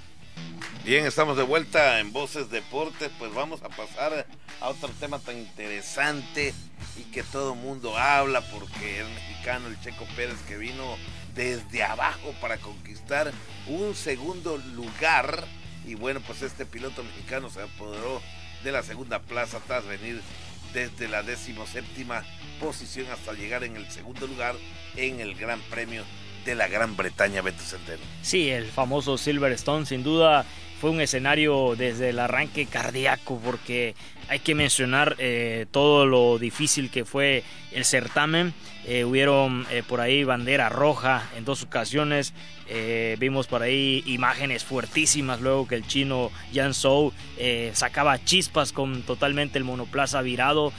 Bien, 0.83 1.05
estamos 1.05 1.35
de 1.35 1.43
vuelta 1.43 1.99
en 1.99 2.13
Voces 2.13 2.49
Deportes, 2.49 3.09
pues 3.19 3.33
vamos 3.33 3.61
a 3.61 3.69
pasar 3.69 4.25
a 4.61 4.69
otro 4.69 4.89
tema 4.99 5.19
tan 5.19 5.37
interesante 5.37 6.53
y 6.97 7.03
que 7.11 7.23
todo 7.23 7.53
el 7.53 7.59
mundo 7.59 7.97
habla 7.97 8.41
porque 8.41 9.01
es 9.01 9.07
mexicano 9.09 9.67
el 9.67 9.79
Checo 9.81 10.05
Pérez 10.15 10.37
que 10.47 10.57
vino 10.57 10.95
desde 11.35 11.83
abajo 11.83 12.33
para 12.39 12.57
conquistar 12.57 13.31
un 13.67 13.95
segundo 13.95 14.57
lugar 14.75 15.45
y 15.85 15.95
bueno, 15.95 16.21
pues 16.25 16.41
este 16.41 16.65
piloto 16.65 17.03
mexicano 17.03 17.49
se 17.49 17.61
apoderó 17.61 18.21
de 18.63 18.71
la 18.71 18.83
segunda 18.83 19.19
plaza 19.19 19.59
tras 19.67 19.85
venir 19.85 20.21
desde 20.73 21.07
la 21.07 21.23
decimoséptima 21.23 22.23
posición 22.59 23.07
hasta 23.11 23.33
llegar 23.33 23.63
en 23.63 23.75
el 23.75 23.89
segundo 23.89 24.27
lugar 24.27 24.55
en 24.95 25.19
el 25.19 25.35
Gran 25.35 25.59
Premio 25.69 26.03
de 26.45 26.55
la 26.55 26.67
Gran 26.67 26.95
Bretaña, 26.95 27.41
Beto 27.41 27.61
Centeno. 27.61 28.03
Sí, 28.21 28.49
el 28.49 28.67
famoso 28.67 29.17
Silverstone, 29.17 29.85
sin 29.85 30.03
duda 30.03 30.45
fue 30.79 30.91
un 30.91 31.01
escenario 31.01 31.75
desde 31.75 32.09
el 32.09 32.19
arranque 32.19 32.65
cardíaco, 32.65 33.39
porque 33.43 33.95
hay 34.29 34.39
que 34.39 34.55
mencionar 34.55 35.15
eh, 35.19 35.65
todo 35.71 36.05
lo 36.05 36.37
difícil 36.37 36.89
que 36.89 37.05
fue 37.05 37.43
el 37.71 37.85
certamen. 37.85 38.53
Eh, 38.85 39.03
hubieron 39.03 39.65
eh, 39.69 39.83
por 39.85 39.99
ahí 39.99 40.23
bandera 40.23 40.69
roja 40.69 41.29
en 41.37 41.45
dos 41.45 41.63
ocasiones. 41.63 42.33
vimos 43.17 43.47
por 43.47 43.63
ahí 43.63 44.03
imágenes 44.05 44.65
fuertísimas 44.65 45.39
luego 45.39 45.69
que 45.69 45.75
el 45.75 45.87
chino 45.87 46.31
Jan 46.53 46.73
Zhou 46.73 47.13
sacaba 47.71 48.21
chispas 48.21 48.73
con 48.73 49.03
totalmente 49.03 49.57
el 49.57 49.63
monoplaza 49.63 50.21
virado, 50.21 50.73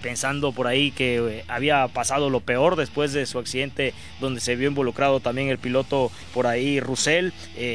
pensando 0.00 0.52
por 0.52 0.68
ahí 0.68 0.92
que 0.92 1.42
había 1.48 1.88
pasado 1.88 2.30
lo 2.30 2.38
peor 2.38 2.76
después 2.76 3.12
de 3.12 3.26
su 3.26 3.40
accidente 3.40 3.92
donde 4.20 4.40
se 4.40 4.54
vio 4.54 4.68
involucrado 4.68 5.18
también 5.18 5.48
el 5.48 5.58
piloto 5.58 6.12
por 6.32 6.46
ahí 6.46 6.78
Russell, 6.78 7.32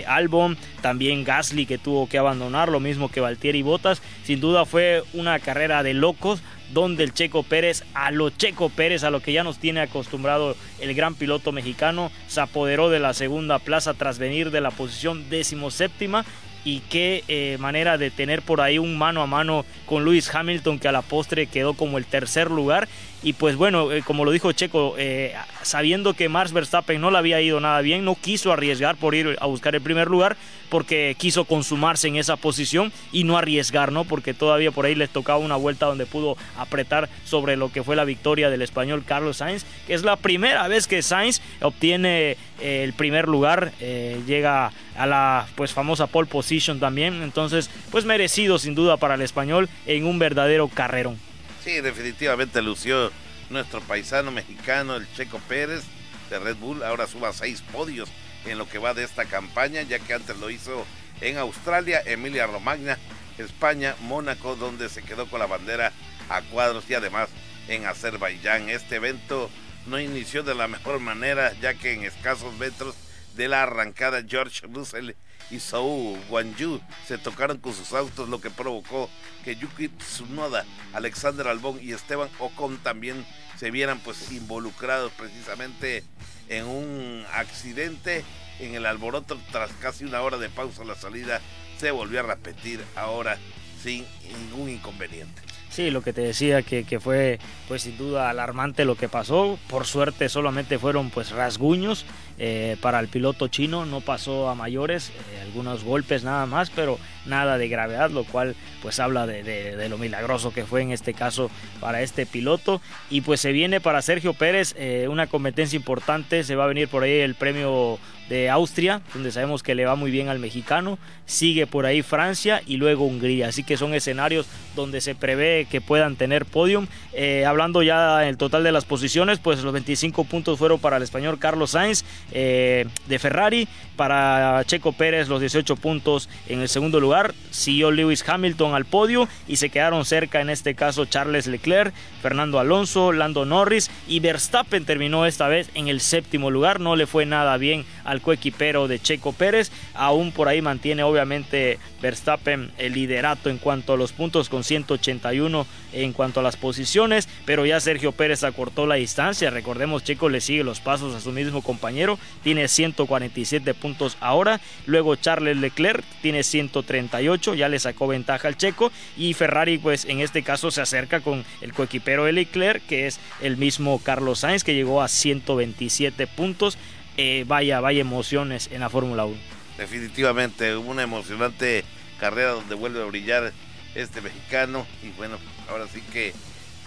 Albon, 0.07 0.57
también 0.81 1.25
Gasly 1.25 1.65
que 1.67 1.77
tuvo 1.77 2.09
que 2.09 2.17
abandonar, 2.17 2.69
lo 2.69 2.79
mismo 2.79 3.09
que 3.09 3.21
Valtieri 3.21 3.61
Botas. 3.61 4.01
Sin 4.23 4.39
duda 4.39 4.65
fue 4.65 5.03
una 5.13 5.39
carrera 5.39 5.83
de 5.83 5.93
locos 5.93 6.41
donde 6.73 7.03
el 7.03 7.13
Checo 7.13 7.43
Pérez, 7.43 7.83
a 7.93 8.11
lo 8.11 8.29
Checo 8.29 8.69
Pérez, 8.69 9.03
a 9.03 9.09
lo 9.09 9.21
que 9.21 9.33
ya 9.33 9.43
nos 9.43 9.59
tiene 9.59 9.81
acostumbrado 9.81 10.55
el 10.79 10.93
gran 10.95 11.15
piloto 11.15 11.51
mexicano, 11.51 12.11
se 12.27 12.41
apoderó 12.41 12.89
de 12.89 12.99
la 12.99 13.13
segunda 13.13 13.59
plaza 13.59 13.93
tras 13.93 14.19
venir 14.19 14.51
de 14.51 14.61
la 14.61 14.71
posición 14.71 15.29
decimoséptima 15.29 16.25
y 16.67 16.81
qué 16.89 17.23
eh, 17.29 17.57
manera 17.59 17.97
de 17.97 18.11
tener 18.11 18.41
por 18.41 18.59
ahí 18.59 18.77
un 18.77 18.97
mano 18.97 19.21
a 19.21 19.27
mano 19.27 19.63
con 19.85 20.03
Lewis 20.03 20.33
Hamilton 20.33 20.79
que 20.79 20.89
a 20.89 20.91
la 20.91 21.01
postre 21.01 21.47
quedó 21.47 21.75
como 21.75 21.97
el 21.97 22.05
tercer 22.05 22.51
lugar 22.51 22.89
Y 23.23 23.33
pues 23.33 23.55
bueno, 23.55 23.91
eh, 23.91 24.03
como 24.05 24.25
lo 24.25 24.31
dijo 24.31 24.51
Checo, 24.51 24.93
eh, 24.97 25.33
sabiendo 25.63 26.13
que 26.13 26.29
Max 26.29 26.51
Verstappen 26.51 27.01
no 27.01 27.09
le 27.09 27.17
había 27.17 27.41
ido 27.41 27.59
nada 27.59 27.81
bien, 27.81 28.05
no 28.05 28.15
quiso 28.15 28.53
arriesgar 28.53 28.95
por 28.95 29.15
ir 29.15 29.35
a 29.41 29.47
buscar 29.47 29.73
el 29.73 29.81
primer 29.81 30.07
lugar, 30.07 30.37
porque 30.69 31.15
quiso 31.17 31.45
consumarse 31.45 32.07
en 32.07 32.17
esa 32.17 32.35
posición 32.35 32.91
y 33.11 33.23
no 33.23 33.37
arriesgar, 33.37 33.91
¿no? 33.91 34.03
Porque 34.03 34.35
todavía 34.35 34.71
por 34.71 34.85
ahí 34.85 34.93
les 34.93 35.09
tocaba 35.09 35.39
una 35.39 35.55
vuelta 35.55 35.87
donde 35.87 36.05
pudo 36.05 36.37
apretar 36.57 37.09
sobre 37.25 37.57
lo 37.57 37.71
que 37.71 37.83
fue 37.83 37.95
la 37.95 38.05
victoria 38.05 38.51
del 38.51 38.61
español 38.61 39.03
Carlos 39.05 39.37
Sainz, 39.37 39.65
que 39.87 39.95
es 39.95 40.03
la 40.03 40.15
primera 40.15 40.67
vez 40.67 40.87
que 40.87 41.01
Sainz 41.01 41.41
obtiene 41.61 42.37
eh, 42.59 42.83
el 42.83 42.93
primer 42.93 43.27
lugar, 43.27 43.71
llega 43.79 44.71
a 44.95 45.05
la 45.05 45.47
pues 45.55 45.73
famosa 45.73 46.07
pole 46.07 46.27
position 46.27 46.79
también, 46.79 47.23
entonces 47.23 47.69
pues 47.91 48.05
merecido 48.05 48.59
sin 48.59 48.75
duda 48.75 48.97
para 48.97 49.15
el 49.15 49.21
español 49.21 49.69
en 49.85 50.05
un 50.05 50.19
verdadero 50.19 50.67
carrerón. 50.67 51.26
Sí, 51.67 51.81
definitivamente 51.81 52.61
lució 52.61 53.11
nuestro 53.49 53.81
paisano 53.81 54.31
mexicano, 54.31 54.95
el 54.95 55.13
Checo 55.15 55.37
Pérez 55.49 55.83
de 56.29 56.39
Red 56.39 56.55
Bull, 56.55 56.81
ahora 56.81 57.07
suba 57.07 57.33
seis 57.33 57.61
podios 57.61 58.07
en 58.45 58.57
lo 58.57 58.69
que 58.69 58.77
va 58.77 58.93
de 58.93 59.03
esta 59.03 59.25
campaña, 59.25 59.81
ya 59.81 59.99
que 59.99 60.13
antes 60.13 60.37
lo 60.37 60.49
hizo 60.49 60.87
en 61.19 61.37
Australia, 61.37 62.01
Emilia 62.05 62.47
Romagna, 62.47 62.97
España, 63.37 63.97
Mónaco, 63.99 64.55
donde 64.55 64.87
se 64.87 65.03
quedó 65.03 65.29
con 65.29 65.41
la 65.41 65.45
bandera 65.45 65.91
a 66.29 66.41
cuadros 66.41 66.89
y 66.89 66.93
además 66.93 67.27
en 67.67 67.85
Azerbaiyán. 67.85 68.69
Este 68.69 68.95
evento 68.95 69.49
no 69.87 69.99
inició 69.99 70.43
de 70.43 70.55
la 70.55 70.69
mejor 70.69 71.01
manera, 71.01 71.51
ya 71.59 71.73
que 71.73 71.91
en 71.91 72.05
escasos 72.05 72.57
metros 72.57 72.95
de 73.35 73.49
la 73.49 73.63
arrancada 73.63 74.23
George 74.25 74.65
Russell 74.67 75.11
y 75.49 75.59
Zhou 75.59 76.17
Guanyu 76.29 76.81
se 77.07 77.17
tocaron 77.17 77.57
con 77.57 77.73
sus 77.73 77.93
autos, 77.93 78.29
lo 78.29 78.41
que 78.41 78.49
provocó 78.49 79.09
que 79.43 79.55
Yuki 79.55 79.89
Tsunoda, 79.89 80.65
Alexander 80.93 81.47
Albón 81.47 81.79
y 81.81 81.93
Esteban 81.93 82.29
Ocon 82.39 82.77
también 82.79 83.25
se 83.57 83.71
vieran 83.71 83.99
pues 83.99 84.31
involucrados 84.31 85.11
precisamente 85.13 86.03
en 86.49 86.65
un 86.65 87.25
accidente 87.33 88.23
en 88.59 88.75
el 88.75 88.85
alboroto 88.85 89.39
tras 89.51 89.71
casi 89.73 90.05
una 90.05 90.21
hora 90.21 90.37
de 90.37 90.49
pausa 90.49 90.83
la 90.83 90.95
salida 90.95 91.41
se 91.77 91.91
volvió 91.91 92.19
a 92.21 92.23
repetir 92.23 92.83
ahora 92.95 93.37
sin 93.81 94.05
ningún 94.23 94.69
inconveniente. 94.69 95.41
Sí, 95.77 95.91
lo 95.91 96.01
que 96.01 96.11
te 96.11 96.21
decía 96.21 96.63
que, 96.63 96.99
fue 96.99 97.37
pues 97.67 97.83
sin 97.83 97.99
duda 97.99 98.31
alarmante 98.31 98.83
lo 98.83 98.95
que 98.95 99.09
pasó. 99.09 99.59
Por 99.69 99.85
suerte 99.85 100.27
solamente 100.27 100.79
fueron 100.79 101.11
pues 101.11 101.29
rasguños 101.29 102.03
eh, 102.39 102.77
para 102.81 102.99
el 102.99 103.09
piloto 103.09 103.47
chino, 103.47 103.85
no 103.85 104.01
pasó 104.01 104.49
a 104.49 104.55
mayores, 104.55 105.09
eh, 105.09 105.41
algunos 105.43 105.83
golpes 105.83 106.23
nada 106.23 106.47
más, 106.47 106.71
pero 106.71 106.97
nada 107.27 107.59
de 107.59 107.67
gravedad, 107.67 108.09
lo 108.09 108.23
cual 108.23 108.55
pues 108.81 108.99
habla 108.99 109.27
de, 109.27 109.87
lo 109.87 109.99
milagroso 109.99 110.51
que 110.51 110.65
fue 110.65 110.81
en 110.81 110.93
este 110.93 111.13
caso 111.13 111.51
para 111.79 112.01
este 112.01 112.25
piloto. 112.25 112.81
Y 113.11 113.21
pues 113.21 113.39
se 113.39 113.51
viene 113.51 113.79
para 113.79 114.01
Sergio 114.01 114.33
Pérez 114.33 114.73
eh, 114.79 115.07
una 115.07 115.27
competencia 115.27 115.77
importante, 115.77 116.43
se 116.43 116.55
va 116.55 116.63
a 116.63 116.69
venir 116.69 116.87
por 116.87 117.03
ahí 117.03 117.19
el 117.19 117.35
premio 117.35 117.99
de 118.29 118.49
Austria, 118.49 119.01
donde 119.13 119.31
sabemos 119.31 119.63
que 119.63 119.75
le 119.75 119.85
va 119.85 119.95
muy 119.95 120.11
bien 120.11 120.29
al 120.29 120.39
mexicano, 120.39 120.97
sigue 121.25 121.67
por 121.67 121.85
ahí 121.85 122.01
Francia 122.01 122.61
y 122.65 122.77
luego 122.77 123.05
Hungría, 123.05 123.49
así 123.49 123.63
que 123.63 123.77
son 123.77 123.93
escenarios 123.93 124.47
donde 124.75 125.01
se 125.01 125.15
prevé 125.15 125.67
que 125.69 125.81
puedan 125.81 126.15
tener 126.15 126.45
podium. 126.45 126.87
Eh, 127.13 127.45
hablando 127.45 127.83
ya 127.83 128.23
en 128.23 128.29
el 128.29 128.37
total 128.37 128.63
de 128.63 128.71
las 128.71 128.85
posiciones, 128.85 129.39
pues 129.39 129.63
los 129.63 129.73
25 129.73 130.23
puntos 130.25 130.57
fueron 130.59 130.79
para 130.79 130.97
el 130.97 131.03
español 131.03 131.39
Carlos 131.39 131.71
Sainz 131.71 132.03
eh, 132.31 132.85
de 133.07 133.19
Ferrari, 133.19 133.67
para 133.95 134.63
Checo 134.65 134.93
Pérez 134.93 135.27
los 135.27 135.39
18 135.39 135.75
puntos 135.75 136.29
en 136.47 136.61
el 136.61 136.69
segundo 136.69 136.99
lugar, 136.99 137.33
siguió 137.51 137.91
Lewis 137.91 138.23
Hamilton 138.27 138.75
al 138.75 138.85
podio 138.85 139.27
y 139.47 139.57
se 139.57 139.69
quedaron 139.69 140.05
cerca 140.05 140.39
en 140.39 140.49
este 140.49 140.75
caso 140.75 141.05
Charles 141.05 141.47
Leclerc, 141.47 141.93
Fernando 142.21 142.59
Alonso, 142.59 143.11
Lando 143.11 143.45
Norris 143.45 143.89
y 144.07 144.19
Verstappen 144.19 144.85
terminó 144.85 145.25
esta 145.25 145.47
vez 145.47 145.69
en 145.73 145.87
el 145.87 145.99
séptimo 145.99 146.51
lugar, 146.51 146.79
no 146.79 146.95
le 146.95 147.07
fue 147.07 147.25
nada 147.25 147.57
bien 147.57 147.85
al 148.03 148.16
coequipero 148.21 148.87
de 148.87 148.99
Checo 148.99 149.33
Pérez. 149.33 149.71
Aún 149.93 150.31
por 150.31 150.47
ahí 150.47 150.61
mantiene 150.61 151.03
obviamente 151.03 151.79
Verstappen 152.01 152.71
el 152.77 152.93
liderato 152.93 153.49
en 153.49 153.57
cuanto 153.57 153.93
a 153.93 153.97
los 153.97 154.11
puntos 154.11 154.49
con 154.49 154.63
181 154.63 155.65
en 155.93 156.13
cuanto 156.13 156.39
a 156.39 156.43
las 156.43 156.57
posiciones, 156.57 157.27
pero 157.45 157.65
ya 157.65 157.79
Sergio 157.79 158.11
Pérez 158.11 158.43
acortó 158.43 158.85
la 158.85 158.95
distancia. 158.95 159.49
Recordemos, 159.49 160.03
Checo 160.03 160.29
le 160.29 160.41
sigue 160.41 160.63
los 160.63 160.79
pasos 160.79 161.15
a 161.15 161.21
su 161.21 161.31
mismo 161.31 161.61
compañero, 161.61 162.19
tiene 162.43 162.67
147 162.67 163.73
puntos 163.73 164.17
ahora. 164.19 164.59
Luego 164.85 165.15
Charles 165.15 165.57
Leclerc 165.57 166.03
tiene 166.21 166.43
138, 166.43 167.53
ya 167.55 167.69
le 167.69 167.79
sacó 167.79 168.07
ventaja 168.07 168.47
al 168.47 168.57
Checo 168.57 168.91
y 169.17 169.33
Ferrari 169.33 169.77
pues 169.77 170.05
en 170.05 170.19
este 170.19 170.43
caso 170.43 170.71
se 170.71 170.81
acerca 170.81 171.21
con 171.21 171.45
el 171.61 171.73
coequipero 171.73 172.25
de 172.25 172.33
Leclerc 172.33 172.85
que 172.85 173.07
es 173.07 173.19
el 173.41 173.57
mismo 173.57 173.99
Carlos 173.99 174.39
Sainz 174.39 174.63
que 174.63 174.75
llegó 174.75 175.01
a 175.01 175.07
127 175.07 176.27
puntos 176.27 176.77
eh, 177.17 177.43
vaya, 177.47 177.79
vaya 177.79 178.01
emociones 178.01 178.69
en 178.71 178.81
la 178.81 178.89
Fórmula 178.89 179.25
1. 179.25 179.35
Definitivamente, 179.77 180.75
una 180.75 181.03
emocionante 181.03 181.83
carrera 182.19 182.51
donde 182.51 182.75
vuelve 182.75 183.01
a 183.01 183.05
brillar 183.05 183.53
este 183.95 184.21
mexicano 184.21 184.85
y 185.03 185.09
bueno, 185.17 185.37
ahora 185.69 185.87
sí 185.87 186.01
que, 186.13 186.33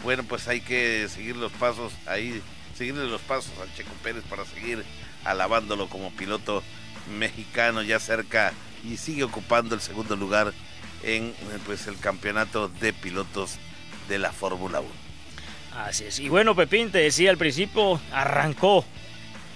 bueno, 0.02 0.24
pues 0.24 0.48
hay 0.48 0.60
que 0.60 1.08
seguir 1.08 1.36
los 1.36 1.52
pasos 1.52 1.92
ahí, 2.06 2.40
seguirle 2.76 3.06
los 3.06 3.20
pasos 3.20 3.52
al 3.60 3.72
Checo 3.74 3.92
Pérez 4.02 4.24
para 4.28 4.44
seguir 4.44 4.84
alabándolo 5.24 5.88
como 5.88 6.10
piloto 6.12 6.62
mexicano 7.18 7.82
ya 7.82 7.98
cerca 7.98 8.52
y 8.84 8.96
sigue 8.96 9.24
ocupando 9.24 9.74
el 9.74 9.80
segundo 9.80 10.16
lugar 10.16 10.52
en 11.02 11.34
pues 11.66 11.86
el 11.86 11.98
campeonato 11.98 12.68
de 12.68 12.92
pilotos 12.92 13.58
de 14.08 14.18
la 14.18 14.32
Fórmula 14.32 14.80
1. 14.80 14.88
Así 15.76 16.04
es. 16.04 16.18
Y 16.18 16.28
bueno, 16.28 16.54
Pepín, 16.54 16.90
te 16.90 16.98
decía 16.98 17.30
al 17.30 17.38
principio, 17.38 18.00
arrancó 18.12 18.84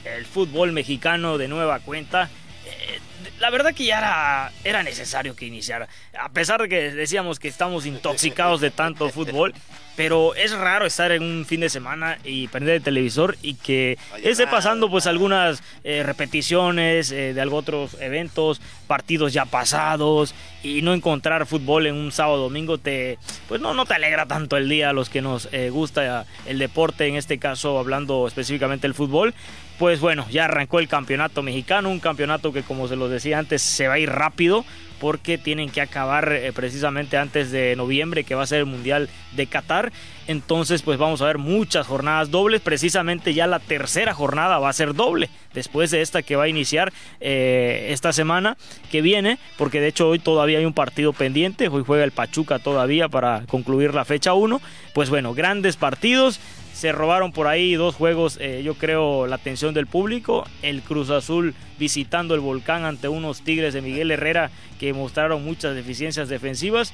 el 0.05 0.25
fútbol 0.27 0.73
mexicano 0.73 1.39
de 1.39 1.49
nueva 1.49 1.81
cuenta. 1.81 2.31
Eh, 2.67 2.99
la 3.41 3.51
verdad 3.51 3.75
que 3.75 3.85
ya 3.85 3.99
era, 3.99 4.53
era 4.65 4.83
necesario 4.83 5.35
que 5.37 5.47
iniciara. 5.47 5.89
A 6.19 6.29
pesar 6.31 6.63
de 6.63 6.69
que 6.69 6.93
decíamos 6.93 7.39
que 7.39 7.49
estamos 7.49 7.87
intoxicados 7.87 8.61
de 8.61 8.71
tanto 8.71 9.09
fútbol, 9.11 9.55
pero 9.97 10.35
es 10.35 10.53
raro 10.53 10.87
estar 10.87 11.13
en 11.13 11.23
un 11.23 11.45
fin 11.45 11.61
de 11.61 11.69
semana 11.69 12.19
y 12.25 12.49
prender 12.49 12.77
el 12.77 12.83
televisor 12.83 13.37
y 13.43 13.55
que 13.55 13.99
esté 14.23 14.47
pasando 14.47 14.91
pues 14.91 15.07
algunas 15.07 15.63
eh, 15.85 16.03
repeticiones 16.05 17.13
eh, 17.13 17.33
de 17.35 17.41
algo 17.41 17.57
otros 17.57 17.97
eventos, 18.01 18.61
partidos 18.87 19.33
ya 19.33 19.45
pasados 19.45 20.35
y 20.63 20.83
no 20.83 20.95
encontrar 20.95 21.47
fútbol 21.47 21.87
en 21.87 21.95
un 21.95 22.11
sábado 22.11 22.39
domingo 22.39 22.79
te 22.79 23.19
pues 23.49 23.61
no 23.61 23.75
no 23.75 23.87
te 23.87 23.95
alegra 23.95 24.27
tanto 24.27 24.57
el 24.57 24.69
día 24.69 24.91
a 24.91 24.93
los 24.93 25.09
que 25.09 25.23
nos 25.23 25.49
eh, 25.53 25.71
gusta 25.71 26.27
el 26.47 26.59
deporte, 26.59 27.07
en 27.07 27.17
este 27.17 27.39
caso 27.39 27.79
hablando 27.79 28.27
específicamente 28.27 28.87
del 28.87 28.95
fútbol. 28.95 29.35
Pues 29.79 29.99
bueno, 29.99 30.25
ya 30.31 30.45
arrancó 30.45 30.79
el 30.79 30.87
campeonato 30.87 31.43
mexicano, 31.43 31.91
un 31.91 31.99
campeonato 31.99 32.53
que 32.53 32.63
como 32.63 32.87
se 32.87 32.95
los 32.95 33.11
decía 33.11 33.39
antes 33.39 33.61
se 33.61 33.89
va 33.89 33.95
a 33.95 33.99
ir 33.99 34.09
rápido 34.09 34.65
porque 35.01 35.37
tienen 35.37 35.69
que 35.69 35.81
acabar 35.81 36.33
eh, 36.33 36.53
precisamente 36.53 37.17
antes 37.17 37.51
de 37.51 37.75
noviembre 37.75 38.23
que 38.23 38.37
va 38.37 38.45
a 38.45 38.47
ser 38.47 38.61
el 38.61 38.67
Mundial 38.67 39.09
de 39.33 39.47
Qatar. 39.47 39.93
Entonces 40.27 40.83
pues 40.83 40.99
vamos 40.99 41.21
a 41.23 41.27
ver 41.27 41.39
muchas 41.39 41.87
jornadas 41.87 42.31
dobles, 42.31 42.61
precisamente 42.61 43.35
ya 43.35 43.47
la 43.47 43.59
tercera 43.59 44.15
jornada 44.15 44.59
va 44.59 44.71
a 44.71 44.73
ser 44.73 44.95
doble 44.95 45.29
después 45.53 45.91
de 45.91 46.01
esta 46.01 46.23
que 46.23 46.37
va 46.37 46.45
a 46.45 46.49
iniciar 46.49 46.93
eh, 47.21 47.89
esta 47.91 48.13
semana 48.13 48.57
que 48.91 49.03
viene, 49.03 49.39
porque 49.59 49.81
de 49.81 49.89
hecho 49.89 50.09
hoy 50.09 50.19
todavía 50.19 50.59
hay 50.59 50.65
un 50.65 50.73
partido 50.73 51.13
pendiente, 51.13 51.69
hoy 51.69 51.85
juega 51.87 52.05
el 52.05 52.13
Pachuca 52.13 52.59
todavía 52.59 53.09
para 53.09 53.45
concluir 53.47 53.95
la 53.95 54.05
fecha 54.05 54.35
1. 54.35 54.61
Pues 54.95 55.11
bueno, 55.11 55.35
grandes 55.35 55.77
partidos, 55.77 56.41
se 56.75 56.91
robaron 56.91 57.31
por 57.31 57.47
ahí 57.47 57.75
dos 57.75 57.95
juegos, 57.95 58.37
eh, 58.41 58.63
yo 58.65 58.75
creo, 58.75 59.29
la 59.29 59.37
atención 59.37 59.75
del 59.75 59.87
público. 59.87 60.45
El 60.61 60.83
Cruz 60.83 61.09
Azul 61.11 61.55
visitando 61.79 62.35
el 62.35 62.41
volcán 62.41 62.85
ante 62.85 63.07
unos 63.09 63.43
Tigres 63.43 63.75
de 63.75 63.81
Miguel 63.81 64.11
Herrera 64.11 64.51
que 64.81 64.93
mostraron 64.93 65.45
muchas 65.45 65.77
deficiencias 65.77 66.29
defensivas. 66.29 66.93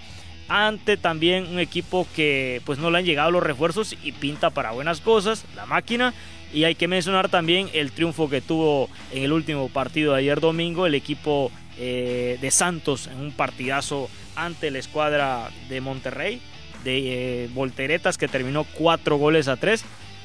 Ante 0.51 0.96
también 0.96 1.46
un 1.46 1.61
equipo 1.61 2.09
que 2.14 2.61
pues 2.66 2.80
no 2.80 2.90
le 2.90 2.98
han 2.98 3.05
llegado 3.05 3.30
los 3.30 3.42
refuerzos 3.42 3.96
y 4.03 4.11
pinta 4.11 4.51
para 4.51 4.72
buenas 4.72 5.01
cosas, 5.01 5.44
la 5.55 5.64
máquina. 5.64 6.12
Y 6.53 6.64
hay 6.64 6.74
que 6.74 6.88
mencionar 6.88 7.28
también 7.28 7.70
el 7.72 7.92
triunfo 7.92 8.28
que 8.28 8.40
tuvo 8.40 8.90
en 9.12 9.22
el 9.22 9.32
último 9.32 9.68
partido 9.68 10.12
de 10.12 10.18
ayer 10.18 10.40
domingo 10.40 10.86
el 10.86 10.96
equipo 10.96 11.53
eh, 11.78 12.36
de 12.40 12.51
Santos 12.51 13.07
en 13.07 13.20
un 13.20 13.30
partidazo 13.30 14.11
ante 14.34 14.72
la 14.72 14.80
escuadra 14.80 15.51
de 15.68 15.80
Monterrey 15.80 16.42
de 16.82 17.44
eh, 17.44 17.48
volteretas 17.55 18.18
que 18.18 18.26
terminó 18.26 18.64
cuatro 18.64 19.16
goles 19.16 19.46
a 19.46 19.57
tres. 19.57 19.84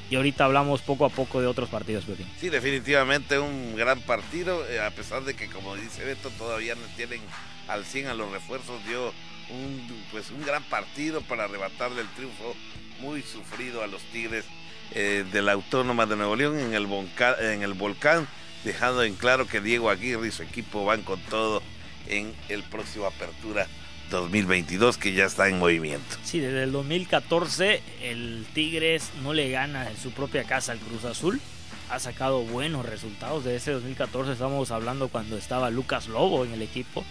Y 0.09 0.15
ahorita 0.15 0.45
hablamos 0.45 0.82
poco 0.82 1.05
a 1.05 1.09
poco 1.09 1.41
de 1.41 1.47
otros 1.47 1.69
partidos, 1.69 2.05
Pepín. 2.05 2.28
Sí, 2.39 2.49
definitivamente 2.49 3.39
un 3.39 3.76
gran 3.76 3.99
partido, 4.01 4.67
eh, 4.69 4.80
a 4.80 4.91
pesar 4.91 5.23
de 5.23 5.36
que, 5.36 5.47
como 5.47 5.76
dice 5.76 6.03
Beto, 6.03 6.30
todavía 6.32 6.76
no 6.76 6.82
tienen 6.95 7.21
al 7.67 7.86
100 7.86 8.07
a 8.07 8.13
los 8.13 8.32
refuerzos, 8.32 8.86
dio 8.88 9.13
un, 9.50 10.04
pues, 10.12 10.32
un 10.32 10.43
gran 10.46 10.64
partido 10.64 11.22
para 11.22 11.46
arrebatarle 11.46 12.02
el 12.02 12.08
triunfo 12.10 12.56
muy 13.00 13.22
sufrido 13.22 13.84
a 13.84 13.88
los 13.88 14.02
Tigres 14.04 14.46
eh, 14.91 15.26
de 15.32 15.41
la 15.41 15.54
Autónoma 15.54 16.06
de 16.06 16.16
Nuevo 16.16 16.36
León 16.36 16.60
en 16.60 16.74
el, 16.74 16.86
volcán, 16.86 17.36
en 17.39 17.64
el 17.64 17.74
volcán, 17.74 18.28
dejando 18.64 19.04
en 19.04 19.16
claro 19.16 19.48
que 19.48 19.62
Diego 19.62 19.89
Aguirre 19.89 20.28
y 20.28 20.32
su 20.32 20.43
equipo 20.43 20.86
van 20.86 21.02
con 21.02 21.20
todo 21.22 21.62
en 22.08 22.34
el 22.50 22.64
próximo 22.64 23.06
Apertura 23.06 23.68
2022 24.12 24.98
que 24.98 25.14
ya 25.14 25.26
está 25.26 25.50
en 25.50 25.60
movimiento. 25.60 26.18
Sí, 26.24 26.39
desde 26.39 26.64
el 26.64 26.72
2014 26.72 27.82
el 28.04 28.46
Tigres 28.54 29.12
no 29.24 29.34
le 29.34 29.50
gana 29.50 29.89
en 29.89 29.98
su 29.98 30.12
propia 30.12 30.43
casa 30.43 30.72
al 30.72 30.80
Cruz 30.80 31.06
Azul. 31.06 31.41
Ha 31.89 32.00
sacado 32.00 32.41
buenos 32.41 32.86
resultados. 32.86 33.43
De 33.43 33.56
ese 33.56 33.72
2014 33.72 34.34
estamos 34.34 34.72
hablando 34.72 35.08
cuando 35.08 35.38
estaba 35.38 35.70
Lucas 35.70 36.08
Lobo 36.08 36.46
en 36.46 36.54
el 36.54 36.62
equipo. 36.62 37.04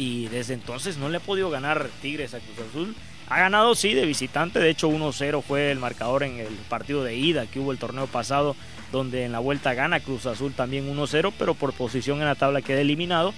Y 0.00 0.28
desde 0.28 0.54
entonces 0.54 0.96
no 0.96 1.10
le 1.10 1.18
ha 1.18 1.20
podido 1.20 1.50
ganar 1.50 1.90
Tigres 2.00 2.32
a 2.32 2.38
Cruz 2.38 2.70
Azul. 2.70 2.94
Ha 3.28 3.38
ganado, 3.38 3.74
sí, 3.74 3.92
de 3.92 4.06
visitante. 4.06 4.58
De 4.58 4.70
hecho, 4.70 4.88
1-0 4.88 5.42
fue 5.42 5.70
el 5.70 5.78
marcador 5.78 6.22
en 6.22 6.38
el 6.38 6.54
partido 6.70 7.04
de 7.04 7.16
ida 7.16 7.44
que 7.44 7.60
hubo 7.60 7.70
el 7.70 7.76
torneo 7.76 8.06
pasado, 8.06 8.56
donde 8.92 9.24
en 9.26 9.32
la 9.32 9.40
vuelta 9.40 9.74
gana 9.74 10.00
Cruz 10.00 10.24
Azul 10.24 10.54
también 10.54 10.90
1-0, 10.90 11.34
pero 11.38 11.52
por 11.52 11.74
posición 11.74 12.20
en 12.20 12.24
la 12.24 12.34
tabla 12.34 12.62
queda 12.62 12.80
eliminado. 12.80 13.34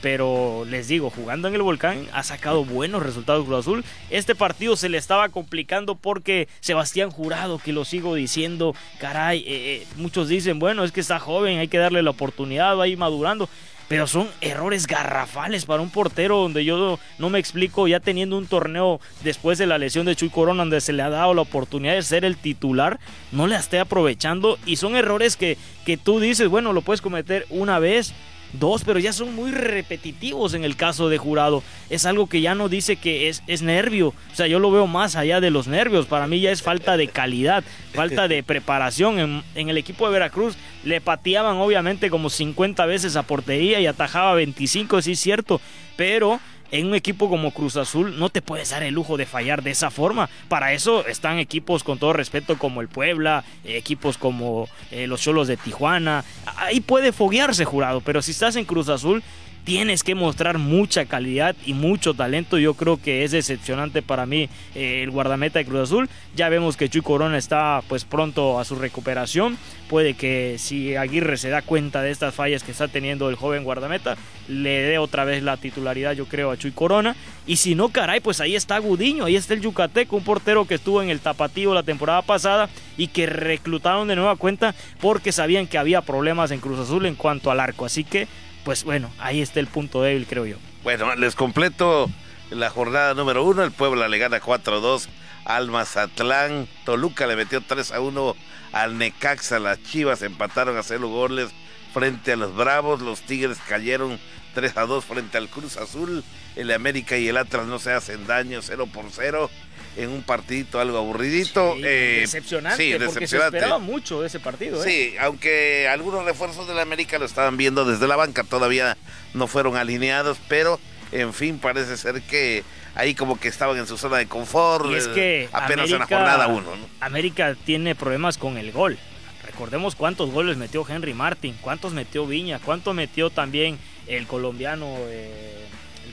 Pero 0.00 0.64
les 0.66 0.88
digo, 0.88 1.10
jugando 1.10 1.48
en 1.48 1.54
el 1.54 1.60
volcán 1.60 2.06
ha 2.14 2.22
sacado 2.22 2.64
buenos 2.64 3.02
resultados 3.02 3.44
Cruz 3.44 3.58
Azul. 3.58 3.84
Este 4.08 4.34
partido 4.34 4.74
se 4.74 4.88
le 4.88 4.96
estaba 4.96 5.28
complicando 5.28 5.96
porque 5.96 6.48
Sebastián 6.60 7.10
Jurado, 7.10 7.58
que 7.58 7.74
lo 7.74 7.84
sigo 7.84 8.14
diciendo, 8.14 8.74
caray, 9.00 9.40
eh, 9.40 9.44
eh, 9.48 9.86
muchos 9.96 10.28
dicen, 10.28 10.58
bueno, 10.58 10.82
es 10.82 10.92
que 10.92 11.00
está 11.00 11.18
joven, 11.18 11.58
hay 11.58 11.68
que 11.68 11.76
darle 11.76 12.02
la 12.02 12.10
oportunidad, 12.10 12.74
va 12.74 12.84
a 12.84 12.88
ir 12.88 12.96
madurando 12.96 13.50
pero 13.88 14.06
son 14.06 14.28
errores 14.40 14.86
garrafales 14.86 15.64
para 15.64 15.82
un 15.82 15.90
portero 15.90 16.38
donde 16.38 16.64
yo 16.64 16.98
no 17.18 17.30
me 17.30 17.38
explico 17.38 17.86
ya 17.86 18.00
teniendo 18.00 18.36
un 18.36 18.46
torneo 18.46 19.00
después 19.22 19.58
de 19.58 19.66
la 19.66 19.78
lesión 19.78 20.06
de 20.06 20.16
Chuy 20.16 20.30
Corona 20.30 20.62
donde 20.62 20.80
se 20.80 20.92
le 20.92 21.02
ha 21.02 21.10
dado 21.10 21.34
la 21.34 21.42
oportunidad 21.42 21.94
de 21.94 22.02
ser 22.02 22.24
el 22.24 22.36
titular, 22.36 22.98
no 23.32 23.46
la 23.46 23.58
esté 23.58 23.78
aprovechando. 23.78 24.58
Y 24.66 24.76
son 24.76 24.96
errores 24.96 25.36
que, 25.36 25.56
que 25.84 25.96
tú 25.96 26.20
dices, 26.20 26.48
bueno, 26.48 26.72
lo 26.72 26.82
puedes 26.82 27.00
cometer 27.00 27.46
una 27.50 27.78
vez, 27.78 28.12
dos, 28.52 28.84
pero 28.84 28.98
ya 28.98 29.12
son 29.12 29.34
muy 29.34 29.50
repetitivos 29.50 30.54
en 30.54 30.64
el 30.64 30.76
caso 30.76 31.08
de 31.08 31.18
Jurado. 31.18 31.62
Es 31.90 32.06
algo 32.06 32.28
que 32.28 32.40
ya 32.40 32.54
no 32.54 32.68
dice 32.68 32.96
que 32.96 33.28
es, 33.28 33.42
es 33.46 33.62
nervio. 33.62 34.08
O 34.08 34.34
sea, 34.34 34.46
yo 34.46 34.58
lo 34.58 34.70
veo 34.70 34.86
más 34.86 35.16
allá 35.16 35.40
de 35.40 35.50
los 35.50 35.66
nervios. 35.66 36.06
Para 36.06 36.26
mí 36.26 36.40
ya 36.40 36.50
es 36.50 36.62
falta 36.62 36.96
de 36.96 37.08
calidad, 37.08 37.64
falta 37.92 38.28
de 38.28 38.42
preparación. 38.42 39.18
En, 39.18 39.42
en 39.54 39.68
el 39.68 39.78
equipo 39.78 40.06
de 40.06 40.12
Veracruz 40.12 40.56
le 40.84 41.00
pateaban 41.00 41.56
obviamente 41.56 42.10
como 42.10 42.30
50 42.30 42.86
veces 42.86 43.16
a 43.16 43.22
portería 43.22 43.80
y 43.80 43.86
atajaba 43.86 44.34
25, 44.34 45.02
sí 45.02 45.12
es 45.12 45.20
cierto. 45.20 45.60
Pero 45.96 46.40
en 46.70 46.86
un 46.86 46.94
equipo 46.94 47.28
como 47.28 47.52
Cruz 47.52 47.76
Azul 47.76 48.18
no 48.18 48.28
te 48.28 48.42
puedes 48.42 48.70
dar 48.70 48.82
el 48.82 48.94
lujo 48.94 49.16
de 49.16 49.26
fallar 49.26 49.62
de 49.62 49.70
esa 49.70 49.90
forma. 49.90 50.28
Para 50.48 50.72
eso 50.72 51.06
están 51.06 51.38
equipos 51.38 51.84
con 51.84 51.98
todo 51.98 52.12
respeto 52.12 52.58
como 52.58 52.80
el 52.80 52.88
Puebla, 52.88 53.44
equipos 53.64 54.18
como 54.18 54.68
eh, 54.90 55.06
los 55.06 55.20
Cholos 55.20 55.48
de 55.48 55.56
Tijuana. 55.56 56.24
Ahí 56.56 56.80
puede 56.80 57.12
foguearse 57.12 57.64
jurado, 57.64 58.00
pero 58.00 58.22
si 58.22 58.30
estás 58.30 58.56
en 58.56 58.64
Cruz 58.64 58.88
Azul 58.88 59.22
tienes 59.66 60.04
que 60.04 60.14
mostrar 60.14 60.58
mucha 60.58 61.06
calidad 61.06 61.56
y 61.66 61.74
mucho 61.74 62.14
talento. 62.14 62.56
Yo 62.56 62.74
creo 62.74 63.02
que 63.02 63.24
es 63.24 63.32
decepcionante 63.32 64.00
para 64.00 64.24
mí 64.24 64.48
eh, 64.76 65.02
el 65.02 65.10
guardameta 65.10 65.58
de 65.58 65.64
Cruz 65.64 65.80
Azul. 65.80 66.08
Ya 66.36 66.48
vemos 66.48 66.76
que 66.76 66.88
Chuy 66.88 67.02
Corona 67.02 67.36
está 67.36 67.82
pues 67.88 68.04
pronto 68.04 68.60
a 68.60 68.64
su 68.64 68.76
recuperación. 68.76 69.58
Puede 69.88 70.14
que 70.14 70.54
si 70.58 70.94
Aguirre 70.94 71.36
se 71.36 71.50
da 71.50 71.62
cuenta 71.62 72.00
de 72.00 72.12
estas 72.12 72.32
fallas 72.32 72.62
que 72.62 72.70
está 72.70 72.86
teniendo 72.86 73.28
el 73.28 73.34
joven 73.34 73.64
guardameta, 73.64 74.16
le 74.46 74.82
dé 74.82 74.98
otra 74.98 75.24
vez 75.24 75.42
la 75.42 75.56
titularidad, 75.56 76.12
yo 76.12 76.26
creo, 76.26 76.52
a 76.52 76.56
Chuy 76.56 76.70
Corona. 76.70 77.16
Y 77.44 77.56
si 77.56 77.74
no, 77.74 77.88
caray, 77.88 78.20
pues 78.20 78.40
ahí 78.40 78.54
está 78.54 78.78
Gudiño, 78.78 79.24
ahí 79.24 79.34
está 79.34 79.54
el 79.54 79.62
Yucateco, 79.62 80.14
un 80.14 80.22
portero 80.22 80.66
que 80.66 80.76
estuvo 80.76 81.02
en 81.02 81.10
el 81.10 81.18
Tapatío 81.18 81.74
la 81.74 81.82
temporada 81.82 82.22
pasada 82.22 82.68
y 82.96 83.08
que 83.08 83.26
reclutaron 83.26 84.06
de 84.06 84.14
nueva 84.14 84.36
cuenta 84.36 84.76
porque 85.00 85.32
sabían 85.32 85.66
que 85.66 85.76
había 85.76 86.02
problemas 86.02 86.52
en 86.52 86.60
Cruz 86.60 86.78
Azul 86.78 87.04
en 87.04 87.16
cuanto 87.16 87.50
al 87.50 87.58
arco. 87.58 87.84
Así 87.84 88.04
que 88.04 88.28
pues 88.66 88.82
bueno, 88.82 89.12
ahí 89.20 89.42
está 89.42 89.60
el 89.60 89.68
punto 89.68 90.02
débil, 90.02 90.26
creo 90.26 90.44
yo. 90.44 90.56
Bueno, 90.82 91.14
les 91.14 91.36
completo 91.36 92.10
la 92.50 92.68
jornada 92.68 93.14
número 93.14 93.44
uno. 93.44 93.62
El 93.62 93.70
Puebla 93.70 94.08
le 94.08 94.18
gana 94.18 94.40
4-2 94.40 95.06
al 95.44 95.70
Mazatlán. 95.70 96.66
Toluca 96.84 97.28
le 97.28 97.36
metió 97.36 97.60
3-1 97.60 98.34
al 98.72 98.98
Necaxa. 98.98 99.60
Las 99.60 99.80
Chivas 99.84 100.22
empataron 100.22 100.76
a 100.76 100.82
cero 100.82 101.06
goles 101.06 101.50
frente 101.94 102.32
a 102.32 102.36
los 102.36 102.56
Bravos. 102.56 103.02
Los 103.02 103.20
Tigres 103.20 103.58
cayeron 103.68 104.18
3-2 104.56 105.02
frente 105.02 105.38
al 105.38 105.48
Cruz 105.48 105.76
Azul. 105.76 106.24
El 106.56 106.72
América 106.72 107.16
y 107.16 107.28
el 107.28 107.36
Atlas 107.36 107.66
no 107.66 107.78
se 107.78 107.92
hacen 107.92 108.26
daño 108.26 108.62
0 108.62 108.88
por 108.92 109.04
0 109.12 109.48
en 109.96 110.10
un 110.10 110.22
partidito 110.22 110.80
algo 110.80 110.98
aburridito. 110.98 111.74
Eh, 111.82 112.18
decepcionante, 112.20 112.82
sí, 112.82 113.04
porque 113.04 113.26
se 113.26 113.38
esperaba 113.38 113.78
mucho 113.78 114.20
de 114.20 114.28
ese 114.28 114.40
partido. 114.40 114.82
¿eh? 114.84 114.88
Sí, 114.88 115.16
aunque 115.18 115.88
algunos 115.88 116.24
refuerzos 116.24 116.68
del 116.68 116.78
América 116.78 117.18
lo 117.18 117.24
estaban 117.24 117.56
viendo 117.56 117.84
desde 117.84 118.06
la 118.06 118.16
banca, 118.16 118.44
todavía 118.44 118.96
no 119.34 119.46
fueron 119.46 119.76
alineados, 119.76 120.38
pero 120.48 120.78
en 121.12 121.32
fin, 121.32 121.58
parece 121.58 121.96
ser 121.96 122.22
que 122.22 122.64
ahí 122.94 123.14
como 123.14 123.38
que 123.38 123.48
estaban 123.48 123.76
en 123.78 123.86
su 123.86 123.96
zona 123.96 124.18
de 124.18 124.26
confort. 124.26 124.90
Y 124.90 124.94
es 124.94 125.08
que 125.08 125.44
eh, 125.44 125.48
apenas 125.52 125.90
en 125.90 125.98
la 125.98 126.06
jornada 126.06 126.46
uno. 126.48 126.70
América 127.00 127.56
tiene 127.64 127.94
problemas 127.94 128.38
con 128.38 128.58
el 128.58 128.72
gol. 128.72 128.98
Recordemos 129.44 129.94
cuántos 129.94 130.30
goles 130.30 130.56
metió 130.56 130.84
Henry 130.86 131.14
Martin, 131.14 131.56
cuántos 131.60 131.92
metió 131.92 132.26
Viña, 132.26 132.58
cuánto 132.58 132.94
metió 132.94 133.30
también 133.30 133.78
el 134.06 134.26
colombiano. 134.26 134.96
Eh, 135.08 135.64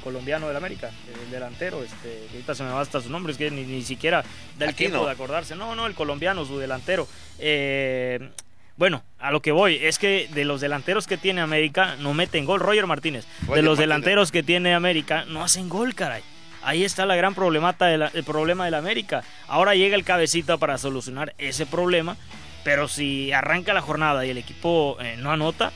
colombiano 0.04 0.48
del 0.48 0.58
América, 0.58 0.92
el 1.24 1.32
delantero, 1.32 1.84
este, 1.84 2.28
ahorita 2.32 2.56
se 2.56 2.64
me 2.64 2.72
basta 2.72 3.02
su 3.02 3.10
nombre, 3.10 3.32
es 3.32 3.38
que 3.38 3.50
ni, 3.50 3.82
siquiera 3.84 4.24
da 4.58 4.66
el 4.66 4.76
tiempo 4.76 5.06
de 5.06 5.12
acordarse. 5.12 5.56
No, 5.56 5.76
no, 5.76 5.88
el 5.88 5.96
colombiano, 5.96 6.46
su 6.46 6.60
delantero. 6.60 7.08
Eh, 7.40 8.30
bueno, 8.76 9.04
a 9.20 9.32
lo 9.32 9.42
que 9.42 9.52
voy 9.52 9.80
es 9.82 10.00
que 10.00 10.28
de 10.34 10.46
los 10.46 10.60
delanteros 10.60 11.06
que 11.06 11.18
tiene 11.18 11.42
América 11.42 11.96
no 12.00 12.14
meten 12.14 12.46
gol. 12.46 12.60
Roger 12.60 12.88
Martínez. 12.88 13.26
de 13.54 13.62
los 13.62 13.78
delanteros 13.78 14.32
que 14.32 14.44
tiene 14.44 14.74
América 14.74 15.26
no 15.26 15.44
hacen 15.44 15.70
gol, 15.70 15.94
caray. 15.94 16.24
Ahí 16.64 16.84
está 16.84 17.06
la 17.06 17.16
gran 17.16 17.36
problemata 17.36 17.86
de 17.88 18.10
el 18.14 18.24
problema 18.24 18.66
del 18.66 18.74
América. 18.74 19.24
Ahora 19.48 19.76
llega 19.76 19.96
el 19.96 20.04
cabecita 20.04 20.58
para 20.58 20.78
solucionar 20.78 21.34
ese 21.38 21.66
problema. 21.66 22.18
Pero 22.64 22.88
si 22.88 23.32
arranca 23.34 23.74
la 23.74 23.82
jornada 23.82 24.26
y 24.26 24.30
el 24.30 24.38
equipo 24.38 24.98
eh, 25.02 25.18
no 25.18 25.32
anota, 25.32 25.74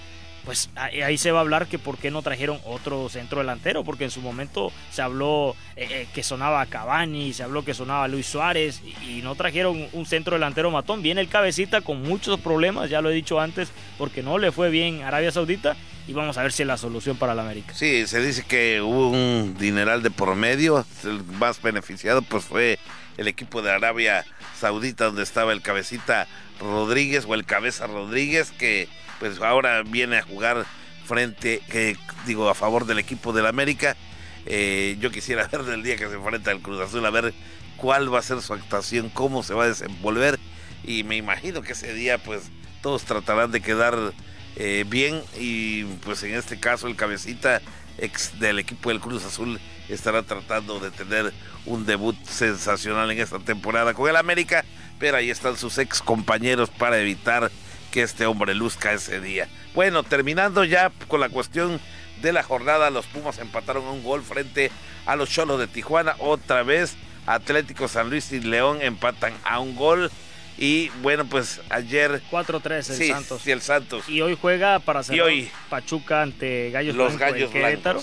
pues 0.47 0.69
ahí 0.77 1.17
se 1.17 1.31
va 1.31 1.39
a 1.39 1.41
hablar 1.41 1.67
que 1.67 1.77
por 1.77 1.97
qué 1.97 2.09
no 2.09 2.21
trajeron 2.21 2.57
otro 2.63 3.09
centro 3.09 3.39
delantero, 3.39 3.83
porque 3.83 4.05
en 4.05 4.11
su 4.11 4.21
momento 4.21 4.71
se 4.89 5.01
habló 5.01 5.57
eh, 5.75 5.87
eh, 5.91 6.07
que 6.13 6.23
sonaba 6.23 6.65
Cavani, 6.67 7.33
se 7.33 7.43
habló 7.43 7.65
que 7.65 7.73
sonaba 7.73 8.07
Luis 8.07 8.27
Suárez 8.27 8.81
y, 9.05 9.21
no 9.23 9.35
trajeron 9.35 9.89
un 9.91 10.05
centro 10.05 10.35
delantero 10.35 10.71
matón. 10.71 11.01
Viene 11.01 11.19
el 11.19 11.27
cabecita 11.27 11.81
con 11.81 12.01
muchos 12.01 12.39
problemas, 12.39 12.89
ya 12.89 13.01
lo 13.01 13.09
he 13.09 13.13
dicho 13.13 13.41
antes, 13.41 13.67
porque 13.97 14.23
no 14.23 14.37
le 14.37 14.53
fue 14.53 14.69
bien 14.69 15.01
Arabia 15.01 15.33
Saudita 15.33 15.75
y 16.07 16.13
vamos 16.13 16.37
a 16.37 16.43
ver 16.43 16.53
si 16.53 16.63
es 16.63 16.67
la 16.67 16.77
solución 16.77 17.17
para 17.17 17.35
la 17.35 17.41
América. 17.41 17.73
Sí, 17.73 18.07
se 18.07 18.21
dice 18.21 18.45
que 18.47 18.79
hubo 18.79 19.09
un 19.09 19.57
dineral 19.59 20.01
de 20.01 20.11
por 20.11 20.33
medio, 20.35 20.85
el 21.03 21.25
más 21.25 21.61
beneficiado 21.61 22.21
pues 22.21 22.45
fue 22.45 22.79
el 23.17 23.27
equipo 23.27 23.61
de 23.61 23.71
Arabia 23.71 24.23
Saudita 24.57 25.05
donde 25.05 25.23
estaba 25.23 25.51
el 25.51 25.61
cabecita 25.61 26.25
Rodríguez 26.61 27.25
o 27.27 27.33
el 27.33 27.43
cabeza 27.43 27.85
Rodríguez 27.85 28.51
que 28.51 28.87
pues 29.19 29.39
ahora 29.41 29.83
viene 29.83 30.17
a 30.17 30.21
jugar 30.21 30.65
frente, 31.05 31.61
que 31.69 31.95
digo, 32.25 32.49
a 32.49 32.55
favor 32.55 32.85
del 32.85 32.99
equipo 32.99 33.33
del 33.33 33.45
América. 33.45 33.95
Eh, 34.45 34.97
yo 34.99 35.11
quisiera 35.11 35.47
ver 35.51 35.63
del 35.63 35.83
día 35.83 35.95
que 35.95 36.07
se 36.07 36.15
enfrenta 36.15 36.51
el 36.51 36.61
Cruz 36.61 36.79
Azul, 36.81 37.05
a 37.05 37.09
ver 37.09 37.33
cuál 37.77 38.13
va 38.13 38.19
a 38.19 38.23
ser 38.23 38.41
su 38.41 38.53
actuación, 38.53 39.09
cómo 39.09 39.43
se 39.43 39.53
va 39.53 39.65
a 39.65 39.67
desenvolver. 39.67 40.39
Y 40.83 41.03
me 41.03 41.15
imagino 41.17 41.61
que 41.61 41.73
ese 41.73 41.93
día, 41.93 42.17
pues, 42.17 42.51
todos 42.81 43.03
tratarán 43.03 43.51
de 43.51 43.61
quedar 43.61 44.13
eh, 44.55 44.85
bien. 44.87 45.21
Y 45.39 45.83
pues 46.03 46.23
en 46.23 46.35
este 46.35 46.59
caso, 46.59 46.87
el 46.87 46.95
cabecita 46.95 47.61
ex 47.97 48.39
del 48.39 48.59
equipo 48.59 48.89
del 48.89 48.99
Cruz 48.99 49.25
Azul 49.25 49.59
estará 49.89 50.23
tratando 50.23 50.79
de 50.79 50.91
tener 50.91 51.33
un 51.65 51.85
debut 51.85 52.15
sensacional 52.25 53.09
en 53.11 53.19
esta 53.19 53.39
temporada 53.39 53.93
con 53.93 54.09
el 54.09 54.15
América. 54.15 54.65
Pero 54.99 55.17
ahí 55.17 55.29
están 55.29 55.57
sus 55.57 55.77
ex 55.77 56.01
compañeros 56.01 56.69
para 56.69 56.99
evitar 56.99 57.51
que 57.91 58.03
este 58.03 58.25
hombre 58.25 58.53
luzca 58.55 58.93
ese 58.93 59.19
día. 59.19 59.47
Bueno, 59.73 60.03
terminando 60.03 60.63
ya 60.63 60.91
con 61.07 61.19
la 61.19 61.29
cuestión 61.29 61.79
de 62.21 62.33
la 62.33 62.43
jornada, 62.43 62.89
los 62.89 63.05
Pumas 63.05 63.39
empataron 63.39 63.83
un 63.85 64.03
gol 64.03 64.23
frente 64.23 64.71
a 65.05 65.15
los 65.15 65.29
Cholos 65.29 65.59
de 65.59 65.67
Tijuana. 65.67 66.15
Otra 66.19 66.63
vez, 66.63 66.95
Atlético 67.25 67.87
San 67.87 68.09
Luis 68.09 68.31
y 68.31 68.39
León 68.39 68.79
empatan 68.81 69.33
a 69.43 69.59
un 69.59 69.75
gol. 69.75 70.11
Y 70.57 70.89
bueno, 71.01 71.25
pues 71.25 71.61
ayer 71.69 72.21
4-3 72.31 72.99
el 72.99 73.07
Santos. 73.13 73.45
Y 73.45 73.51
el 73.51 73.61
Santos. 73.61 74.09
Y 74.09 74.21
hoy 74.21 74.37
juega 74.39 74.79
para 74.79 75.01
hacer 75.01 75.21
Pachuca 75.69 76.23
ante 76.23 76.71
Gallos 76.71 76.95
Los 76.95 77.17
Gallos 77.17 77.51
Querétaro. 77.51 78.01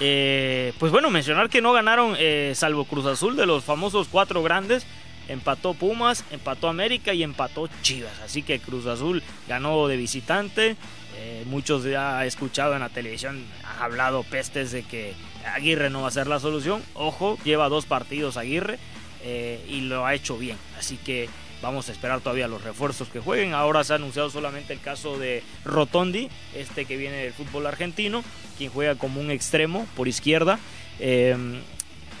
Eh, 0.00 0.72
pues 0.78 0.90
bueno, 0.90 1.10
mencionar 1.10 1.48
que 1.48 1.60
no 1.60 1.72
ganaron, 1.72 2.16
eh, 2.18 2.54
salvo 2.56 2.86
Cruz 2.86 3.06
Azul, 3.06 3.36
de 3.36 3.46
los 3.46 3.62
famosos 3.62 4.08
cuatro 4.10 4.42
grandes. 4.42 4.86
Empató 5.32 5.72
Pumas, 5.74 6.24
empató 6.30 6.68
América 6.68 7.14
y 7.14 7.22
empató 7.22 7.68
Chivas. 7.82 8.20
Así 8.24 8.42
que 8.42 8.60
Cruz 8.60 8.86
Azul 8.86 9.22
ganó 9.48 9.88
de 9.88 9.96
visitante. 9.96 10.76
Eh, 11.16 11.44
muchos 11.46 11.84
ya 11.84 12.24
he 12.24 12.28
escuchado 12.28 12.74
en 12.74 12.80
la 12.80 12.88
televisión, 12.88 13.44
han 13.64 13.82
hablado 13.82 14.22
pestes 14.24 14.72
de 14.72 14.82
que 14.82 15.14
Aguirre 15.54 15.90
no 15.90 16.02
va 16.02 16.08
a 16.08 16.10
ser 16.10 16.26
la 16.26 16.38
solución. 16.38 16.82
Ojo, 16.94 17.38
lleva 17.44 17.68
dos 17.68 17.86
partidos 17.86 18.36
Aguirre 18.36 18.78
eh, 19.22 19.64
y 19.68 19.82
lo 19.82 20.04
ha 20.04 20.14
hecho 20.14 20.36
bien. 20.36 20.56
Así 20.78 20.96
que 20.96 21.28
vamos 21.62 21.88
a 21.88 21.92
esperar 21.92 22.20
todavía 22.20 22.48
los 22.48 22.62
refuerzos 22.62 23.08
que 23.08 23.20
jueguen. 23.20 23.54
Ahora 23.54 23.84
se 23.84 23.92
ha 23.92 23.96
anunciado 23.96 24.30
solamente 24.30 24.72
el 24.72 24.80
caso 24.80 25.18
de 25.18 25.42
Rotondi, 25.64 26.28
este 26.54 26.84
que 26.84 26.96
viene 26.96 27.16
del 27.16 27.32
fútbol 27.32 27.66
argentino, 27.66 28.22
quien 28.58 28.70
juega 28.70 28.96
como 28.96 29.20
un 29.20 29.30
extremo 29.30 29.86
por 29.96 30.08
izquierda. 30.08 30.58
Eh, 30.98 31.36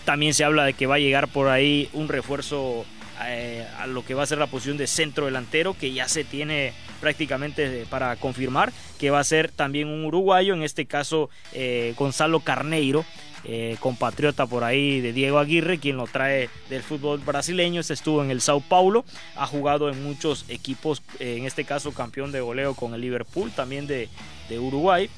También 0.04 0.34
se 0.34 0.44
habla 0.44 0.64
de 0.64 0.74
que 0.74 0.86
va 0.86 0.96
a 0.96 0.98
llegar 0.98 1.28
por 1.28 1.48
ahí 1.48 1.88
un 1.92 2.08
refuerzo 2.08 2.84
eh, 3.20 3.66
a 3.78 3.86
lo 3.86 4.04
que 4.04 4.14
va 4.14 4.22
a 4.22 4.26
ser 4.26 4.38
la 4.38 4.46
posición 4.46 4.76
de 4.76 4.86
centro 4.86 5.26
delantero, 5.26 5.74
que 5.74 5.92
ya 5.92 6.08
se 6.08 6.24
tiene 6.24 6.72
prácticamente 7.00 7.86
para 7.90 8.16
confirmar, 8.16 8.72
que 8.98 9.10
va 9.10 9.20
a 9.20 9.24
ser 9.24 9.50
también 9.50 9.88
un 9.88 10.04
uruguayo, 10.04 10.54
en 10.54 10.62
este 10.62 10.86
caso 10.86 11.30
eh, 11.52 11.94
Gonzalo 11.96 12.40
Carneiro. 12.40 13.04
Eh, 13.44 13.76
compatriota 13.80 14.46
por 14.46 14.62
ahí 14.62 15.00
de 15.00 15.12
Diego 15.12 15.40
Aguirre, 15.40 15.78
quien 15.78 15.96
lo 15.96 16.06
trae 16.06 16.48
del 16.70 16.84
fútbol 16.84 17.18
brasileño. 17.18 17.80
Este 17.80 17.92
estuvo 17.92 18.22
en 18.22 18.30
el 18.30 18.40
Sao 18.40 18.60
Paulo, 18.60 19.04
ha 19.34 19.48
jugado 19.48 19.90
en 19.90 20.00
muchos 20.00 20.44
equipos, 20.48 21.02
en 21.18 21.44
este 21.44 21.64
caso 21.64 21.90
campeón 21.90 22.30
de 22.30 22.40
goleo 22.40 22.76
con 22.76 22.94
el 22.94 23.00
Liverpool, 23.00 23.50
también 23.50 23.88
de, 23.88 24.08
de 24.48 24.58
Uruguay. 24.60 25.10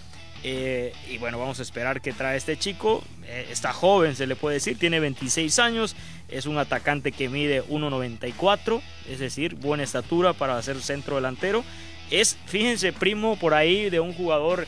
Y 0.43 1.19
bueno, 1.19 1.39
vamos 1.39 1.59
a 1.59 1.63
esperar 1.63 2.01
qué 2.01 2.15
trae 2.15 2.39
este 2.39 2.57
chico. 2.57 3.05
Está 3.51 3.75
joven, 3.75 4.17
se 4.17 4.27
le 4.27 4.37
puede 4.37 4.55
decir, 4.55 4.79
tiene 4.79 5.01
26 5.01 5.59
años. 5.59 5.95
Es 6.35 6.47
un 6.47 6.59
atacante 6.59 7.13
que 7.13 7.29
mide 7.29 7.63
1,94, 7.65 8.83
es 9.09 9.19
decir, 9.21 9.55
buena 9.55 9.85
estatura 9.85 10.33
para 10.33 10.61
ser 10.63 10.81
centro 10.81 11.17
delantero. 11.17 11.65
Es, 12.11 12.37
fíjense, 12.47 12.93
primo 12.93 13.37
por 13.37 13.55
ahí 13.55 13.89
de 13.89 14.01
un 14.01 14.13
jugador 14.13 14.67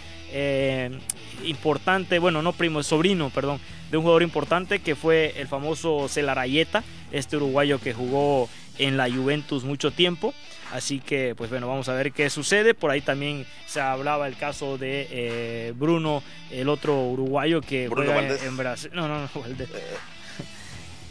importante, 1.44 2.18
bueno, 2.18 2.42
no 2.42 2.52
primo, 2.52 2.80
es 2.80 2.86
sobrino, 2.86 3.30
perdón, 3.30 3.60
de 3.90 3.96
un 3.96 4.02
jugador 4.02 4.22
importante 4.22 4.80
que 4.80 4.94
fue 4.94 5.34
el 5.36 5.48
famoso 5.48 6.08
Celarayeta, 6.08 6.82
este 7.12 7.36
uruguayo 7.36 7.78
que 7.78 7.94
jugó 7.94 8.48
en 8.78 8.96
la 8.96 9.10
Juventus 9.10 9.64
mucho 9.64 9.90
tiempo. 9.90 10.34
Así 10.72 10.98
que, 10.98 11.34
pues 11.36 11.48
bueno, 11.48 11.68
vamos 11.68 11.88
a 11.88 11.94
ver 11.94 12.12
qué 12.12 12.28
sucede. 12.28 12.74
Por 12.74 12.90
ahí 12.90 13.00
también 13.00 13.46
se 13.66 13.80
hablaba 13.80 14.26
el 14.26 14.36
caso 14.36 14.78
de 14.78 15.06
eh, 15.10 15.72
Bruno, 15.76 16.22
el 16.50 16.68
otro 16.68 17.00
uruguayo 17.00 17.60
que 17.60 17.88
juega 17.88 18.20
en, 18.20 18.56
Brasil. 18.56 18.90
No, 18.92 19.06
no, 19.06 19.20
no, 19.20 19.28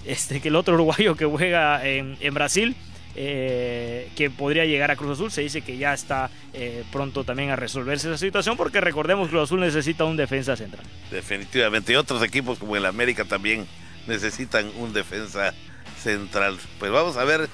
Este, 0.05 0.41
que 0.41 0.49
el 0.49 0.55
otro 0.55 0.73
uruguayo 0.75 1.15
que 1.15 1.25
juega 1.25 1.85
en, 1.85 2.17
Brasil 2.33 2.75
eh, 3.15 4.09
que 4.15 4.29
podría 4.29 4.65
llegar 4.65 4.91
a 4.91 4.95
Cruz 4.95 5.13
Azul. 5.13 5.31
Se 5.31 5.41
dice 5.41 5.61
que 5.61 5.77
ya 5.77 5.93
está 5.93 6.29
eh, 6.53 6.83
pronto 6.91 7.23
también 7.23 7.49
a 7.49 7.55
resolverse 7.55 8.07
esa 8.07 8.17
situación 8.17 8.57
porque 8.57 8.81
recordemos 8.81 9.27
que 9.27 9.31
Cruz 9.31 9.43
Azul 9.43 9.59
necesita 9.61 10.03
un 10.03 10.17
defensa 10.17 10.55
central. 10.55 10.85
Definitivamente. 11.11 11.93
Y 11.93 11.95
otros 11.95 12.21
equipos 12.23 12.59
como 12.59 12.75
el 12.75 12.85
América 12.85 13.25
también 13.25 13.65
necesitan 14.07 14.71
un 14.77 14.93
defensa 14.93 15.53
central. 16.01 16.57
Pues 16.79 16.91
vamos 16.91 17.17
a 17.17 17.23
ver 17.23 17.49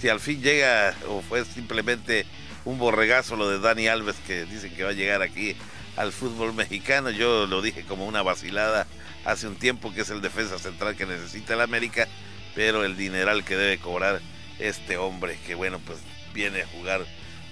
si 0.00 0.08
al 0.08 0.20
fin 0.20 0.42
llega 0.42 0.94
o 1.08 1.22
fue 1.22 1.44
simplemente 1.44 2.26
un 2.64 2.78
borregazo 2.78 3.36
lo 3.36 3.48
de 3.48 3.58
Dani 3.58 3.88
Alves 3.88 4.16
que 4.26 4.44
dicen 4.44 4.74
que 4.74 4.84
va 4.84 4.90
a 4.90 4.94
llegar 4.94 5.22
aquí 5.22 5.56
al 5.96 6.12
fútbol 6.12 6.54
mexicano. 6.54 7.10
Yo 7.10 7.46
lo 7.46 7.62
dije 7.62 7.84
como 7.84 8.06
una 8.06 8.22
vacilada 8.22 8.86
hace 9.24 9.46
un 9.46 9.56
tiempo 9.56 9.92
que 9.92 10.02
es 10.02 10.10
el 10.10 10.20
defensa 10.20 10.58
central 10.58 10.96
que 10.96 11.06
necesita 11.06 11.54
el 11.54 11.60
América, 11.60 12.08
pero 12.54 12.84
el 12.84 12.96
dineral 12.96 13.44
que 13.44 13.56
debe 13.56 13.78
cobrar 13.78 14.20
este 14.58 14.96
hombre 14.96 15.36
que 15.46 15.54
bueno 15.54 15.80
pues 15.84 15.98
viene 16.32 16.62
a 16.62 16.66
jugar, 16.66 17.04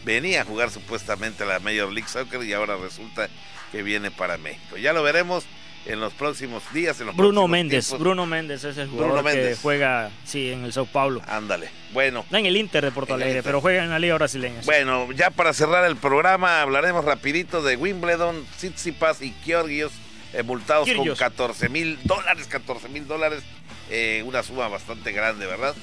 venía 0.05 0.43
a 0.43 0.45
jugar 0.45 0.71
supuestamente 0.71 1.45
a 1.45 1.47
la 1.47 1.61
Major 1.61 1.91
League 1.93 2.09
Soccer 2.09 2.43
y 2.43 2.53
ahora 2.53 2.77
resulta 2.77 3.29
que 3.71 3.83
viene 3.83 4.11
para 4.11 4.37
México. 4.37 4.77
Ya 4.77 4.93
lo 4.93 5.03
veremos 5.03 5.45
en 5.87 6.01
los 6.01 6.13
próximos 6.13 6.63
días. 6.73 7.01
En 7.01 7.07
los 7.07 7.17
Bruno 7.17 7.49
Méndez, 7.49 7.91
Bruno 7.99 8.27
Méndez 8.27 8.65
es 8.65 8.77
el 8.77 8.89
jugador 8.89 9.25
que 9.25 9.57
juega, 9.61 10.11
sí, 10.25 10.53
en 10.53 10.65
el 10.65 10.73
Sao 10.73 10.87
Paulo. 10.87 11.23
Ándale, 11.27 11.71
bueno. 11.93 12.25
No 12.31 12.39
en 12.39 12.47
el 12.47 12.57
Inter 12.57 12.85
de 12.85 12.91
Porto 12.91 13.15
Alegre, 13.15 13.43
pero 13.43 13.61
juega 13.61 13.83
en 13.83 13.91
la 13.91 13.99
Liga 13.99 14.15
Brasileña. 14.15 14.61
Bueno, 14.65 15.11
ya 15.13 15.31
para 15.31 15.53
cerrar 15.53 15.85
el 15.85 15.97
programa 15.97 16.61
hablaremos 16.61 17.05
rapidito 17.05 17.63
de 17.63 17.77
Wimbledon, 17.77 18.45
Tsitsipas 18.57 19.23
y 19.23 19.35
Georgios 19.45 19.93
eh, 20.33 20.43
multados 20.43 20.89
con 20.91 21.15
14 21.15 21.69
mil 21.69 21.99
dólares, 22.05 22.47
14 22.47 22.89
mil 22.89 23.07
dólares, 23.07 23.43
eh, 23.91 24.23
una 24.27 24.43
suma 24.43 24.69
bastante 24.69 25.13
grande, 25.13 25.47
¿verdad? 25.47 25.75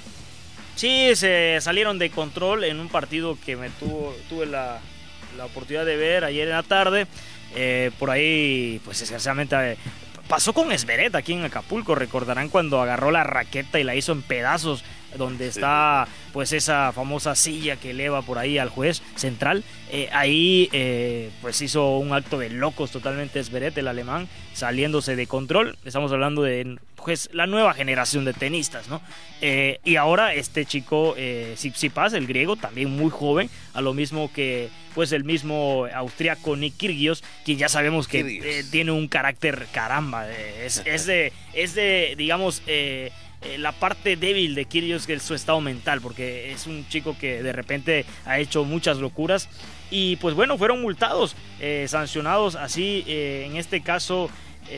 Sí, 0.80 1.14
se 1.16 1.58
salieron 1.60 2.00
de 2.00 2.10
control 2.10 2.64
en 2.64 2.80
un 2.80 2.88
partido 2.88 3.38
que 3.46 3.58
me 3.58 3.70
tuvo, 3.70 4.16
tuve 4.30 4.46
la, 4.46 4.80
oportunidad 5.44 5.86
de 5.86 5.98
ver 5.98 6.24
ayer 6.24 6.48
en 6.48 6.54
la 6.54 6.64
tarde. 6.64 7.06
Eh, 7.54 7.92
por 8.00 8.10
ahí, 8.10 8.80
pues 8.86 9.00
desgraciadamente 9.02 9.74
eh, 9.74 9.78
pasó 10.30 10.54
con 10.54 10.72
Esberet 10.72 11.14
aquí 11.16 11.34
en 11.34 11.44
Acapulco. 11.44 11.96
Recordarán 11.96 12.48
cuando 12.48 12.82
agarró 12.82 13.12
la 13.12 13.26
raqueta 13.26 13.78
y 13.78 13.84
la 13.84 13.94
hizo 13.94 14.14
en 14.14 14.22
pedazos, 14.22 14.86
donde 15.18 15.48
está 15.48 16.08
pues 16.34 16.54
esa 16.54 16.92
famosa 16.94 17.36
silla 17.36 17.78
que 17.78 17.92
eleva 17.92 18.22
por 18.22 18.38
ahí 18.38 18.58
al 18.58 18.70
juez 18.70 19.02
central. 19.16 19.64
Eh, 19.92 20.10
ahí 20.12 20.70
pues 21.42 21.62
hizo 21.62 21.98
un 21.98 22.14
acto 22.14 22.38
de 22.40 22.50
locos 22.50 22.92
totalmente 22.92 23.40
Esberet, 23.40 23.78
el 23.78 23.88
alemán, 23.88 24.28
saliéndose 24.54 25.16
de 25.16 25.28
control. 25.28 25.78
Estamos 25.86 26.12
hablando 26.12 26.44
de 26.44 26.78
pues, 26.96 27.30
la 27.34 27.48
nueva 27.48 27.74
generación 27.74 28.26
de 28.26 28.34
tenistas, 28.34 28.88
¿no? 28.88 29.02
Eh, 29.42 29.80
y 29.84 29.96
ahora 29.96 30.34
este 30.34 30.66
chico, 30.66 31.16
eh, 31.18 31.56
el 32.14 32.28
griego, 32.28 32.56
también 32.56 32.92
muy 32.92 33.10
joven, 33.10 33.50
a 33.74 33.82
lo 33.82 33.94
mismo 33.94 34.32
que 34.32 34.70
pues 34.94 35.12
el 35.12 35.24
mismo 35.24 35.88
austriaco 35.94 36.56
Nick 36.56 36.78
Kyrgios, 36.78 37.24
quien 37.46 37.58
ya 37.58 37.70
sabemos 37.70 38.08
que 38.08 38.20
eh, 38.20 38.64
tiene 38.70 38.92
un 38.92 39.08
carácter 39.08 39.68
caramba, 39.72 40.30
eh, 40.30 40.66
es, 40.66 40.84
es, 40.86 41.06
de, 41.06 41.32
es 41.54 41.74
de, 41.74 42.16
digamos, 42.18 42.62
la 43.58 43.72
parte 43.72 44.16
débil 44.16 44.54
de 44.56 44.66
Kyrgios 44.66 45.08
es 45.08 45.24
su 45.24 45.34
estado 45.34 45.62
mental, 45.62 46.02
porque 46.02 46.52
es 46.52 46.68
un 46.68 46.88
chico 46.90 47.16
que 47.18 47.42
de 47.42 47.54
repente 47.54 48.06
ha 48.26 48.40
hecho 48.40 48.66
muchas 48.66 48.98
locuras 48.98 49.50
y 49.90 50.18
pues 50.18 50.36
bueno, 50.36 50.58
fueron 50.58 50.82
multados, 50.82 51.36
sancionados 51.88 52.56
así, 52.56 53.04
en 53.08 53.56
este 53.56 53.82
caso 53.82 54.30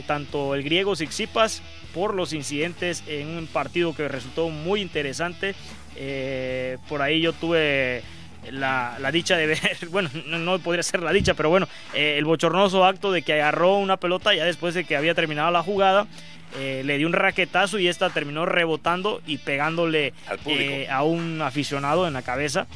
tanto 0.06 0.54
el 0.54 0.62
griego 0.62 0.96
Sixipas 0.96 1.62
por 1.92 2.14
los 2.14 2.32
incidentes 2.32 3.04
en 3.06 3.28
un 3.36 3.46
partido 3.46 3.94
que 3.94 4.08
resultó 4.08 4.48
muy 4.48 4.80
interesante. 4.80 5.54
Eh, 5.96 6.78
por 6.88 7.02
ahí 7.02 7.20
yo 7.20 7.32
tuve 7.32 8.02
la, 8.50 8.96
dicha 9.12 9.36
de 9.36 9.46
ver, 9.46 9.60
bueno, 9.90 10.10
no, 10.26 10.58
podría 10.58 10.82
ser 10.82 11.02
la 11.02 11.12
dicha, 11.12 11.34
pero 11.34 11.50
bueno, 11.50 11.68
eh, 11.94 12.16
el 12.18 12.24
bochornoso 12.24 12.84
acto 12.84 13.12
de 13.12 13.22
que 13.22 13.34
agarró 13.34 13.76
una 13.76 13.98
pelota 13.98 14.34
ya 14.34 14.44
después 14.44 14.74
de 14.74 14.84
que 14.84 14.96
había 14.96 15.14
terminado 15.14 15.50
la 15.50 15.62
jugada. 15.62 16.06
Eh, 16.58 16.82
le 16.84 16.98
dio 16.98 17.06
un 17.06 17.12
raquetazo 17.12 17.78
y 17.78 17.88
esta 17.88 18.10
terminó 18.10 18.44
rebotando 18.44 19.22
y 19.26 19.38
pegándole 19.38 20.12
a 20.90 21.02
un 21.02 21.40
aficionado 21.42 22.06
en 22.06 22.12
la 22.12 22.22
cabeza. 22.22 22.66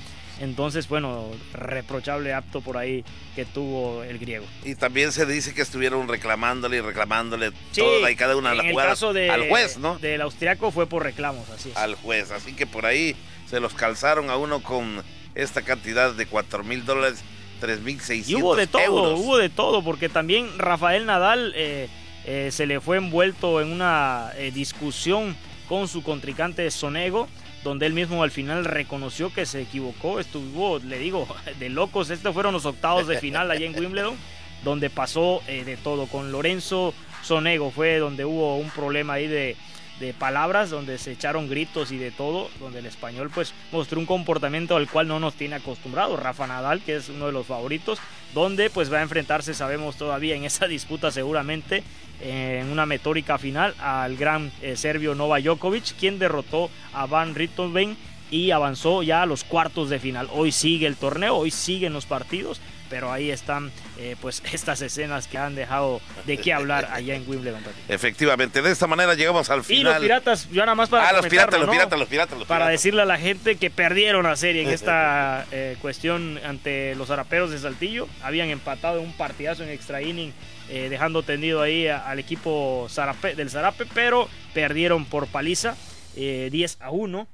Entonces, 0.41 0.89
bueno, 0.89 1.31
reprochable 1.55 2.35
apto 2.35 2.61
por 2.61 2.77
ahí 2.77 3.05
que 3.35 3.45
tuvo 3.45 4.03
el 4.03 4.19
griego. 4.19 4.45
Y 4.65 4.75
también 4.75 5.13
se 5.13 5.25
dice 5.25 5.55
que 5.55 5.63
estuvieron 5.63 6.09
reclamándole 6.09 6.79
y 6.79 6.81
reclamándole 6.81 7.53
toda 7.75 8.11
y 8.11 8.17
cada 8.17 8.37
una 8.37 8.51
de 8.51 8.57
las 8.57 8.67
jugadas 8.71 9.03
al 9.03 9.49
juez, 9.49 9.79
¿no? 9.79 9.99
Del 9.99 10.21
austriaco 10.21 10.71
fue 10.71 10.87
por 10.87 11.05
reclamos, 11.05 11.49
así 11.51 11.73
Al 11.75 11.95
juez, 11.95 12.31
así 12.33 12.53
que 12.55 12.67
por 12.67 12.85
ahí 12.85 13.17
se 13.49 13.61
los 13.61 13.73
calzaron 13.75 14.29
a 14.29 14.37
uno 14.37 14.63
con 14.63 15.03
esta 15.35 15.63
cantidad 15.63 16.13
de 16.13 16.27
4 16.27 16.65
mil 16.65 16.85
dólares, 16.85 17.23
3 17.61 17.81
mil 17.81 18.01
600 18.01 18.29
Y 18.29 18.43
hubo 18.43 18.57
de 18.57 18.67
todo, 18.67 19.17
hubo 19.17 19.39
de 19.39 19.49
todo, 19.49 19.83
porque 19.83 20.09
también 20.11 20.59
Rafael 20.59 21.07
Nadal 21.07 21.53
eh, 21.57 21.89
eh, 22.27 22.51
se 22.51 22.67
le 22.67 22.81
fue 22.81 22.99
envuelto 22.99 23.61
en 23.61 23.73
una 23.73 24.33
eh, 24.37 24.51
discusión 24.51 25.37
con 25.69 25.89
su 25.89 26.03
contrincante 26.03 26.71
Sonego 26.71 27.29
donde 27.67 27.87
él 27.87 27.95
mismo 27.95 28.23
al 28.23 28.31
final 28.31 28.65
reconoció 28.65 29.33
que 29.33 29.45
se 29.45 29.63
equivocó, 29.63 30.21
estuvo, 30.21 30.79
le 30.79 30.99
digo, 30.99 31.27
de 31.59 31.69
locos, 31.69 32.11
estos 32.11 32.33
fueron 32.33 32.53
los 32.53 32.65
octavos 32.65 33.09
de 33.09 33.19
final 33.19 33.51
allá 33.51 33.67
en 33.67 33.77
Wimbledon, 33.77 34.17
donde 34.63 34.89
pasó 34.89 35.43
eh, 35.49 35.65
de 35.65 35.77
todo, 35.77 36.07
con 36.07 36.31
Lorenzo 36.31 36.95
Sonego 37.23 37.73
fue 37.73 37.99
donde 37.99 38.25
hubo 38.25 38.57
un 38.57 38.71
problema 38.71 39.15
ahí 39.15 39.27
de, 39.27 39.57
de 39.99 40.15
palabras, 40.15 40.71
donde 40.71 40.97
se 40.99 41.13
echaron 41.13 41.49
gritos 41.49 41.91
y 41.91 41.99
de 41.99 42.13
todo, 42.13 42.51
donde 42.61 42.79
el 42.79 42.87
español 42.87 43.31
pues 43.35 43.53
mostró 43.73 43.99
un 43.99 44.07
comportamiento 44.07 44.77
al 44.77 44.89
cual 44.89 45.09
no 45.09 45.19
nos 45.19 45.35
tiene 45.35 45.57
acostumbrado. 45.57 46.17
Rafa 46.17 46.47
Nadal, 46.47 46.83
que 46.83 46.97
es 46.97 47.09
uno 47.09 47.27
de 47.27 47.33
los 47.33 47.47
favoritos, 47.47 47.99
donde 48.35 48.71
pues 48.71 48.93
va 48.93 48.99
a 48.99 49.03
enfrentarse, 49.03 49.55
sabemos 49.55 49.97
todavía 49.97 50.37
en 50.37 50.45
esa 50.45 50.69
disputa 50.69 51.11
seguramente, 51.11 51.83
en 52.21 52.71
una 52.71 52.87
metórica 52.87 53.39
final 53.39 53.75
al 53.79 54.17
gran 54.17 54.51
eh, 54.63 54.77
serbio 54.77 55.15
Nova 55.15 55.41
Djokovic, 55.41 55.97
quien 55.99 56.19
derrotó 56.19 56.71
a 56.93 57.07
Van 57.07 57.35
Rittenberg 57.35 57.97
y 58.31 58.51
avanzó 58.51 59.03
ya 59.03 59.23
a 59.23 59.27
los 59.27 59.45
cuartos 59.45 59.91
de 59.91 59.99
final. 59.99 60.29
Hoy 60.33 60.53
sigue 60.53 60.87
el 60.87 60.97
torneo, 60.97 61.37
hoy 61.37 61.51
siguen 61.51 61.93
los 61.93 62.07
partidos, 62.07 62.61
pero 62.91 63.13
ahí 63.13 63.31
están 63.31 63.71
eh, 63.99 64.17
pues 64.21 64.43
estas 64.53 64.81
escenas 64.83 65.27
que 65.29 65.39
han 65.39 65.55
dejado 65.55 66.01
de 66.27 66.39
qué 66.39 66.53
hablar 66.53 66.89
allá 66.93 67.15
en 67.15 67.29
Wimbledon. 67.29 67.63
Efectivamente, 67.89 68.63
de 68.63 68.71
esta 68.73 68.87
manera 68.87 69.15
llegamos 69.15 69.51
al 69.51 69.63
final. 69.65 69.81
Y 69.81 69.85
los 69.85 69.99
piratas, 69.99 70.51
ya 70.51 70.63
nada 70.63 70.75
más 70.75 70.89
para... 70.89 71.09
Ah, 71.09 71.13
los 71.13 71.27
piratas, 71.27 71.61
los 71.61 71.71
piratas, 71.71 71.99
los 71.99 72.09
piratas, 72.09 72.45
Para 72.45 72.69
decirle 72.69 73.03
a 73.03 73.07
la 73.07 73.19
gente 73.19 73.57
que 73.57 73.71
perdieron 73.71 74.25
la 74.25 74.37
serie 74.37 74.63
en 74.63 74.71
esta 74.71 75.47
eh, 75.53 75.77
cuestión 75.81 76.41
ante 76.45 76.95
los 76.97 77.11
araperos 77.11 77.51
de 77.51 77.59
Saltillo. 77.59 78.09
Habían 78.23 78.49
empatado 78.49 79.01
un 79.01 79.13
partidazo 79.13 79.63
en 79.63 79.71
extra 79.71 80.03
inning 80.03 80.33
eh, 80.69 80.89
dejando 80.89 81.23
tendido 81.23 81.63
ahí 81.63 81.89
al 81.89 82.19
equipo 82.19 82.89
del 83.37 83.51
Zarape, 83.51 83.87
pero 83.95 84.29
perdieron 84.55 85.05
por 85.05 85.27
paliza 85.27 85.77
10 86.15 86.79
a 86.81 86.91
1. 86.91 87.29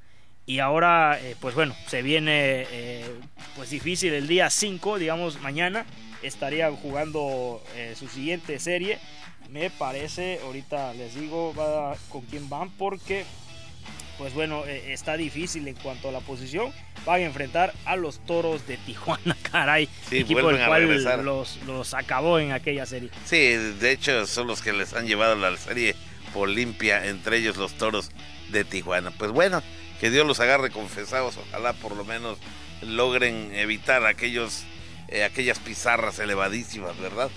Y 0.45 0.59
ahora, 0.59 1.18
eh, 1.20 1.37
pues 1.41 1.55
bueno, 1.55 1.74
se 1.87 2.03
viene 2.03 2.66
eh, 2.70 3.07
pues 3.55 3.70
difícil 3.70 4.12
el 4.12 4.26
día 4.26 4.51
5, 4.51 4.99
digamos 4.99 5.41
mañana, 5.41 5.87
estarían 6.22 6.74
jugando 6.76 7.62
eh, 7.76 7.95
su 7.97 8.09
siguiente 8.09 8.59
serie. 8.59 8.99
Me 9.51 9.70
parece, 9.70 10.41
ahorita 10.45 10.95
les 10.95 11.14
digo 11.14 11.55
con 12.09 12.22
quién 12.22 12.49
van 12.49 12.70
porque 12.70 13.24
pues 14.18 14.35
bueno, 14.35 14.64
eh, 14.66 14.93
está 14.93 15.16
difícil 15.16 15.66
en 15.68 15.74
cuanto 15.76 16.09
a 16.09 16.12
la 16.12 16.20
posición. 16.20 16.72
Van 17.05 17.21
a 17.21 17.25
enfrentar 17.25 17.75
a 17.85 17.97
los 17.97 18.21
toros 18.21 18.67
de 18.67 18.77
Tijuana, 18.77 19.37
caray. 19.51 19.89
Sí, 20.09 20.19
equipo 20.19 20.51
el 20.51 20.65
cual 20.65 21.25
los, 21.25 21.59
los 21.67 21.95
acabó 21.95 22.39
en 22.39 22.53
aquella 22.53 22.87
serie. 22.87 23.11
Sí, 23.25 23.39
de 23.39 23.91
hecho 23.91 24.27
son 24.27 24.47
los 24.47 24.63
que 24.63 24.73
les 24.73 24.95
han 24.95 25.07
llevado 25.07 25.35
la 25.37 25.57
serie 25.57 25.97
por 26.33 26.49
limpia, 26.49 27.07
entre 27.07 27.39
ellos 27.39 27.57
los 27.57 27.75
toros 27.75 28.11
de 28.51 28.65
Tijuana. 28.65 29.11
Pues 29.11 29.33
bueno, 29.33 29.63
que 30.01 30.11
Dios 30.11 30.27
los 30.27 30.41
agarre 30.41 30.71
confesados, 30.71 31.37
ojalá 31.37 31.73
por 31.75 31.97
lo 31.97 32.05
menos 32.05 32.39
logren 32.83 33.53
evitar 33.55 34.05
aquellos, 34.07 34.65
eh, 35.09 35.25
aquellas 35.25 35.59
pizarras 35.59 36.19
elevadísimas, 36.19 36.99
¿verdad? 36.99 37.31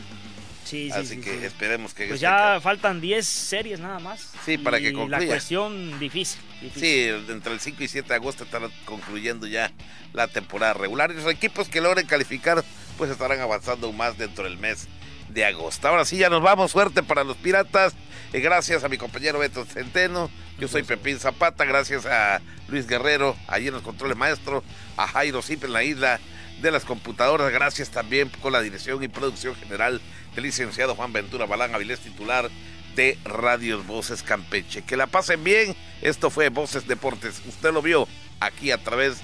Sí, 0.65 0.89
sí, 0.91 0.97
Así 0.99 1.07
sí, 1.15 1.21
que 1.21 1.45
esperemos 1.45 1.93
que... 1.93 2.07
Pues 2.07 2.19
ya 2.19 2.59
faltan 2.61 2.99
10 2.99 3.25
series 3.25 3.79
nada 3.79 3.99
más. 3.99 4.31
Sí, 4.45 4.57
para 4.57 4.79
que 4.79 4.89
Y 4.89 4.93
La 4.93 4.97
concluya. 4.99 5.27
cuestión 5.27 5.99
difícil. 5.99 6.41
difícil. 6.59 6.81
Sí, 6.81 7.31
entre 7.31 7.53
el 7.53 7.59
5 7.59 7.83
y 7.83 7.87
7 7.87 8.09
de 8.09 8.15
agosto 8.15 8.43
estará 8.43 8.67
concluyendo 8.85 9.45
ya 9.47 9.71
la 10.13 10.27
temporada 10.27 10.73
regular. 10.73 11.11
Y 11.11 11.15
los 11.15 11.27
equipos 11.31 11.69
que 11.69 11.81
logren 11.81 12.07
calificar, 12.07 12.63
pues 12.97 13.11
estarán 13.11 13.39
avanzando 13.41 13.91
más 13.91 14.17
dentro 14.17 14.43
del 14.45 14.57
mes 14.57 14.87
de 15.29 15.45
agosto. 15.45 15.87
Ahora 15.87 16.03
sí, 16.05 16.17
ya 16.17 16.29
nos 16.29 16.41
vamos. 16.41 16.71
Suerte 16.71 17.03
para 17.03 17.23
los 17.23 17.37
piratas. 17.37 17.93
Eh, 18.33 18.39
gracias 18.39 18.83
a 18.83 18.89
mi 18.89 18.97
compañero 18.97 19.37
Beto 19.39 19.65
Centeno. 19.65 20.31
Yo 20.59 20.67
soy 20.67 20.81
Pepín 20.83 21.19
Zapata. 21.19 21.63
Gracias 21.65 22.05
a 22.07 22.41
Luis 22.69 22.87
Guerrero, 22.87 23.35
allí 23.47 23.67
en 23.67 23.73
los 23.75 23.83
controles 23.83 24.17
maestro. 24.17 24.63
A 24.97 25.07
Jairo 25.07 25.41
Zip 25.43 25.63
en 25.63 25.73
la 25.73 25.83
isla 25.83 26.19
de 26.61 26.71
las 26.71 26.85
computadoras. 26.85 27.51
Gracias 27.51 27.89
también 27.91 28.29
con 28.41 28.53
la 28.53 28.61
dirección 28.61 29.03
y 29.03 29.09
producción 29.09 29.55
general 29.55 30.01
licenciado 30.41 30.95
Juan 30.95 31.13
Ventura 31.13 31.45
Balán 31.45 31.75
Avilés, 31.75 31.99
titular 31.99 32.49
de 32.95 33.17
Radios 33.23 33.85
Voces 33.85 34.23
Campeche. 34.23 34.83
Que 34.83 34.97
la 34.97 35.07
pasen 35.07 35.43
bien. 35.43 35.75
Esto 36.01 36.29
fue 36.29 36.49
Voces 36.49 36.87
Deportes. 36.87 37.41
Usted 37.47 37.73
lo 37.73 37.81
vio 37.81 38.07
aquí 38.39 38.71
a 38.71 38.77
través 38.77 39.17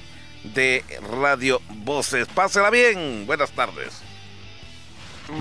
de 0.43 0.83
Radio 1.21 1.61
Voces. 1.69 2.27
Pásela 2.27 2.69
bien. 2.69 3.25
Buenas 3.25 3.51
tardes. 3.51 4.01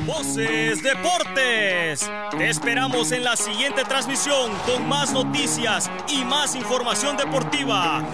Voces 0.06 0.82
Deportes. 0.82 2.08
Te 2.30 2.48
esperamos 2.48 3.10
en 3.12 3.24
la 3.24 3.36
siguiente 3.36 3.84
transmisión 3.84 4.52
con 4.66 4.88
más 4.88 5.12
noticias 5.12 5.90
y 6.08 6.24
más 6.24 6.54
información 6.54 7.16
deportiva. 7.16 8.04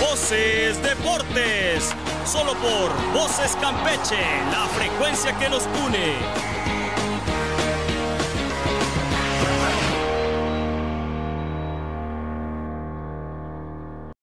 Voces 0.00 0.82
Deportes. 0.82 1.94
Solo 2.24 2.52
por 2.54 3.12
Voces 3.14 3.56
Campeche, 3.60 4.22
la 4.50 4.66
frecuencia 4.68 5.36
que 5.38 5.48
nos 5.48 5.64
une. 5.86 6.77